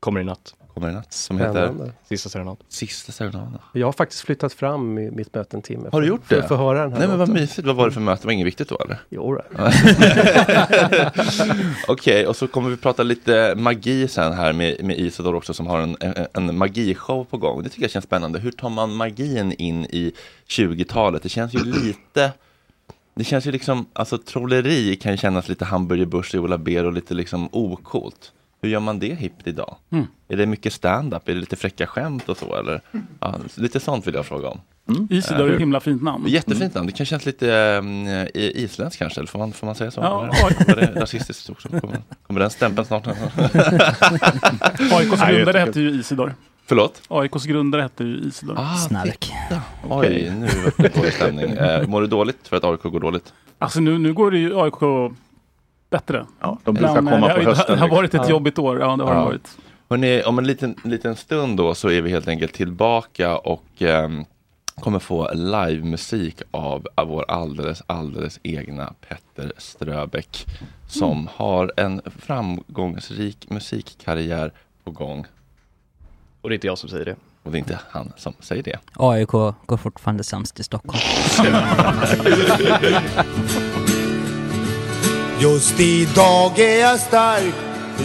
[0.01, 0.55] Kommer i natt.
[0.81, 1.13] Kommer i natt.
[1.13, 1.93] Som heter Spännande.
[2.09, 2.57] Sista serenad.
[2.69, 3.59] Sista serenaden.
[3.73, 5.89] Jag har faktiskt flyttat fram i mitt möte en timme.
[5.93, 6.43] Har du för- gjort för det?
[6.43, 7.43] att få höra den här Nej men vad låten.
[7.43, 7.67] mysigt.
[7.67, 8.23] Vad var det för möte?
[8.23, 8.99] Det var inget viktigt då eller?
[9.09, 9.43] Jo, då.
[11.89, 15.67] Okej, och så kommer vi prata lite magi sen här med, med Isidor också som
[15.67, 17.63] har en, en, en magishow på gång.
[17.63, 18.39] Det tycker jag känns spännande.
[18.39, 20.13] Hur tar man magin in i
[20.49, 21.23] 20-talet?
[21.23, 22.33] Det känns ju lite
[23.15, 26.85] det känns ju liksom, alltså trolleri kan ju kännas lite Hamburger Börs i Ola Ber
[26.85, 28.33] och lite liksom okult.
[28.63, 29.77] Hur gör man det hippt idag?
[29.91, 30.07] Mm.
[30.29, 31.29] Är det mycket stand-up?
[31.29, 32.81] Är det lite fräcka skämt och så eller?
[33.21, 34.61] Ja, lite sånt vill jag fråga om.
[35.11, 36.25] Isidor är ett himla fint namn.
[36.29, 36.87] Jättefint namn.
[36.87, 37.53] Det kan kännas lite
[38.35, 40.01] äh, isländskt kanske, eller får man, får man säga så?
[40.01, 40.31] Ja,
[40.67, 41.69] var det rasistiskt också?
[41.69, 43.07] Kommer, kommer den stämpeln snart?
[44.93, 46.35] AIKs grundare hette ju Isidor.
[46.67, 47.03] Förlåt?
[47.09, 48.55] AIKs grundare hette ju Isidor.
[48.59, 49.33] Ah, Snark.
[49.89, 51.51] Oj, nu var det dålig stämning.
[51.51, 53.33] Eh, mår du dåligt för att AIK går dåligt?
[53.59, 55.13] Alltså nu, nu går det ju AIK
[55.91, 56.27] bättre.
[56.41, 58.31] Ja, de brukar Men, komma eh, på det har- hösten, Det har varit ett liksom.
[58.31, 58.81] jobbigt år.
[58.81, 59.59] Ja, det har det varit.
[59.91, 64.25] Hörrni, om en liten, liten stund då så är vi helt enkelt tillbaka och ehm,
[64.81, 70.47] kommer få livemusik av vår alldeles, alldeles egna Petter Ströbeck
[70.89, 71.29] som Mm.
[71.35, 74.53] har en framgångsrik musikkarriär
[74.85, 75.27] på gång.
[76.41, 77.17] Och det är inte jag som säger det.
[77.43, 78.79] Och det är inte han som säger det.
[78.97, 79.31] AIK
[79.67, 80.99] går fortfarande sämst i Stockholm.
[85.41, 87.55] Just idag är jag stark,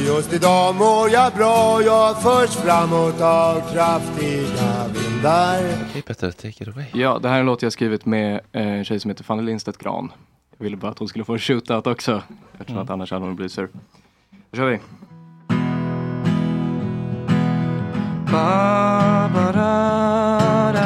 [0.08, 1.82] just idag mår jag bra.
[1.82, 5.60] Jag förs framåt av kraftiga vindar.
[5.90, 6.86] Okej Petter, take it away.
[6.94, 9.42] Ja, det här är en låt jag skrivit med eh, en tjej som heter Fanny
[9.42, 10.12] Lindstedt Gran.
[10.58, 12.22] Jag ville bara att hon skulle få en shootout också.
[12.60, 13.70] Eftersom att annars hade hon blivit sur.
[14.52, 14.80] Då kör vi.
[18.32, 19.56] Ja, jag har mått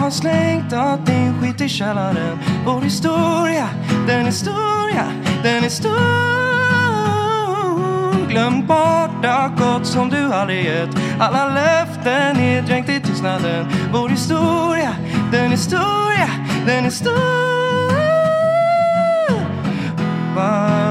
[0.03, 2.39] Har slängt allt din skit i källaren.
[2.67, 3.69] Vår historia,
[4.07, 5.05] den historia,
[5.43, 5.93] den är stor
[8.29, 10.91] Glöm bort allt gott som du aldrig gett.
[11.21, 13.67] Alla löften är dränkt i tystnaden.
[13.93, 14.97] Vår historia,
[15.33, 16.31] den historia,
[16.67, 17.53] den är stor
[20.35, 20.82] Bye.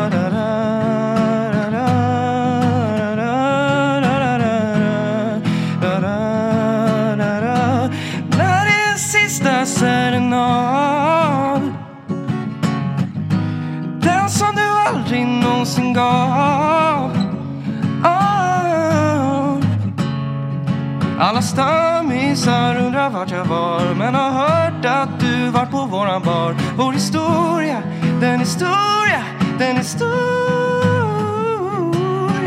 [14.94, 17.12] Aldrig någonsin gav.
[18.04, 18.32] Oh.
[21.20, 26.56] Alla stammisar undrar vart jag var Men har hört att du var på våran bar.
[26.78, 27.84] Vår historia,
[28.22, 29.24] den historia,
[29.60, 30.12] den är stor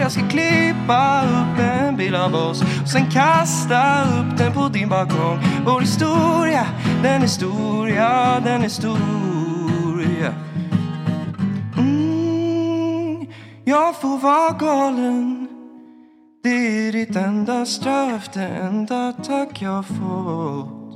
[0.01, 4.89] Jag ska klippa upp en bild av oss och sen kasta upp den på din
[4.89, 5.39] balkong.
[5.67, 6.67] Vår historia,
[7.03, 7.87] den är stor,
[8.45, 8.69] den är
[13.75, 15.49] Jag får vara galen.
[16.43, 16.49] Det
[16.89, 20.95] är ditt enda straff, det enda tack jag fått.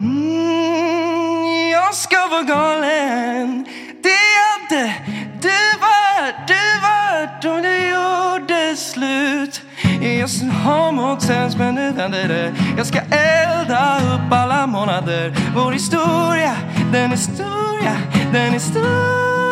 [0.00, 3.66] Mm, Jag ska vara galen.
[4.02, 4.94] Det hade
[5.42, 9.62] du varit, du varit om du gjorde slut.
[10.00, 12.54] Jag har mått sämst men nu vänder det.
[12.76, 15.34] Jag ska elda upp alla månader.
[15.56, 16.56] Vår historia,
[16.92, 17.96] den är stor, ja,
[18.32, 19.47] den är stor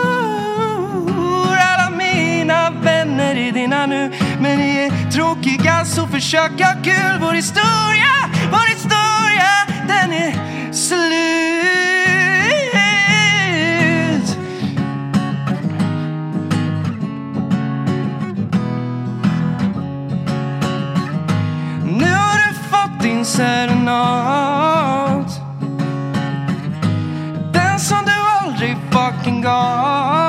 [3.06, 7.18] vänner är dina nu Men ni är tråkiga så försök ha kul.
[7.20, 10.32] Vår historia, vår historia, den är
[10.72, 11.06] slut.
[21.84, 24.46] Nu har du fått din serenad.
[27.52, 30.25] Den som du aldrig fucking gav.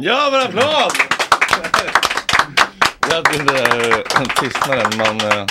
[0.00, 0.92] Ja, men applåd!
[3.10, 3.62] Jag trodde
[4.20, 5.16] en tystnaden man...
[5.20, 5.46] eh,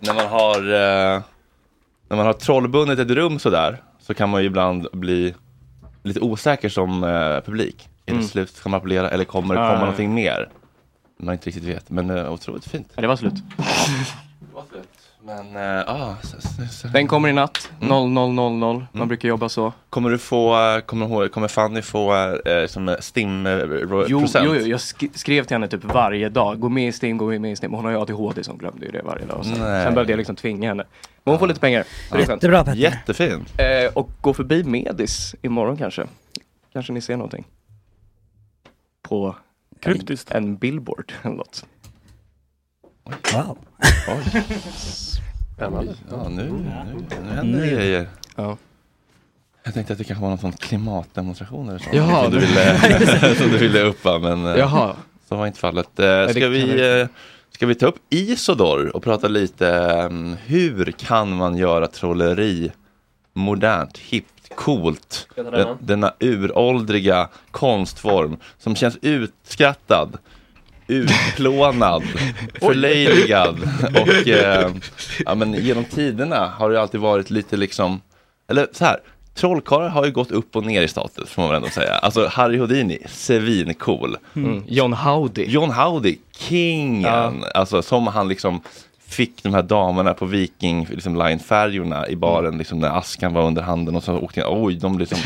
[0.00, 0.56] När man har...
[0.58, 1.20] eh,
[2.08, 5.34] När man har trollbundet ett rum sådär så kan man ju ibland bli
[6.02, 7.88] lite osäker som eh, publik.
[8.06, 8.28] Är det Mm.
[8.28, 8.50] slut?
[8.50, 10.48] Ska man applådera eller kommer det komma någonting mer?
[11.20, 12.88] Man inte riktigt vet, men otroligt fint.
[12.94, 13.32] Ja, det var slut.
[13.56, 14.64] Men, uh, ah,
[16.22, 17.88] s- s- s- Den kommer i natt, Mm.
[17.92, 18.74] 00.00.
[18.74, 19.08] Man Mm.
[19.08, 19.72] brukar jobba så.
[19.90, 22.14] Kommer du få, eh, kommer, kommer Fanny få
[22.46, 26.28] eh, som stim eh, ro- Jo, jo, jo, jag sk- skrev till henne typ varje
[26.28, 26.60] dag.
[26.60, 27.72] Gå med i STIM, gå med i STIM.
[27.72, 29.44] Hon har ju ADHD som glömde ju det varje dag.
[29.44, 29.54] Sen,
[29.94, 30.84] behövde jag liksom tvinga henne.
[31.24, 31.84] Men hon får lite pengar.
[32.08, 32.28] Så skönt.
[32.28, 32.78] Jättebra, Petter.
[32.78, 33.44] Jättefin.
[33.58, 36.06] Eh, och gå förbi Medis imorgon kanske.
[36.72, 37.44] Kanske ni ser någonting.
[39.02, 39.36] På
[39.82, 40.00] en,
[40.30, 41.64] en billboard eller något.
[43.34, 43.58] Wow.
[44.08, 44.42] Oj.
[45.54, 45.94] Spännande.
[46.10, 48.08] Ja, nu, nu, nu händer det grejer.
[48.36, 48.56] Ja.
[49.64, 51.88] Jag tänkte att det kanske var någon sån klimatdemonstration eller så.
[51.92, 54.96] Jaha, som, du ville, som du ville uppa, men eh, Jaha.
[55.28, 55.98] så var inte fallet.
[55.98, 57.08] Eh, Ska vi, eh,
[57.50, 59.68] ska vi ta upp Isodor och prata lite
[60.10, 62.72] um, hur kan man göra trolleri
[63.32, 65.28] modernt, hippt, coolt?
[65.36, 65.76] Denna?
[65.80, 70.18] denna uråldriga konstform som känns utskrattad
[70.88, 72.02] utplånad,
[72.60, 73.58] förlöjligad
[73.94, 74.70] och eh,
[75.24, 78.00] ja, men genom tiderna har det alltid varit lite liksom,
[78.50, 79.00] eller så här,
[79.34, 81.94] trollkarlar har ju gått upp och ner i status får man väl ändå säga.
[81.94, 84.16] Alltså Harry Houdini, svincool.
[84.36, 84.62] Mm.
[84.66, 85.44] John Howdy.
[85.44, 87.44] John Howdy, kingen.
[87.54, 88.60] Alltså som han liksom
[89.08, 93.62] fick de här damerna på Viking liksom line-färjorna i baren liksom när askan var under
[93.62, 95.18] handen och så åkte jag, oj, de liksom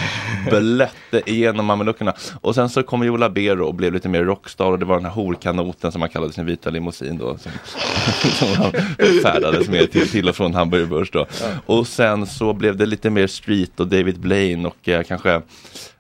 [0.51, 2.15] blötte igenom mameluckerna.
[2.41, 5.05] Och sen så kom Joe Labero och blev lite mer rockstar och det var den
[5.05, 7.39] här horkanoten som han kallade sin vita limousin då.
[7.39, 7.53] Som,
[8.47, 8.73] som han
[9.23, 11.27] färdades med till, till och från Hamburger Börs då.
[11.67, 15.43] Och sen så blev det lite mer street och David Blaine och eh, kanske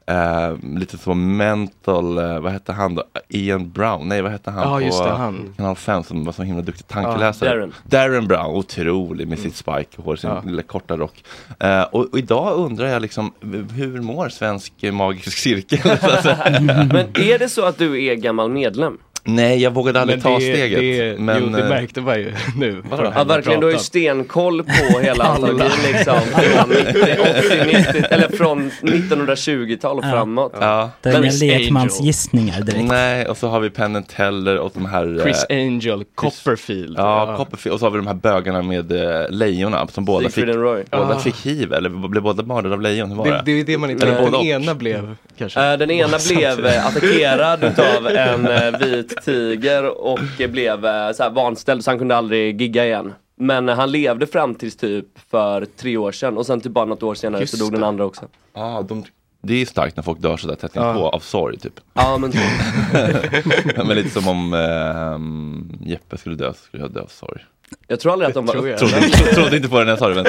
[0.06, 3.04] Eh, lite så mental, eh, vad hette han då?
[3.28, 5.54] Ian Brown, nej vad hette han Ja, på just det, han.
[5.56, 7.48] Kanal 5 som var så himla duktig tankeläsare?
[7.48, 7.72] Ja, Darren.
[7.84, 10.42] Darren Brown, otrolig med sitt spike-hår, sin Ja.
[10.46, 11.24] lilla korta rock.
[11.60, 13.32] Eh, och, och idag undrar jag liksom,
[13.74, 15.78] hur mår svensk magisk cirkel?
[16.92, 18.98] Men är det så att du är gammal medlem?
[19.24, 20.80] Nej, jag vågade aldrig Men ta det- steget.
[20.80, 22.82] det- men, jo, det eh, märkte man ju nu.
[22.90, 26.14] Ja verkligen, du har ju stenkoll på hela antologin liksom.
[26.32, 30.52] Från 90, 80, 90, eller från 1920-tal och framåt.
[30.60, 30.90] Ja.
[31.00, 32.84] Det är inga lekmansgissningar direkt.
[32.88, 35.16] Nej, och så har vi Penn Teller och de här...
[35.18, 36.98] eh, Chris Angel, Copperfield.
[36.98, 37.36] Ja, Ja.
[37.36, 37.74] Copperfield.
[37.74, 40.84] Och så har vi de här bögarna med eh, lejonen som båda fick, Siegfried Roy.
[40.90, 41.18] båda Ah.
[41.18, 43.08] fick hiv, eller blev båda mördade av lejon?
[43.10, 43.42] Hur var Det, det?
[43.44, 45.60] det är det man inte Eller Den ena blev kanske...
[45.72, 51.12] Eh, Den ena blev eh, attackerad utav en eh, vit tiger och eh, blev eh,
[51.12, 53.12] så här vanställd så han kunde aldrig gigga igen.
[53.36, 56.84] Men eh, han levde fram tills typ för tre år sedan och sen typ bara
[56.84, 57.86] något år senare Just så dog den det.
[57.86, 58.28] andra också.
[58.54, 59.04] Ja, de,
[59.42, 61.80] det är starkt när folk dör sådär tätt inpå av sorg typ.
[61.94, 62.32] Ja men
[63.86, 67.40] men lite som om eh, Jeppe skulle dö, så skulle jag dö av sorg.
[67.88, 69.08] Jag tror aldrig att de var Trodde, upprörda.
[69.08, 70.14] trodde, trodde inte på den när jag sa det.
[70.14, 70.26] Men,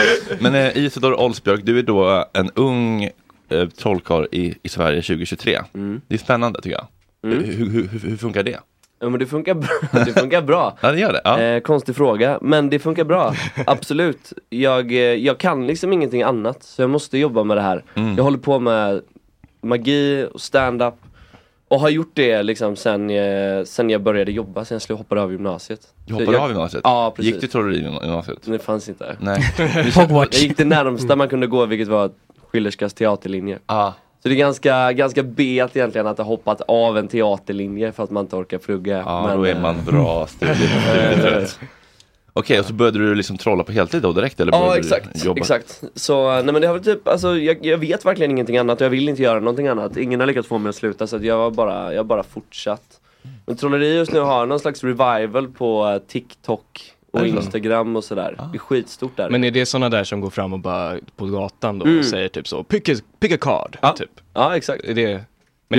[0.54, 3.04] men eh, Isidor Olsbjörk, du är då en ung
[3.50, 5.60] eh, trollkarl i, i Sverige 2023.
[6.08, 6.88] Det är spännande tycker jag.
[7.32, 7.44] Mm.
[7.44, 8.60] Hur, hur, hur, hur funkar det?
[9.04, 9.70] Ja men det funkar bra.
[10.06, 10.78] Det funkar bra.
[10.82, 11.22] Ja, det gör det.
[11.24, 11.42] Ja.
[11.42, 13.34] Eh, konstig fråga, men det funkar bra.
[13.66, 14.34] Absolut.
[14.50, 17.84] Jag, eh, jag kan liksom ingenting annat, så jag måste jobba med det här.
[17.96, 18.16] Mm.
[18.16, 19.02] Jag håller på med
[19.62, 20.94] magi och stand-up
[21.68, 25.20] och har gjort det liksom sen, eh, sen jag började jobba, sen jag skulle hoppa
[25.20, 25.82] av gymnasiet.
[26.06, 26.82] Du hoppade jag, av gymnasiet?
[26.84, 27.34] Ja, precis.
[27.34, 28.38] Gick du trolleri i gymnasiet?
[28.46, 29.16] Det fanns inte.
[29.20, 29.54] Nej.
[29.96, 32.12] Jag gick det närmsta man kunde gå, vilket var
[32.52, 33.60] Schillerskas teaterlinje.
[34.24, 38.10] Så det är ganska, ganska bet egentligen att ha hoppat av en teaterlinje för att
[38.12, 38.98] man inte orkar plugga.
[38.98, 41.60] Ja, då är man bra studie- studietrött.
[42.34, 44.40] Okej, och så började du liksom trolla på heltid då direkt?
[44.40, 45.84] Eller Ja exakt, exakt.
[45.96, 48.86] Så nej men det har väl typ, alltså jag, jag vet verkligen ingenting annat och
[48.86, 49.98] jag vill inte göra någonting annat.
[49.98, 53.00] Ingen har lyckats få mig att sluta så att jag har bara, jag bara fortsatt.
[53.46, 57.28] Men trolleri just nu har någon slags revival på eh, TikTok och?
[57.28, 58.36] Instagram och sådär.
[58.52, 59.30] Det är skitstort där.
[59.30, 62.00] Men är det sådana där som går fram och bara på gatan då Mm.
[62.00, 63.94] och säger typ så, pick a, pick a card, Ja.
[63.98, 64.10] typ?
[64.34, 64.84] Ja exakt.
[64.84, 65.22] Är det,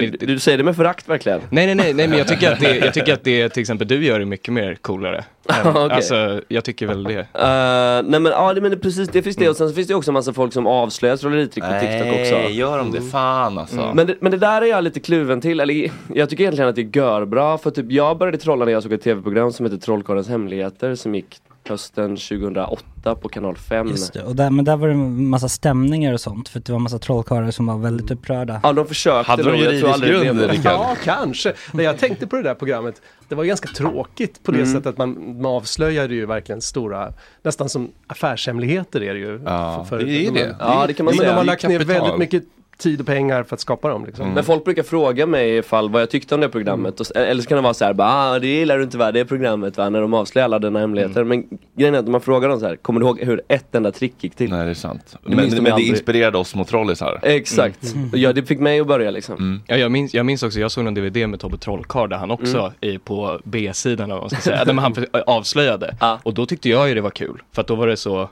[0.01, 1.41] men du, du säger det med förakt verkligen.
[1.51, 3.89] nej, nej, nej, nej, men jag tycker att det, jag tycker att det till exempel
[3.89, 5.25] du gör är mycket mer coolare.
[5.49, 5.97] Än- Okej.
[5.97, 7.19] Alltså, jag tycker väl det.
[7.19, 9.89] Uh, nej men ja, det, men det, precis det finns det och sen så finns
[9.89, 12.35] det också massa folk som avslöjar trolleritrick på TikTok också.
[12.35, 13.01] Nej, gör de det?
[13.01, 13.81] Fan alltså.
[13.81, 13.97] Mm.
[13.97, 16.77] Men, det, men det där är jag lite kluven till, eller jag tycker egentligen att
[16.77, 19.79] det är görbra för typ jag började trolla när jag såg ett tv-program som heter
[19.79, 21.37] Trollkarlens hemligheter som gick
[21.69, 23.89] hösten 2008 på kanal 5.
[23.89, 26.73] Just det, och där, men där var det en massa stämningar och sånt för det
[26.73, 28.61] var en massa trollkarlar som var väldigt upprörda.
[28.63, 30.61] Ja de försökte Hade de juridisk grund?
[30.65, 31.53] Ja, kanske.
[31.73, 33.03] Nej, jag tänkte på det där programmet.
[33.29, 34.73] Det var ganska tråkigt på det Mm.
[34.73, 37.13] sättet att man, man avslöjade ju verkligen stora,
[37.43, 39.41] nästan som affärshemligheter är det ju.
[39.45, 40.57] Ja, för, det är de, det.
[40.61, 41.31] Ja, det kan man men säga.
[41.31, 42.45] De har lagt ner väldigt mycket
[42.79, 44.05] tid och pengar för att skapa dem.
[44.07, 44.31] Liksom.
[44.31, 47.49] Men folk brukar fråga mig ifall vad jag tyckte om det programmet, och, eller så
[47.49, 49.77] kan det vara så här, bara, ah, det gillar du inte va, det är programmet
[49.79, 51.25] va, när de avslöjar alla dina hemligheter.
[51.25, 51.45] Men
[51.77, 53.93] grejen är att om man frågar dem så här, kommer du ihåg hur ett enda
[53.93, 54.51] trick gick till?
[54.51, 55.17] Nej det är sant.
[55.25, 55.89] Det men de men det aldrig.
[55.89, 57.21] inspirerade oss mot trollisar.
[57.23, 58.11] Exakt, Mm.
[58.15, 59.35] ja det fick mig att börja liksom.
[59.37, 59.61] Mm.
[59.67, 62.31] Ja, jag, minns, jag minns också, jag såg en DVD med Tobbe Trollkarl där han
[62.31, 62.73] också Mm.
[62.81, 64.95] är på B-sidan vad man ska säga, där han
[65.27, 65.97] avslöjade.
[66.23, 68.29] Och då tyckte jag ju det var kul, för att då var det så,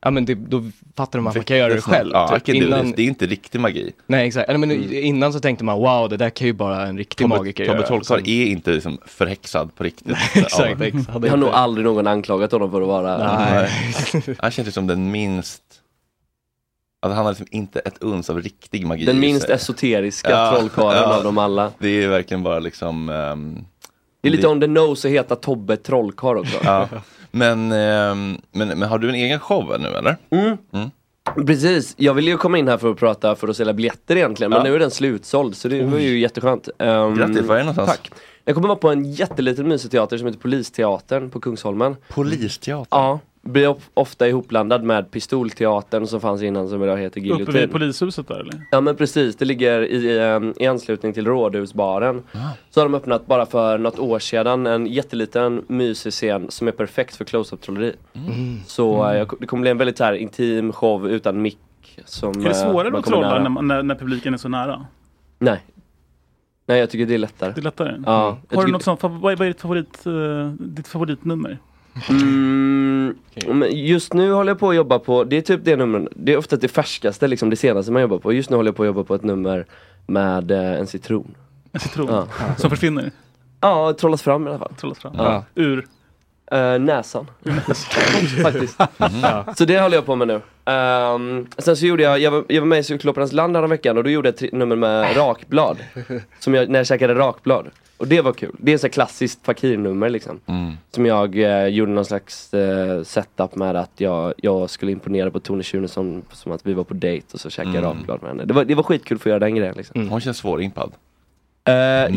[0.00, 0.62] ja men det, då
[0.96, 2.10] fattade man att man kan göra det själv.
[2.12, 2.48] Ja, typ.
[2.48, 2.92] I can do this.
[2.96, 3.92] Det är inte riktig magi.
[4.06, 6.98] Nej exakt, Eller, men innan så tänkte man wow det där kan ju bara en
[6.98, 7.86] riktig Tobbe, magiker Tobbe göra.
[7.86, 10.06] Trollkarl Som- är inte liksom förhäxad på riktigt.
[10.34, 10.86] Exakt, Ja.
[10.86, 11.22] exakt.
[11.22, 13.70] Det har nog aldrig någon anklagat honom för att vara Nej.
[14.38, 15.62] Han känns ju som den minst
[17.02, 21.24] Alltså han har liksom inte ett uns av riktig magi Den minst esoteriska trollkarlen av
[21.24, 21.72] dem alla.
[21.78, 23.64] Det är verkligen bara liksom ehm,
[24.20, 26.58] Det är lite on the nose att heta Tobbe Trollkarl också.
[26.64, 26.88] Ja.
[27.38, 30.16] Men, ehm, men, men har du en egen show nu eller?
[30.30, 30.56] Mm.
[31.46, 34.50] Precis, jag ville ju komma in här för att prata för att sälja biljetter egentligen
[34.50, 34.64] men Ja.
[34.64, 36.68] nu är den slutsåld så det var ju jätteskönt.
[36.78, 37.88] Um, Grattis, var är det någonstans?
[37.90, 38.10] Tack.
[38.44, 41.96] Jag kommer vara på en jätteliten musikteater som heter Polisteatern på Kungsholmen.
[42.08, 42.86] Polisteatern?
[42.90, 47.46] Ja, blir of- ofta ihopblandad med Pistolteatern som fanns innan som idag heter Uppe vid
[47.48, 47.68] Giljotin.
[47.70, 48.62] polishuset där eller?
[48.70, 52.22] Ja men precis, det ligger i, ehm, i anslutning till Rådhusbaren.
[52.70, 56.72] Så har de öppnat bara för något år sedan en jätteliten mysig scen som är
[56.72, 57.92] perfekt för close-up trolleri.
[58.14, 58.58] Mm.
[58.66, 61.58] Så eh, jag, det kommer bli en väldigt här intim show utan mick.
[62.04, 64.86] Som, Är det eh, svårare att trolla när, när, när publiken är så nära?
[65.38, 65.60] Nej.
[66.66, 67.52] Nej jag tycker det är lättare.
[67.52, 68.02] Det är lättare?
[68.06, 68.38] Ja.
[68.50, 71.58] jag Har du något sånt, vad vad är ditt, favorit, eh, ditt favoritnummer?
[72.10, 73.14] Mm,
[73.70, 76.36] just nu håller jag på att jobba på, det är typ det numret, det är
[76.36, 78.32] ofta det färskaste, liksom det senaste man jobbar på.
[78.32, 79.66] Just nu håller jag på att jobba på ett nummer
[80.06, 81.34] med eh, en citron.
[81.72, 82.06] En citron?
[82.10, 82.26] Ja.
[82.56, 83.10] Som försvinner?
[83.60, 84.74] Ja, trollas fram i alla fall.
[84.74, 85.14] Trollas fram?
[85.18, 85.44] Ja.
[85.54, 85.86] Ur?
[86.52, 87.26] Eh, näsan.
[88.42, 88.80] Faktiskt.
[89.22, 89.44] Ja.
[89.56, 90.40] Så det håller jag på med nu.
[90.64, 93.98] Ehm, sen så gjorde jag, jag var, jag var med i Cyklopernas land här veckan
[93.98, 95.78] och då gjorde jag ett nummer med rakblad.
[96.38, 97.66] som jag, när jag käkade rakblad.
[97.98, 98.56] Och det var kul.
[98.58, 100.40] Det är så klassiskt fakirnummer liksom.
[100.46, 100.72] Mm.
[100.90, 105.40] Som jag eh, gjorde någon slags eh, setup med att jag, jag skulle imponera på
[105.40, 107.96] Tone Schunnesson som att vi var på dejt och så käkade jag Mm.
[107.98, 108.44] rakblad med henne.
[108.44, 110.08] Det var, det var skitkul att få göra den grejen liksom.
[110.08, 110.92] Hon känns svårimpad.
[111.64, 111.74] Eh,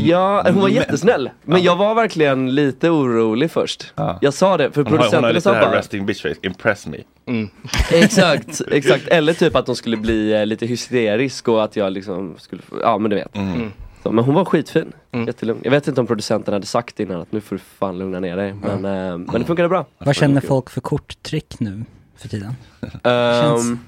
[0.07, 1.29] ja, hon var jättesnäll.
[1.43, 3.93] Men jag var verkligen lite orolig först.
[4.21, 5.77] Jag sa det, för Hon har, hon har lite sa här bara...
[5.77, 6.97] resting bitch face, impress me.
[7.91, 9.07] Exakt, exakt.
[9.07, 12.97] Eller typ att hon skulle bli eh, lite hysterisk och att jag liksom skulle, ja
[12.97, 13.35] men du vet.
[13.35, 13.71] Mm.
[14.03, 14.93] Så, men hon var skitfin,
[15.27, 15.61] jättelugn.
[15.63, 18.37] Jag vet inte om producenten hade sagt innan att nu får du fan lugna ner
[18.37, 18.53] dig.
[18.53, 19.85] Men, eh, men det funkade bra.
[19.97, 21.83] Vad känner folk för korttrick nu
[22.15, 22.55] för tiden?
[23.03, 23.79] Um,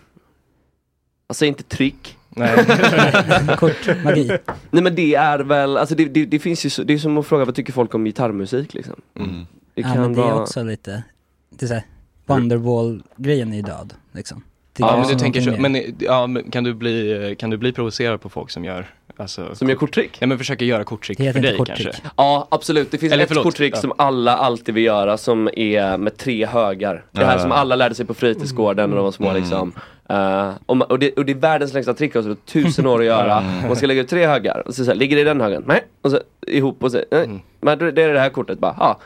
[1.27, 2.17] alltså inte trick.
[2.29, 2.65] Nej.
[3.57, 4.27] Kort magi.
[4.71, 7.17] Nej men det är väl, alltså det, det, det finns ju så, det är som
[7.17, 9.01] att fråga vad tycker folk om gitarrmusik liksom.
[9.19, 9.45] Mm.
[9.73, 10.41] Det ja, kan men det är vara...
[10.41, 11.03] också lite,
[11.49, 11.83] det är såhär,
[12.25, 14.43] Wonderwall-grejen är död liksom.
[14.73, 17.71] Det Ja, men du tänker så, men, ja, men kan, du bli, kan du bli
[17.71, 20.17] provocerad på folk som gör alltså, Som gör korttrick?
[20.21, 21.77] Nej men försöker göra korttrick för dig korttrick.
[21.83, 22.01] kanske?
[22.17, 23.79] Ja absolut, det finns Eller ett förlåt, korttrick ja.
[23.81, 27.05] som alla alltid vill göra som är med tre högar.
[27.11, 27.39] Det här Ja.
[27.39, 29.41] som alla lärde sig på fritidsgården när de var små Mm.
[29.41, 29.73] liksom.
[30.09, 32.99] Eh, och, och, det, och det är världens längsta trick, alltså, det är tusen år
[32.99, 33.43] att göra.
[33.67, 35.63] Man ska lägga ut tre högar, och så, så här, ligger det i den högen?
[35.67, 35.83] Nej.
[36.01, 37.23] Och så ihop och så, nej.
[37.23, 37.39] Mm.
[37.61, 38.99] Men det är det här kortet bara, ja.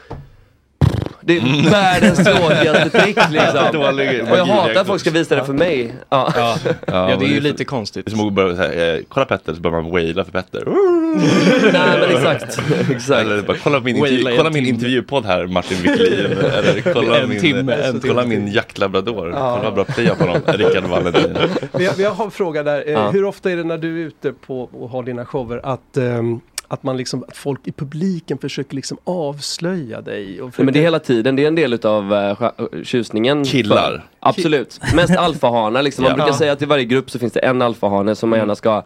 [1.28, 3.60] Det är världens tråkigaste trick liksom.
[3.74, 5.94] Dålig och jag hatar att folk ska visa det för mig.
[6.10, 8.06] Ja, Ja, ja, det är ju lite konstigt.
[8.06, 10.64] Det är som att börja säga, eh, kolla Petter, så börjar man waila för Petter.
[11.74, 12.60] Nej men exakt.
[12.92, 13.22] exakt.
[13.22, 16.26] Eller bara, kolla min, intervju, kolla min intervjupodd här Martin Wiklin.
[16.38, 19.30] Eller kolla En min, timme, en kolla min jaktlabrador.
[19.30, 19.58] Ja.
[19.58, 20.42] Kolla bra play jag har på honom.
[20.46, 21.38] Rickard Valentin.
[21.74, 22.84] Vi har, vi har en fråga där.
[22.88, 23.10] Eh, Ja.
[23.10, 26.40] Hur ofta är det när du är ute på och har dina shower att, ehm,
[26.68, 30.42] att, man liksom, att folk i publiken försöker liksom avslöja dig?
[30.42, 33.46] Och Nej, men det är hela tiden, det är en del utav uh, tjusningen.
[33.46, 33.92] Killar.
[33.92, 34.80] För, absolut.
[34.96, 36.04] Mest alfahanar liksom.
[36.04, 36.16] Man Ja.
[36.16, 38.84] brukar säga att i varje grupp så finns det en alfahane som man gärna ska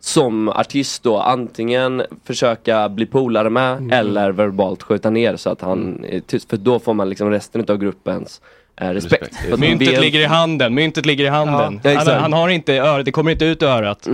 [0.00, 3.90] som artist då antingen försöka bli polare med Mm.
[3.90, 6.50] eller verbalt skjuta ner så att han är tyst.
[6.50, 8.40] För då får man liksom resten utav gruppens
[8.82, 9.36] eh, respekt.
[9.50, 11.80] Man Myntet ligger i handen, myntet ligger i handen.
[11.84, 14.08] Ja, han, han har inte örat, det kommer inte ut ur örat.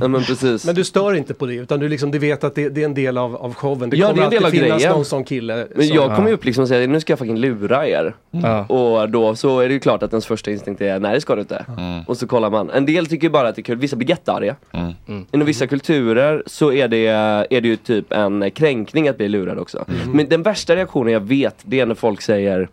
[0.00, 0.66] Ja, men precis.
[0.66, 2.84] Men du stör inte på det utan du, liksom, du vet att det, det är
[2.84, 3.90] en del av, av showen.
[3.90, 4.96] Det ja, det kommer är en del av alltid finnas grejen.
[4.96, 5.66] någon sån kille.
[5.74, 8.14] Men som, jag kommer ju upp liksom och säger nu ska jag fucking lura er.
[8.30, 8.64] Ja.
[8.64, 11.34] Och då så är det ju klart att ens första instinkt är nej det ska
[11.34, 11.64] du inte.
[12.06, 12.70] Och så kollar man.
[12.70, 14.56] En del tycker bara att det är kul, vissa blir jättearga.
[14.72, 15.26] Mm.
[15.32, 19.58] Inom vissa kulturer så är det, är det ju typ en kränkning att bli lurad
[19.58, 19.84] också.
[20.12, 22.68] Men den värsta reaktionen jag vet det är när folk säger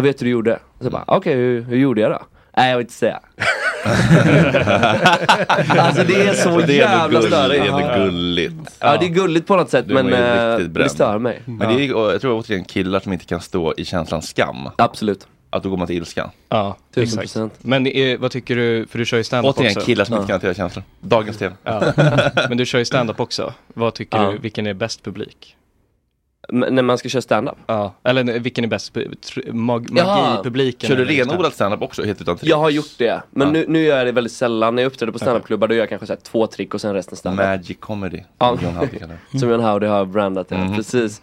[0.00, 0.58] Jag vet hur du gjorde.
[0.78, 2.18] Och så bara okej hur, hur gjorde jag då?
[2.56, 3.20] Nej jag vill inte säga.
[5.78, 7.64] alltså det är så Det är jävla gulligt, störigt.
[7.64, 8.54] Det är ändå gulligt.
[8.80, 11.42] Ja det är gulligt på något sätt Du men eh, riktigt det stör mig.
[11.44, 14.68] Men det är, jag tror återigen killar som inte kan stå i känslan skam.
[14.78, 15.26] Absolut.
[15.50, 16.30] Att då går man till ilska.
[16.48, 17.54] Ja, Tusen procent.
[17.58, 19.86] Men eh, vad tycker du, för du kör ju stand-up Återigen också.
[19.86, 20.84] killar som inte kan hantera känslor.
[21.00, 21.56] Dagens tema.
[21.62, 21.92] Ja.
[22.48, 23.52] Men du kör ju stand-up också.
[23.74, 24.30] Vad tycker Ja.
[24.30, 25.56] du, vilken är bäst publik?
[26.52, 27.54] När man ska köra stand-up?
[27.66, 28.96] Ja, eller vilken är bäst
[29.52, 30.88] mag magi-publiken?
[30.88, 32.50] Kör du eller renodlat standup också, helt utan trick?
[32.50, 33.52] Jag har gjort det, men Ja.
[33.52, 34.74] nu, nu gör jag det väldigt sällan.
[34.74, 36.94] När jag uppträder på standupklubbar då gör jag kanske så här två trick och sen
[36.94, 37.46] resten standup.
[37.46, 38.56] Magic comedy, Ja.
[38.56, 39.38] som John Howdy kallar det.
[39.38, 40.76] Som John Howdy har brandat det, Mhm.
[40.76, 41.22] precis.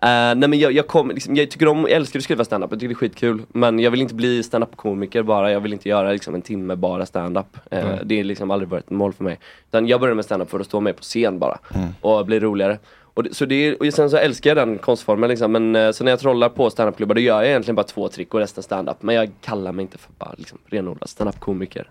[0.00, 2.70] Eh, nej men jag, jag, kom, liksom, jag tycker om, jag älskar att skriva standup,
[2.70, 3.42] jag tycker det är skitkul.
[3.48, 7.06] Men jag vill inte bli standup-komiker bara, jag vill inte göra liksom, en timme bara
[7.06, 7.46] standup.
[7.72, 7.98] Uh, Mm.
[8.04, 9.38] Det är liksom aldrig varit ett mål för mig.
[9.68, 11.58] Utan jag började med standup för att stå med på scen bara.
[11.74, 11.88] Mm.
[12.00, 12.78] Och bli roligare.
[13.18, 15.52] Och, så det är, och sen så älskar jag den konstformen liksom.
[15.52, 18.34] Men eh, så när jag trollar på standupklubbar då gör jag egentligen bara två trick
[18.34, 19.02] och resten standup.
[19.02, 21.90] Men jag kallar mig inte för bara liksom, renodlad standup-komiker.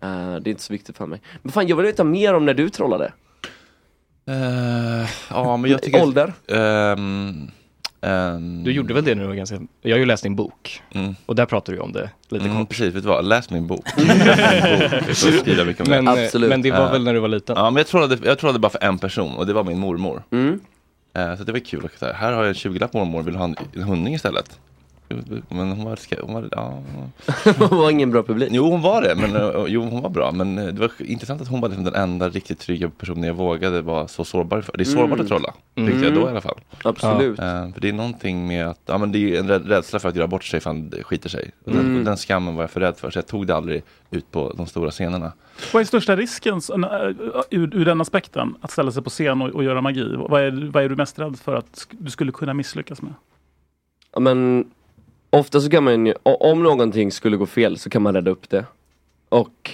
[0.00, 1.20] Eh, det är inte så viktigt för mig.
[1.42, 3.12] Men fan jag vill veta mer om när du trollade.
[4.26, 6.02] Eh, ja, men jag tycker...
[6.02, 6.32] Ålder?
[6.48, 7.50] Ehm,
[8.00, 10.82] ehm, Du gjorde väl det när du var ganska, jag har ju läst din bok.
[10.94, 11.14] Mm.
[11.26, 12.68] Och där pratar du om det lite Mm, kort.
[12.68, 13.24] precis, vet du vad?
[13.24, 13.84] Läs min bok.
[13.96, 15.86] Läs min bok.
[15.88, 16.34] Men, det.
[16.34, 17.56] eh, men det var Eh, väl när du var liten?
[17.58, 20.22] Ja, men jag trollade, jag trollade bara för en person och det var min mormor.
[20.32, 20.60] Mm.
[21.14, 21.88] Eh, Så det var kul.
[22.00, 24.58] Här har jag en 20-lapp mormor, vill du ha en, en hunding istället?
[25.48, 26.82] Men hon var, hon var, ja.
[27.68, 28.48] hon var ingen bra publik.
[28.52, 30.32] Jo hon var det, men eh, jo hon var bra.
[30.32, 33.34] Men eh, det var intressant att hon var liksom den enda riktigt trygga personen jag
[33.34, 34.76] vågade vara så sårbar för.
[34.76, 35.20] Det är sårbart Mm.
[35.20, 35.90] att trolla, Mm.
[35.90, 36.60] tyckte jag då i alla fall.
[36.84, 37.38] Absolut.
[37.38, 40.16] Eh, för det är någonting med att, ja men det är en rädsla för att
[40.16, 41.50] göra bort sig ifall det skiter sig.
[41.64, 42.04] Den, Mm.
[42.04, 44.66] den skammen var jag för rädd för, så jag tog det aldrig ut på de
[44.66, 45.32] stora scenerna.
[45.72, 46.60] Vad är största risken
[47.50, 48.54] ur, ur den aspekten?
[48.60, 50.14] Att ställa sig på scen och, och göra magi.
[50.28, 53.12] Vad är, vad är du mest rädd för att du skulle kunna misslyckas med?
[54.14, 54.64] Ja, men
[55.30, 58.50] ofta så kan man ju, om någonting skulle gå fel så kan man rädda upp
[58.50, 58.64] det.
[59.28, 59.70] Och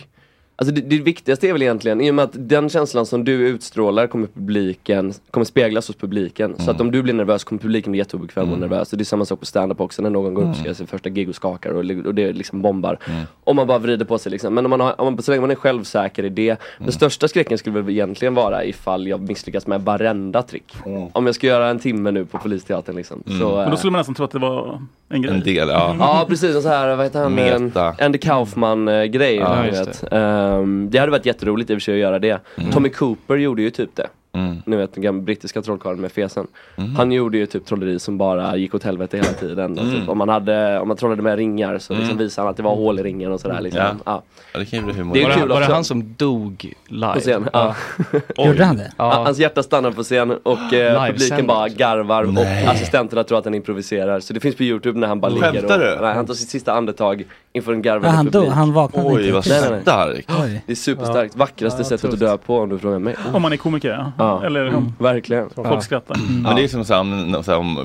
[0.59, 3.33] Alltså det, det viktigaste är väl egentligen, i och med att den känslan som du
[3.33, 6.55] utstrålar kommer publiken, kommer speglas hos publiken.
[6.59, 8.93] Så att om du blir nervös kommer publiken bli jätteobekväm och nervös.
[8.93, 10.75] Och det är samma sak på stand-up också, när någon går upp och ska göra
[10.75, 12.99] sin första gig och skakar och, och det liksom bombar.
[13.45, 14.55] Om man bara vrider på sig liksom.
[14.55, 16.57] Men om man har, om man, så länge man är självsäker i det.
[16.79, 20.77] Den största skräcken skulle väl egentligen vara ifall jag misslyckas med varenda trick.
[21.13, 23.23] Om jag ska göra en timme nu på Polisteatern liksom.
[23.27, 25.35] Så, Men då eh, skulle man nästan tro att det var en grej.
[25.35, 25.97] En del, ja.
[26.01, 27.89] Ja precis, en så här, vad heter han, Meta.
[27.99, 29.37] eh, Andy Kaufman eh, grej.
[29.37, 29.65] Ja,
[30.47, 32.41] Ehm, det hade varit jätteroligt i och för sig att göra det.
[32.59, 32.71] Mm.
[32.71, 34.09] Tommy Cooper gjorde ju typ det.
[34.37, 34.57] Mm.
[34.67, 36.47] Ni vet den gamla brittiska trollkarlen med fesen.
[36.77, 36.97] Mm.
[36.97, 39.79] Han gjorde ju typ trolleri som bara gick åt helvete hela tiden.
[39.79, 39.95] Mm.
[39.95, 42.19] Typ, om, man hade, om man trollade med ringar så liksom Mm.
[42.19, 43.61] visade han att det var hål i ringen och sådär.
[43.61, 43.81] Liksom.
[43.83, 43.95] Ja.
[44.05, 44.23] Ja.
[44.53, 45.15] Ja, det kan ju bli humor.
[45.15, 47.13] Det är Var det- kul var det han som dog live?
[47.15, 47.75] På scen, ja.
[48.47, 48.93] Gjorde han det?
[48.97, 49.13] Ja.
[49.25, 52.65] Hans hjärta stannar på scen och eh, publiken bara garvar Nej.
[52.65, 54.21] och assistenterna tror att han improviserar.
[54.21, 56.03] Så det finns på youtube när han bara ligger Skämtar och du?
[56.03, 58.43] nej, han tar sitt sista andetag inför en Ja, garvande han, publik.
[58.45, 59.33] dog, han vaknade Oj, inte.
[59.33, 60.29] vad starkt.
[60.67, 63.17] Det är superstarkt, vackraste Ja, sättet att dö på om du frågar mig.
[63.33, 64.13] Om man är komiker ja.
[64.27, 64.45] Ja.
[64.45, 64.93] Eller Mm.
[64.99, 65.51] Verkligen.
[65.55, 66.17] folk skrattar.
[66.43, 67.85] Men det är som så här, om, så här, om eh,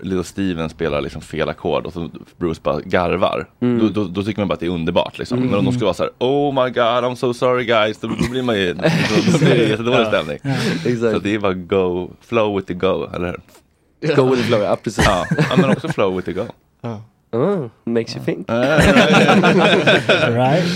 [0.00, 3.46] Little Steven spelar liksom fel ackord och så Bruce bara garvar.
[3.60, 3.78] Mm.
[3.78, 5.38] Då, då, då tycker man bara att det är underbart liksom.
[5.38, 5.50] Mm.
[5.50, 8.08] Men om de skulle vara så här, oh my god I'm so sorry guys, då,
[8.08, 8.82] då blir man ju, då,
[9.32, 10.04] då blir det jättedålig Ja.
[10.08, 10.38] stämning.
[10.84, 11.12] Exakt.
[11.12, 14.14] Så det är bara go, flow with the go, eller hur?
[14.16, 15.04] Go with the flow, ja precis.
[15.06, 16.44] Ja, ja men också flow with the go.
[17.34, 18.48] Oh, makes you think.
[18.50, 18.82] Right.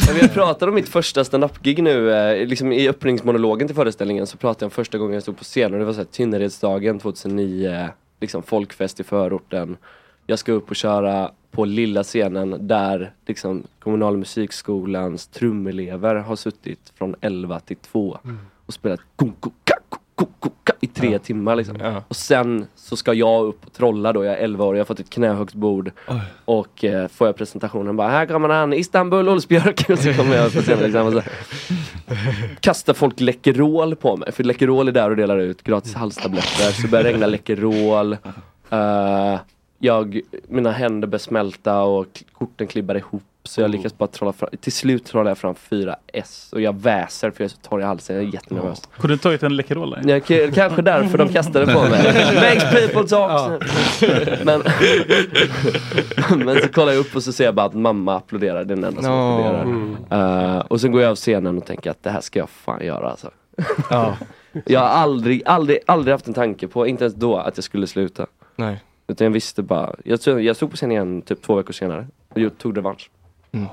[0.06, 4.36] Men Vi pratade om mitt första stand-up-gig nu, eh, liksom i öppningsmonologen till föreställningen så
[4.36, 6.98] pratade jag om första gången jag stod på scen och det var så här Tynneredsdagen
[6.98, 7.88] 2009,
[8.20, 9.76] liksom folkfest i förorten.
[10.26, 16.92] Jag ska upp och köra på lilla scenen där liksom kommunal musikskolans trumelever har suttit
[16.98, 18.18] från 11 till 2
[18.66, 19.52] och spelat gung, gung,
[20.18, 22.02] ka, gung, gung, gung, ka i tre timmar liksom.
[22.08, 24.86] Och sen så ska jag upp och trolla då, jag är 11 år, jag har
[24.86, 25.90] fått ett knähögt bord.
[26.44, 29.84] Och eh, får jag presentationen bara, här kommer han, Istanbul, Ulf Björk.
[29.90, 31.22] Och så kommer jag på scenen liksom, och så
[32.60, 34.32] kastar folk Läkerol på mig.
[34.32, 36.72] För Läkerol är där och delar ut gratis halstabletter.
[36.72, 38.12] Så det börjar regna Läkerol.
[38.70, 39.38] Eh,
[39.78, 43.22] jag, mina händer börjar smälta och korten klibbar ihop.
[43.44, 46.48] Så jag lyckas bara trolla fram, till slut trollar jag fram fyra S.
[46.52, 48.82] Och jag väser för jag är så torr i halsen, jag är jättenervös.
[49.00, 49.90] Kunde du tagit en Läkerol?
[49.90, 50.10] där?
[50.10, 52.02] Ja, kanske därför de kastade på mig.
[52.34, 53.62] Makes people talk.
[54.44, 54.62] Men,
[56.46, 58.76] men så kollar jag upp och så ser jag bara att mamma applåderar, det är
[58.76, 59.34] den enda som Åh.
[59.34, 59.62] applåderar.
[59.62, 59.96] Mm.
[60.10, 62.84] Eh, och sen går jag av scenen och tänker att det här ska jag fan
[62.84, 63.30] göra alltså.
[64.64, 67.86] jag har aldrig, aldrig, aldrig haft en tanke på, inte ens då, att jag skulle
[67.86, 68.26] sluta.
[68.56, 68.82] Nej.
[69.08, 72.06] Utan jag visste bara, jag, tror- jag stod på scenen igen typ två veckor senare
[72.28, 73.10] och tog revansch.
[73.52, 73.66] Mm.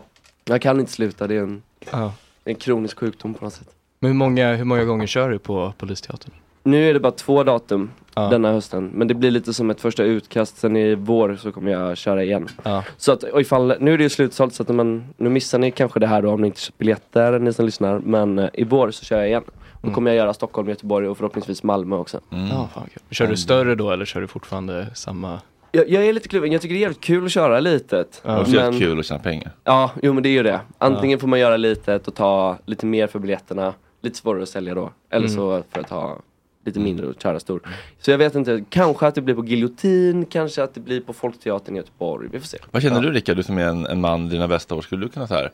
[0.45, 2.14] Jag kan inte sluta, det är en, Ja.
[2.44, 3.68] en kronisk sjukdom på något sätt.
[3.99, 6.32] Men hur många, hur många gånger kör du på Polisteatern?
[6.64, 8.30] Nu är det bara två datum Ja.
[8.30, 8.91] denna hösten.
[8.94, 10.57] Men det blir lite som ett första utkast.
[10.57, 12.48] Sen i vår så kommer jag köra igen.
[12.64, 12.84] Ja.
[12.98, 15.72] Så att och ifall, nu är det ju slutsålt så att man, nu missar ni
[15.72, 17.99] kanske det här då om ni inte köpt biljetter, ni som lyssnar.
[17.99, 19.44] Men eh, i vår så kör jag igen.
[19.86, 19.95] Då Mm.
[19.95, 22.20] kommer jag göra Stockholm, Göteborg och förhoppningsvis Malmö också.
[22.30, 23.03] Ja, fan, kul.
[23.12, 25.40] Kör du större då eller kör du fortfarande samma?
[25.72, 28.22] Jag, jag är lite kluven, jag tycker det är jävligt kul att köra litet.
[28.24, 29.52] Det är också jävligt kul att tjäna pengar.
[29.64, 30.60] Ja, jo men det är ju det.
[30.78, 34.76] Antingen får man göra litet och ta lite mer för biljetterna, lite svårare att sälja
[34.76, 34.91] då.
[35.10, 35.36] Eller Mm.
[35.38, 36.20] så för att ha
[36.66, 37.60] lite mindre och köra stor.
[37.99, 41.14] Så jag vet inte, kanske att det blir på Giljotin, kanske att det blir på
[41.14, 42.28] Folkteatern i Göteborg.
[42.32, 42.57] Vi får se.
[42.72, 43.02] Vad känner Ja.
[43.02, 45.28] du Rickard, du som är en, en man i dina bästa år, skulle du kunna
[45.28, 45.49] säga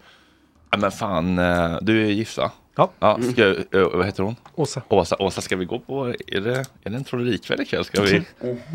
[0.71, 2.51] Ja men fan, eh, du är gift va?
[2.75, 2.91] Ja.
[2.99, 4.35] ja ska, eh, vad heter hon?
[4.55, 4.81] Åsa.
[4.89, 7.85] Åsa, Åsa ska vi gå på, är det, är det en trollerikväll ikväll?
[7.85, 8.21] Ska vi,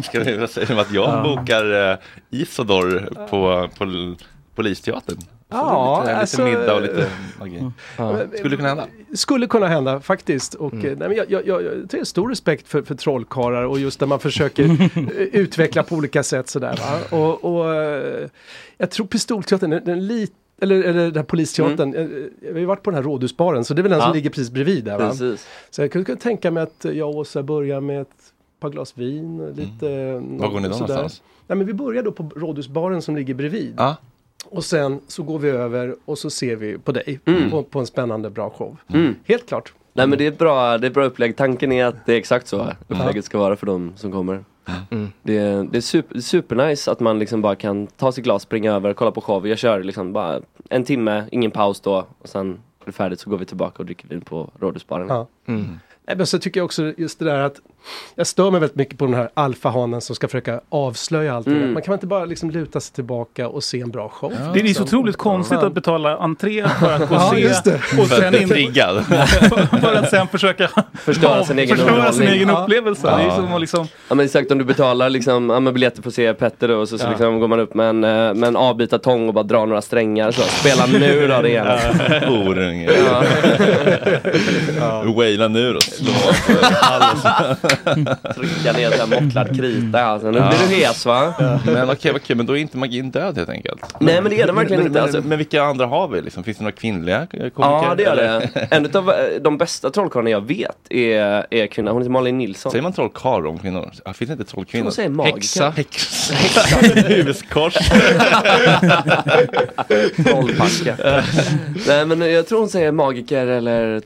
[0.05, 0.36] ska vi,
[0.73, 1.23] om att jag Ja.
[1.36, 1.98] bokar eh,
[2.31, 4.14] Isidor på, på
[4.55, 5.16] Polisteatern?
[5.20, 7.70] Så Ja, lite, alltså, lite middag och lite magi.
[7.98, 8.18] Ja.
[8.39, 8.86] Skulle det kunna hända?
[9.14, 10.55] Skulle kunna hända faktiskt.
[10.55, 10.86] Och, Mm.
[10.86, 14.01] eh, nej, men jag, jag, jag, jag tror stor respekt för, för trollkarlar och just
[14.01, 14.90] när man försöker
[15.36, 16.77] utveckla på olika sätt sådär.
[17.10, 17.18] Va?
[17.18, 18.28] Och, och, eh,
[18.78, 22.05] jag tror Pistolteatern, den, den lit, eller, eller den här Polisteatern, eh,
[22.41, 24.05] vi har ju varit på den här Rådhusbaren så det är väl den Ja.
[24.07, 24.99] som ligger precis bredvid där.
[24.99, 25.09] Va?
[25.11, 25.47] Precis.
[25.70, 28.93] Så jag kunde kunna tänka mig att jag och Åsa börjar med ett par glas
[28.99, 29.47] vin.
[29.57, 30.39] Lite, Mm.
[30.39, 31.23] Var går ni då någonstans?
[31.47, 33.74] Nej, men vi börjar då på Rådhusbaren som ligger bredvid.
[33.77, 33.97] Ja.
[34.47, 37.51] Och sen så går vi över och så ser vi på dig Mm.
[37.51, 38.77] på, på en spännande bra show.
[38.89, 39.15] Mm.
[39.24, 39.73] Helt klart.
[39.93, 41.37] Nej men det är ett bra, det är ett bra upplägg.
[41.37, 44.45] Tanken är att det är exakt så upplägget ska vara för de som kommer.
[44.90, 45.12] Mm.
[45.22, 48.72] Det är, det är super, supernice att man liksom bara kan ta sitt glas, springa
[48.72, 49.48] över, kolla på show.
[49.48, 50.40] Jag kör liksom bara
[50.70, 53.86] en timme, ingen paus då och sen är det färdigt så går vi tillbaka och
[53.86, 55.09] dricker vin på Rådhusbaren.
[55.09, 55.26] Ja.
[55.47, 55.78] Mm.
[56.06, 57.60] Nej, men så tycker jag också just det där att
[58.14, 61.56] jag stör mig väldigt mycket på den här alfahanen som ska försöka avslöja allting.
[61.56, 61.72] Mm.
[61.72, 64.30] Man kan inte bara liksom luta sig tillbaka och se en bra show.
[64.30, 64.84] Det är så liksom.
[64.84, 65.66] otroligt konstigt Ja.
[65.66, 69.04] att betala entré för att gå och Ja, se och sen in, Triggad.
[69.80, 72.62] för att sen försöka Förstöra sin egen förstöra sin egen Ja.
[72.62, 73.06] upplevelse.
[73.16, 76.02] Det är som att liksom, Ja men exakt om du betalar liksom, ja, men biljetter
[76.02, 77.10] på att se Petter då och så, så Ja.
[77.10, 79.82] liksom går man upp med en, eh, med en avbyta tång och bara drar några
[79.82, 80.42] strängar så.
[80.42, 81.78] Spela nu då det ena.
[82.26, 82.90] Horunge.
[84.80, 85.02] Ja.
[85.16, 85.80] Waila nu då.
[85.80, 86.12] Slå.
[88.35, 90.03] Trycka ner här mocklad krita.
[90.03, 90.31] Alltså.
[90.31, 91.35] Nu blir du hes va?
[91.65, 93.94] Men okej, okej, men då är inte magin död helt enkelt.
[94.01, 95.28] Nej, men det är den verkligen men, inte, Men, alltså.
[95.28, 96.23] men vilka andra har vi?
[96.23, 96.44] Liksom?
[96.44, 97.53] Finns det några kvinnliga komiker?
[97.57, 98.51] Ja det gör det.
[98.70, 101.90] En av eh, de bästa trollkarlarna jag vet är, är kvinna.
[101.90, 102.73] Hon heter Malin Nilsson.
[102.73, 103.90] Säger man trollkarl om kvinnor?
[104.05, 104.85] Ja, finns det inte trollkvinnor?
[104.85, 105.70] Hon säger magiker.
[105.70, 105.70] Häxa.
[105.70, 106.35] Häxa.
[107.27, 107.74] Huskors.
[110.24, 111.23] Trollpacka.
[111.86, 114.03] Nej men jag tror hon säger magiker eller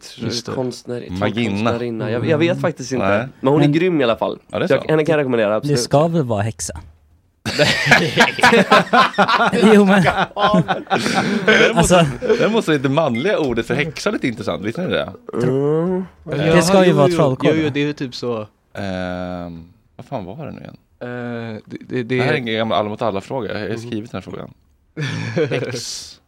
[0.54, 1.50] konstnär, Maginna.
[1.50, 2.10] konstnärinna.
[2.10, 3.08] Jag, jag vet faktiskt inte.
[3.08, 3.26] Nej.
[3.40, 4.38] Men hon är Men- grym i alla fall.
[4.50, 5.80] Ja, det är så jag, henne kan jag rekommendera Det absolut.
[5.80, 6.80] ska väl vara häxa?
[9.74, 10.04] jo men...
[11.74, 15.12] Alltså, Däremot är det manliga ordet för häxa lite intressant, visste ni det?
[15.42, 16.04] Mm.
[16.24, 17.50] Det ska ju vara trollkarl.
[17.56, 18.46] Jo, jo, det är ju typ så.
[18.74, 19.64] Ehm,
[19.96, 20.76] vad fan var det nu igen?
[21.00, 21.08] Eh,
[21.66, 22.36] det, det, Det det här är är...
[22.38, 24.54] en gammal alla mot alla fråga, jag har skrivit den här frågan.
[25.50, 26.20] Häx.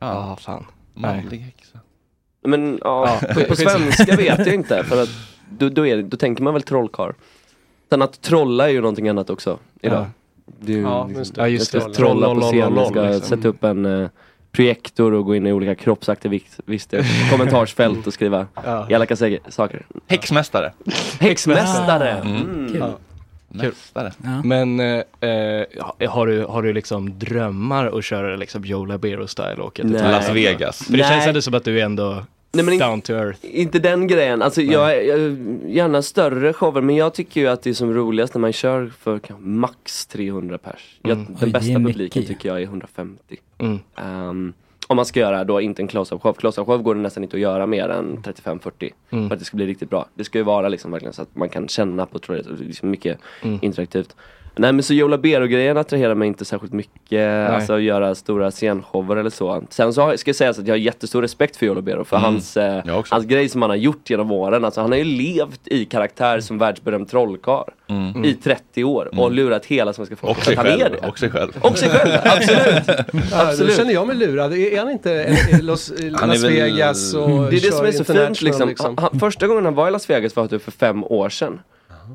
[0.00, 0.16] Fan.
[0.28, 0.64] Ja, fan.
[0.94, 1.16] Nej.
[1.16, 1.78] Manlig häxa.
[2.46, 4.84] Men ja, på, på svenska vet jag inte.
[4.84, 5.08] För att
[5.58, 7.12] då, då, är, då tänker man väl trollkarl.
[7.90, 9.98] Sen att trolla är ju någonting annat också idag.
[10.00, 10.06] Ja.
[10.60, 11.40] Det är ju, Ja, liksom, just det.
[11.40, 11.94] Ja, just jag ska det.
[11.96, 13.36] trolla på scen, jag ska liksom.
[13.36, 14.08] sätta upp en eh,
[14.52, 18.86] projektor och gå in i olika kroppsaktivister, kommentarsfält och skriva Ja.
[18.90, 19.86] elaka säger- saker.
[20.06, 20.72] Häxmästare.
[21.20, 22.10] Häxmästare!
[22.10, 22.36] Mm.
[22.36, 22.68] Mm.
[22.72, 22.80] Kul.
[22.80, 22.90] Ja.
[23.48, 24.12] Mästare.
[24.22, 24.42] Ja.
[24.44, 24.86] Men eh,
[25.30, 29.92] eh, har, du, har du liksom drömmar att köra liksom Joe Labero-style och åka till.
[29.92, 30.82] Las Vegas.
[30.84, 31.28] För det känns Nej.
[31.28, 32.24] ändå som att du ändå
[32.54, 33.38] Nej, men in- down to earth.
[33.42, 35.36] Inte den grejen, alltså jag, är- jag
[35.70, 38.92] gärna större shower men jag tycker ju att det är som roligast när man kör
[38.98, 40.98] för max 300 pers.
[41.02, 41.26] Jag, Mm.
[41.26, 43.36] Den Oj, bästa publiken tycker jag är 150.
[43.58, 43.78] Mm.
[43.96, 44.52] Ehm,
[44.86, 46.32] om man ska göra då inte en close-up show.
[46.32, 49.28] Close-up show går det nästan inte att göra mer än 35-40 Mm.
[49.28, 50.06] för att det ska bli riktigt bra.
[50.14, 52.90] Det ska ju vara liksom verkligen så att man kan känna på tror jag, liksom
[52.90, 53.58] mycket Mm.
[53.62, 54.16] interaktivt.
[54.56, 59.16] Nej men så Joe Labero-grejen attraherar mig inte särskilt mycket, alltså att göra stora scenshower
[59.16, 59.62] eller så.
[59.70, 62.04] Sen så har, ska jag säga så att jag har jättestor respekt för Joe Labero
[62.04, 62.24] för Mm.
[62.32, 64.64] hans, eh, hans grej som han har gjort genom åren.
[64.64, 68.24] Alltså han har ju levt i karaktär som världsberömd trollkarl Mm.
[68.24, 70.96] i 30 år och lurat hela svenska folket Och sig att han själv.
[71.02, 71.08] det.
[71.08, 71.50] Och sig själv.
[71.60, 73.32] Och sig själv, absolut!
[73.32, 73.76] Absolut.
[73.76, 74.52] känner jag mig lurad.
[74.54, 75.10] Är han inte
[75.52, 78.96] i Los, Las Vegas och Det är det som är så fint international, liksom.
[78.98, 81.60] Han, första gången han var i Las Vegas var typ för fem år sedan.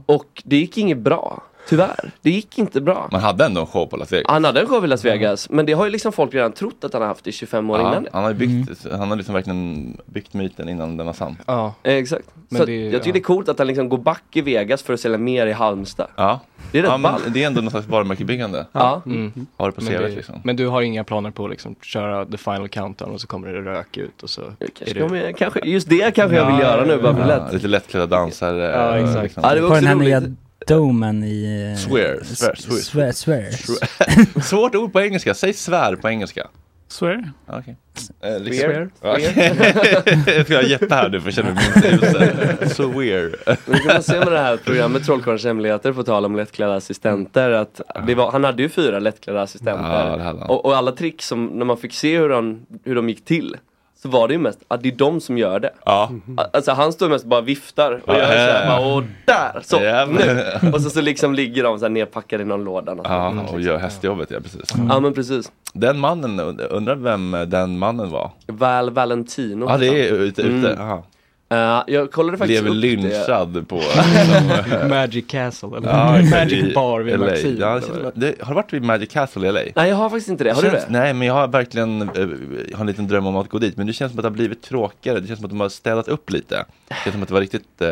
[0.06, 1.44] Och det gick inget bra.
[1.70, 2.12] Tyvärr.
[2.22, 3.08] Det gick inte bra.
[3.12, 4.32] Man hade ändå en show på Las Vegas.
[4.32, 6.84] Han hade en show i Las Vegas, men det har ju liksom folk redan trott
[6.84, 9.34] att han har haft i 25 år Ja, innan han har byggt, han har liksom
[9.36, 11.38] verkligen byggt myten innan den var sann.
[11.46, 11.74] Ja.
[11.84, 12.26] Eh, Exakt.
[12.50, 13.14] Men så det- jag tycker ja.
[13.14, 15.52] det är coolt att han liksom går back i Vegas för att sälja mer i
[15.52, 16.08] Halmstad.
[16.16, 16.40] Ja.
[16.72, 17.22] Det är rätt ja, ball.
[17.28, 18.66] det är ändå någon slags varumärkebyggande.
[18.72, 19.02] Ja.
[19.06, 19.32] Mm.
[19.58, 20.36] Har det på det, liksom.
[20.44, 23.48] men du har inga planer på att liksom köra the final countdown och så kommer
[23.54, 25.00] det rök ut och så Kanske, det...
[25.08, 27.54] kommer- kanske, just det kanske jag vill göra nu bara för Ja, lätt.
[27.54, 28.64] lite lättklädda dansare.
[28.64, 29.24] Ja, exakt.
[29.24, 29.44] Liksom.
[29.46, 30.24] Ja, det var på också den här roligt.
[30.30, 30.36] nya
[30.68, 31.72] domen i...
[31.74, 33.12] eh, Swear, s- swear, swear.
[33.12, 34.42] swear, swear.
[34.42, 36.48] Svårt ord på engelska, säg svär på engelska.
[36.90, 37.32] Swear.
[37.48, 37.76] Ja, Okej.
[38.24, 38.90] Eh, liksom- Swear.
[39.02, 39.20] Ja.
[40.34, 41.64] jag ska jätta här nu för att känna mig
[41.94, 42.70] usel.
[42.70, 43.36] Så weird.
[43.66, 47.52] Nu kan man se med det här programmet Trollkarlens hemligheter, på tal om lättklädda assistenter,
[47.52, 49.84] att det var, han hade ju fyra lättklädda assistenter.
[50.10, 50.50] Ja, det hade han.
[50.50, 53.56] och, och alla trick som, när man fick se hur de, hur de gick till,
[54.02, 55.72] så var det ju mest att det är de som gör det.
[55.86, 56.12] Ja.
[56.54, 59.62] Alltså han står mest bara viftar och Ja, gör såhär, bara, och där!
[59.64, 60.72] Så, Ja, nu!
[60.74, 62.98] Och så, så liksom ligger de så här nerpackade i någon låda.
[63.04, 64.74] Ja, och gör hästjobbet, ja precis.
[64.90, 65.52] Ja men precis.
[65.74, 68.32] Den mannen, undrar vem den mannen var?
[68.48, 69.66] Val Valentino.
[69.70, 70.74] Ja, det är ute, ute.
[70.74, 70.98] Mm.
[71.50, 72.88] Eh, jag kollade faktiskt Lever upp det.
[72.88, 73.82] lynchad på...
[74.90, 77.26] Magic Castle eller Ja, Magic Bar vid LA.
[77.26, 77.58] Maxim.
[77.60, 79.60] Ja, det det, har du varit vid Magic Castle i LA?
[79.76, 80.92] Nej jag har faktiskt inte det, har du Känns- det?
[80.92, 82.08] Nej, men jag har verkligen eh,
[82.74, 83.78] har en liten dröm om att gå dit.
[83.78, 85.20] Men det känns som att det har blivit tråkigare.
[85.20, 86.66] Det känns som att de har städat upp lite.
[86.88, 87.88] Det känns som att det var riktigt uh,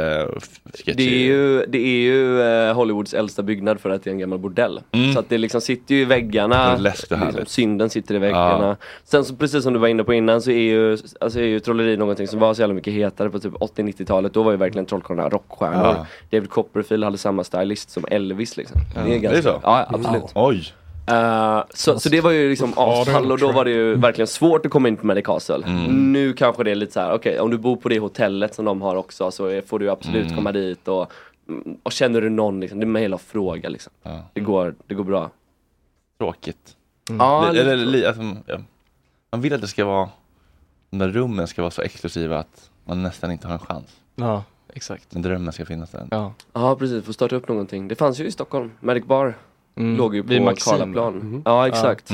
[0.74, 0.94] sketchy.
[0.94, 4.20] Det är ju, det är ju eh, Hollywoods äldsta byggnad för att det är en
[4.20, 4.82] gammal bordell.
[4.92, 5.14] Mm.
[5.14, 8.78] Så att det liksom sitter ju i väggarna, Det liksom, synden sitter i väggarna.
[9.04, 11.60] Sen så precis som du var inne på innan så är ju, alltså är ju
[11.60, 14.34] trolleri någonting som var så jävla mycket hetare på typ 80-90-talet.
[14.34, 15.84] Då var ju verkligen trollkarlarna rockstjärnor.
[15.86, 16.06] Ja.
[16.32, 18.82] David Copperfield hade samma stylist som Elvis liksom.
[18.96, 19.02] Ja.
[19.02, 19.60] Det är ganska, Det är så?
[19.64, 20.24] Ja, absolut.
[20.36, 20.74] Oj.
[21.08, 24.66] Eh, så, så det var ju liksom asfall och då var det ju verkligen svårt
[24.66, 25.64] att komma in på Magic Castle.
[25.68, 26.14] Mm.
[26.14, 28.66] Nu kanske det är lite så här: okej om du bor på det hotellet som
[28.66, 30.36] de har också så får du absolut Mm.
[30.36, 31.12] komma dit och,
[31.50, 33.94] mm, och känner du någon liksom, det är och fråga liksom.
[34.04, 34.20] Ja.
[34.34, 35.30] Det, går, det går bra.
[36.18, 36.76] Tråkigt.
[37.20, 38.58] Ja, Det- lite eller, li, alltså, ja.
[39.32, 40.10] Man vill att det ska vara,
[40.90, 43.88] de där rummen ska vara så exklusiva att man nästan inte har en chans.
[44.16, 44.44] Ja,
[44.74, 45.14] exakt.
[45.14, 46.08] Men drömmen ska finnas där.
[46.12, 46.34] Ja.
[46.54, 47.88] Ja precis, få starta upp någonting.
[47.88, 49.38] Det fanns ju i Stockholm, Magic Bar.
[49.78, 49.98] Mm.
[49.98, 50.72] Låg ju Vid på Maxim.
[50.80, 51.14] Karlaplan.
[51.14, 51.42] Mhm.
[51.46, 52.10] Ja exakt.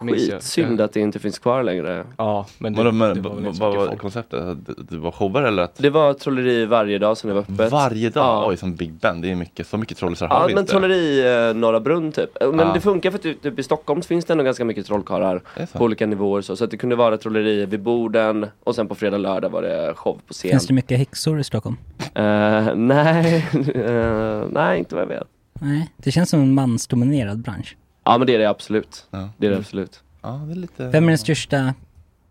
[0.00, 0.36] Minns jag.
[0.40, 2.04] Skitsynd att det inte finns kvar längre.
[2.16, 4.66] Ja, men Vadå, men, vad vad var konceptet?
[4.66, 5.62] Du, du var showare eller?
[5.62, 5.76] Att...
[5.76, 7.72] Det var trolleri varje dag som det var öppet.
[7.72, 8.24] Varje dag?
[8.24, 8.48] Ja.
[8.48, 9.20] Oj, som Big Ben.
[9.20, 9.66] Det är mycket.
[9.66, 10.72] Så mycket trollisar har Ja vi men inte.
[10.72, 12.42] trolleri eh, Norra Brunn typ.
[12.42, 12.72] Eh, Men Ja.
[12.74, 15.42] det funkar för att typ, typ i Stockholm finns det ändå ganska mycket trollkarlar
[15.72, 16.56] på olika nivåer så.
[16.56, 19.92] Så att det kunde vara trolleri vid borden och sen på fredag lördag var det
[19.96, 20.50] show på scen.
[20.50, 21.76] Finns det mycket häxor i Stockholm?
[22.14, 22.22] Eh,
[22.74, 25.26] nej, eh, nej inte vad jag vet.
[25.62, 27.76] Nej, det känns som en mansdominerad bransch.
[28.04, 29.06] Ja men det är det absolut.
[29.38, 30.00] Det är det absolut.
[30.22, 30.88] Ja, det är lite...
[30.88, 31.74] Vem är den största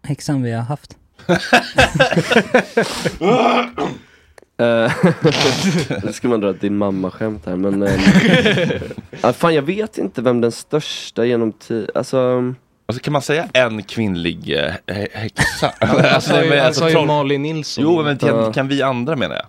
[0.03, 0.97] häxan vi har haft?
[4.57, 4.91] Eh,
[6.03, 8.81] Nu ska man dra ett din mamma-skämt här men eh,
[9.21, 12.53] ja, Fan jag vet inte vem den största genom tid, alltså
[12.85, 15.71] Alltså kan man säga en kvinnlig eh, hä- häxa?
[16.21, 17.83] Sa ju- men ju troll- Malin Nilsson.
[17.83, 18.53] Jo men kan, Ja.
[18.53, 19.45] kan vi andra menar jag?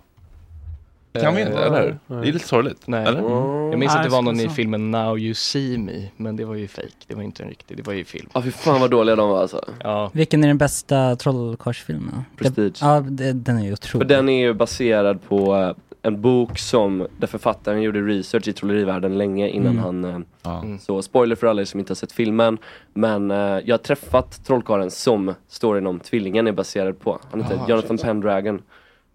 [1.21, 2.21] Kan vi inte, Eh, eller hur?
[2.21, 2.87] Det är lite sorgligt.
[2.87, 3.05] Nej.
[3.07, 3.21] Eller?
[3.69, 6.55] Jag minns att det var någon i filmen Now You See Me, men det var
[6.55, 6.87] ju fake.
[7.07, 8.29] Det var inte en riktig, det var ju film.
[8.33, 9.65] Ja fy fan vad dåliga de var alltså.
[9.83, 10.09] Ja.
[10.13, 12.25] Vilken är den bästa trollkarlsfilmen?
[12.37, 12.77] Prestige.
[12.81, 14.07] Ja, det, den är ju För otrolig.
[14.07, 15.71] den är ju baserad på eh,
[16.05, 20.23] en bok som, där författaren gjorde research i trollerivärlden länge innan Mm.
[20.43, 22.57] han, eh, så spoiler för alla er som inte har sett filmen.
[22.93, 27.19] Men eh, jag har träffat trollkarlen som storyn om tvillingen är baserad på.
[27.31, 28.05] Han heter Aha, Jonathan shit.
[28.05, 28.61] Pendragon.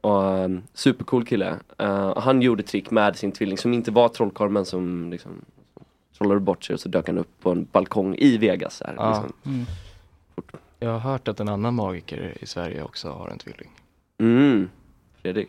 [0.00, 1.54] Och, um, supercool kille.
[1.78, 5.32] Eh, han gjorde trick med sin tvilling som inte var trollkarl men som liksom
[6.18, 8.82] trollade bort sig och så dök han upp på en balkong i Vegas.
[8.86, 9.08] Här, Ja.
[9.08, 9.32] liksom.
[9.52, 9.66] Mm.
[10.80, 13.70] Jag har hört att en annan magiker i Sverige också har en tvilling.
[14.20, 14.68] Mm.
[15.22, 15.48] Fredrik.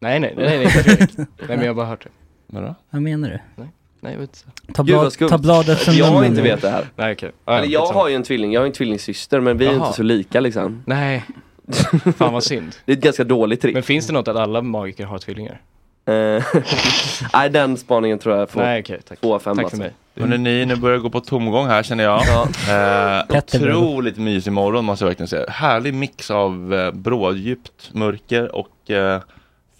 [0.00, 1.16] Nej, nej, nej, nej, nej, Fredrik.
[1.18, 2.10] nej men jag har bara hört det.
[2.46, 2.74] Vadå?
[2.90, 3.38] Vad menar du?
[3.56, 3.68] Nej,
[4.00, 4.72] nej jag vet inte.
[4.72, 5.28] Ta, Gud, blad, skumt.
[5.28, 6.88] ta bladet från Jag munnen inte vet det här.
[6.96, 7.32] Nej okej.
[7.46, 9.84] Eller jag har ju en tvilling, jag har en tvillingsyster men vi är Jaha.
[9.86, 10.82] inte så lika liksom.
[10.86, 11.24] Nej.
[12.16, 12.76] Fan vad synd.
[12.84, 13.74] Det är ett ganska dåligt trick.
[13.74, 15.60] Men finns det något att alla magiker har tvillingar?
[16.06, 16.12] Eh,
[17.32, 19.20] Nej den spaningen tror jag får Nej okej, tack.
[19.20, 19.92] två av fem Tack för mig.
[20.16, 22.20] Hörrni, ni, nu börjar gå på tomgång här känner jag.
[22.20, 22.26] Eh,
[22.68, 23.78] börjar gå.
[23.78, 25.50] otroligt mysig morgon måste jag verkligen säga.
[25.50, 29.20] Härlig mix av eh, bråddjupt mörker och eh,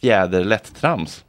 [0.01, 1.25] fjäderlätt trams.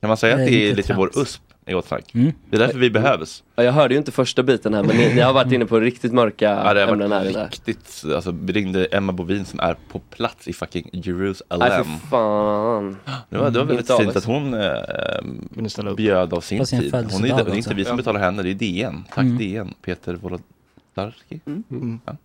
[0.00, 1.28] Kan man säga Eh, att det är lite lite vår trams.
[1.28, 2.14] USP i Snack?
[2.14, 2.32] Mm.
[2.50, 3.42] Det är därför vi behövs.
[3.56, 5.80] Ja, jag hörde ju inte första biten här men ni, ni har varit inne på
[5.80, 7.44] riktigt mörka Ja, det har ämnen här varit inne.
[7.46, 11.84] riktigt, alltså vi ringde Emma Bovin som är på plats i fucking Nej Jerusalem.
[12.00, 12.96] för fan.
[13.30, 16.94] Det var, det var väldigt Inte fint att hon eh, bjöd av sin tid.
[16.94, 17.96] Hon är, det är inte vi som Ja.
[17.96, 19.04] betalar henne, det är DN.
[19.14, 19.38] Tack Mm.
[19.38, 21.40] DN, Peter Wolodarski.
[21.46, 22.00] Mm.
[22.06, 22.16] Ja.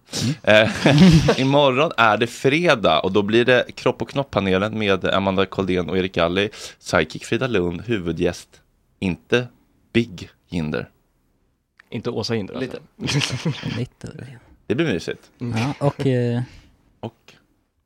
[0.43, 0.69] Eh,
[1.41, 5.97] imorgon är det fredag och då blir det Kropp och knopp-panelen med Amanda Koldén och
[5.97, 6.49] Erik Galli.
[6.79, 8.47] Psychic Frida Lund, huvudgäst,
[9.05, 9.47] inte
[9.93, 10.89] Big Jinder.
[11.89, 12.77] Inte Åsa Hinder Lite.
[13.77, 14.11] Lite.
[14.67, 15.31] Det blir mysigt.
[15.37, 16.41] Ja, och, eh,
[16.99, 17.33] och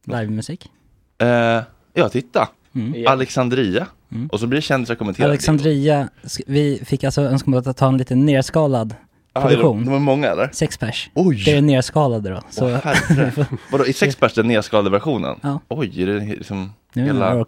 [0.06, 0.72] livemusik.
[1.18, 1.62] Eh,
[1.94, 2.50] ja, titta.
[2.76, 3.08] Mm.
[3.08, 3.88] Alexandria.
[4.12, 4.28] Mm.
[4.28, 5.32] Och så blir det kändisar kommenterade.
[5.32, 6.10] Alexandria,
[6.48, 8.96] vi fick alltså önskemål att ta en lite nerskalad
[9.34, 9.86] Ah, produktion.
[9.86, 10.50] De var många eller?
[10.54, 11.10] Sex pers.
[11.14, 11.44] Oj.
[11.46, 12.42] Det är nerskalade då.
[12.50, 13.48] Så Åh, herre.
[13.72, 15.40] Vadå, i sex pers den nedskalade versionen?
[15.42, 15.60] Ja.
[15.68, 17.40] Oj, är det liksom Nu är det hela, en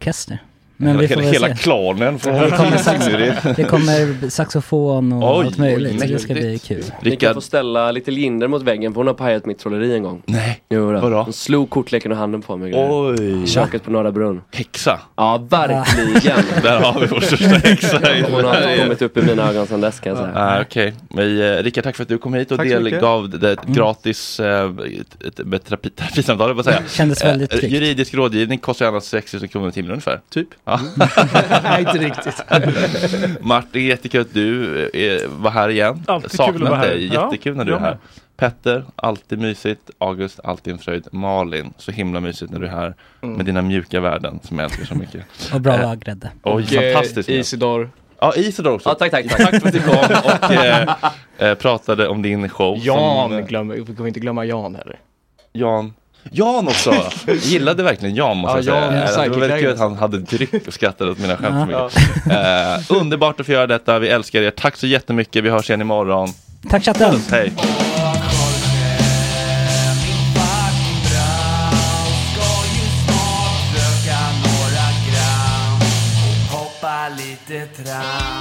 [0.88, 1.16] orkester.
[1.16, 1.64] hela, vi får hela, se.
[1.64, 3.06] klanen får Det kommer, sax
[3.56, 3.64] det.
[3.64, 6.00] kommer saxofon och Oj, allt möjligt.
[6.02, 6.68] så det ska bli mäktigt.
[6.68, 6.78] kul.
[6.78, 9.94] Ni kan Rickard, få ställa lite Linder mot väggen för hon har pajat mitt trolleri
[9.96, 10.22] en gång.
[10.26, 10.62] Nej.
[10.70, 11.00] Jo, då.
[11.00, 11.22] Vadå?
[11.24, 12.74] Hon slog kortleken och handen på mig.
[12.76, 13.44] Oj.
[13.44, 14.42] I köket på Norra Brunn.
[14.54, 15.00] häxa.
[15.18, 16.38] Ja, verkligen.
[16.64, 18.00] Där har vi vår största häxa.
[18.32, 20.32] Hon har inte kommit upp i mina ögon sedan dess kan jag säga.
[20.36, 23.64] Ah, Okej, Men, eh, Rickard tack för att du kom hit och delgav det ett
[23.66, 24.66] gratis eh,
[25.26, 26.82] ett, ett, ett terapisamtal, jag säga.
[26.90, 27.74] Kändes väldigt Eh, tryggt.
[27.74, 30.20] Juridisk rådgivning kostar annars 6 000 kronor i timmen ungefär.
[30.30, 30.48] Typ.
[31.64, 32.44] Nej, inte riktigt.
[33.42, 36.04] Martin, jättekul att du eh, var här igen.
[36.08, 36.88] Alltid kul att Saknat vara här.
[36.88, 37.98] dig, Ja, jättekul när du är här.
[38.38, 39.90] Petter, alltid mysigt.
[39.98, 41.08] August, alltid en fröjd.
[41.12, 44.86] Malin, så himla mysigt när du är här med dina mjuka värden som jag älskar
[44.86, 45.26] så mycket.
[45.54, 46.32] Och bra Eh, laggrädde.
[46.44, 47.30] Oj, Och, eh, fantastiskt.
[47.30, 47.90] Isidor.
[48.20, 48.90] Ja, Isidor också.
[48.90, 49.38] Ja, tack, tack, tack.
[49.52, 50.96] Tack för att du kom och eh,
[51.38, 52.78] eh, pratade om din show.
[52.82, 55.00] Jan, som, glömmer, vi får inte glömma Jan heller.
[55.54, 55.94] Jan.
[56.32, 56.96] Jan också!
[57.28, 59.26] Jag gillade verkligen Jan måste Ja, jag Jan, säga.
[59.26, 61.66] Eh, Det var väldigt kul att han hade dryck och skrattade åt mina skämt så
[61.66, 62.32] mycket.
[62.90, 64.52] Eh, underbart att få göra detta, vi älskar er.
[64.52, 66.30] Tack så jättemycket, vi hörs igen imorgon.
[66.70, 67.22] Tack chatten!
[67.32, 67.54] Hej!
[77.18, 78.41] Lite tram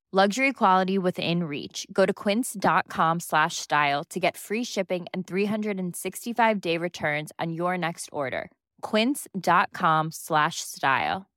[0.13, 1.87] Luxury quality within reach.
[1.93, 7.77] Go to quince.com slash style to get free shipping and 365 day returns on your
[7.77, 8.51] next order.
[8.81, 11.29] Quince.com slash style.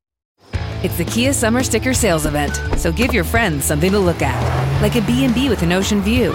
[0.83, 4.83] It's the Kia Summer Sticker Sales Event, so give your friends something to look at,
[4.83, 6.33] like a B&B with an ocean view,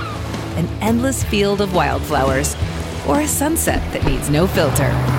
[0.56, 2.56] an endless field of wildflowers,
[3.06, 5.19] or a sunset that needs no filter.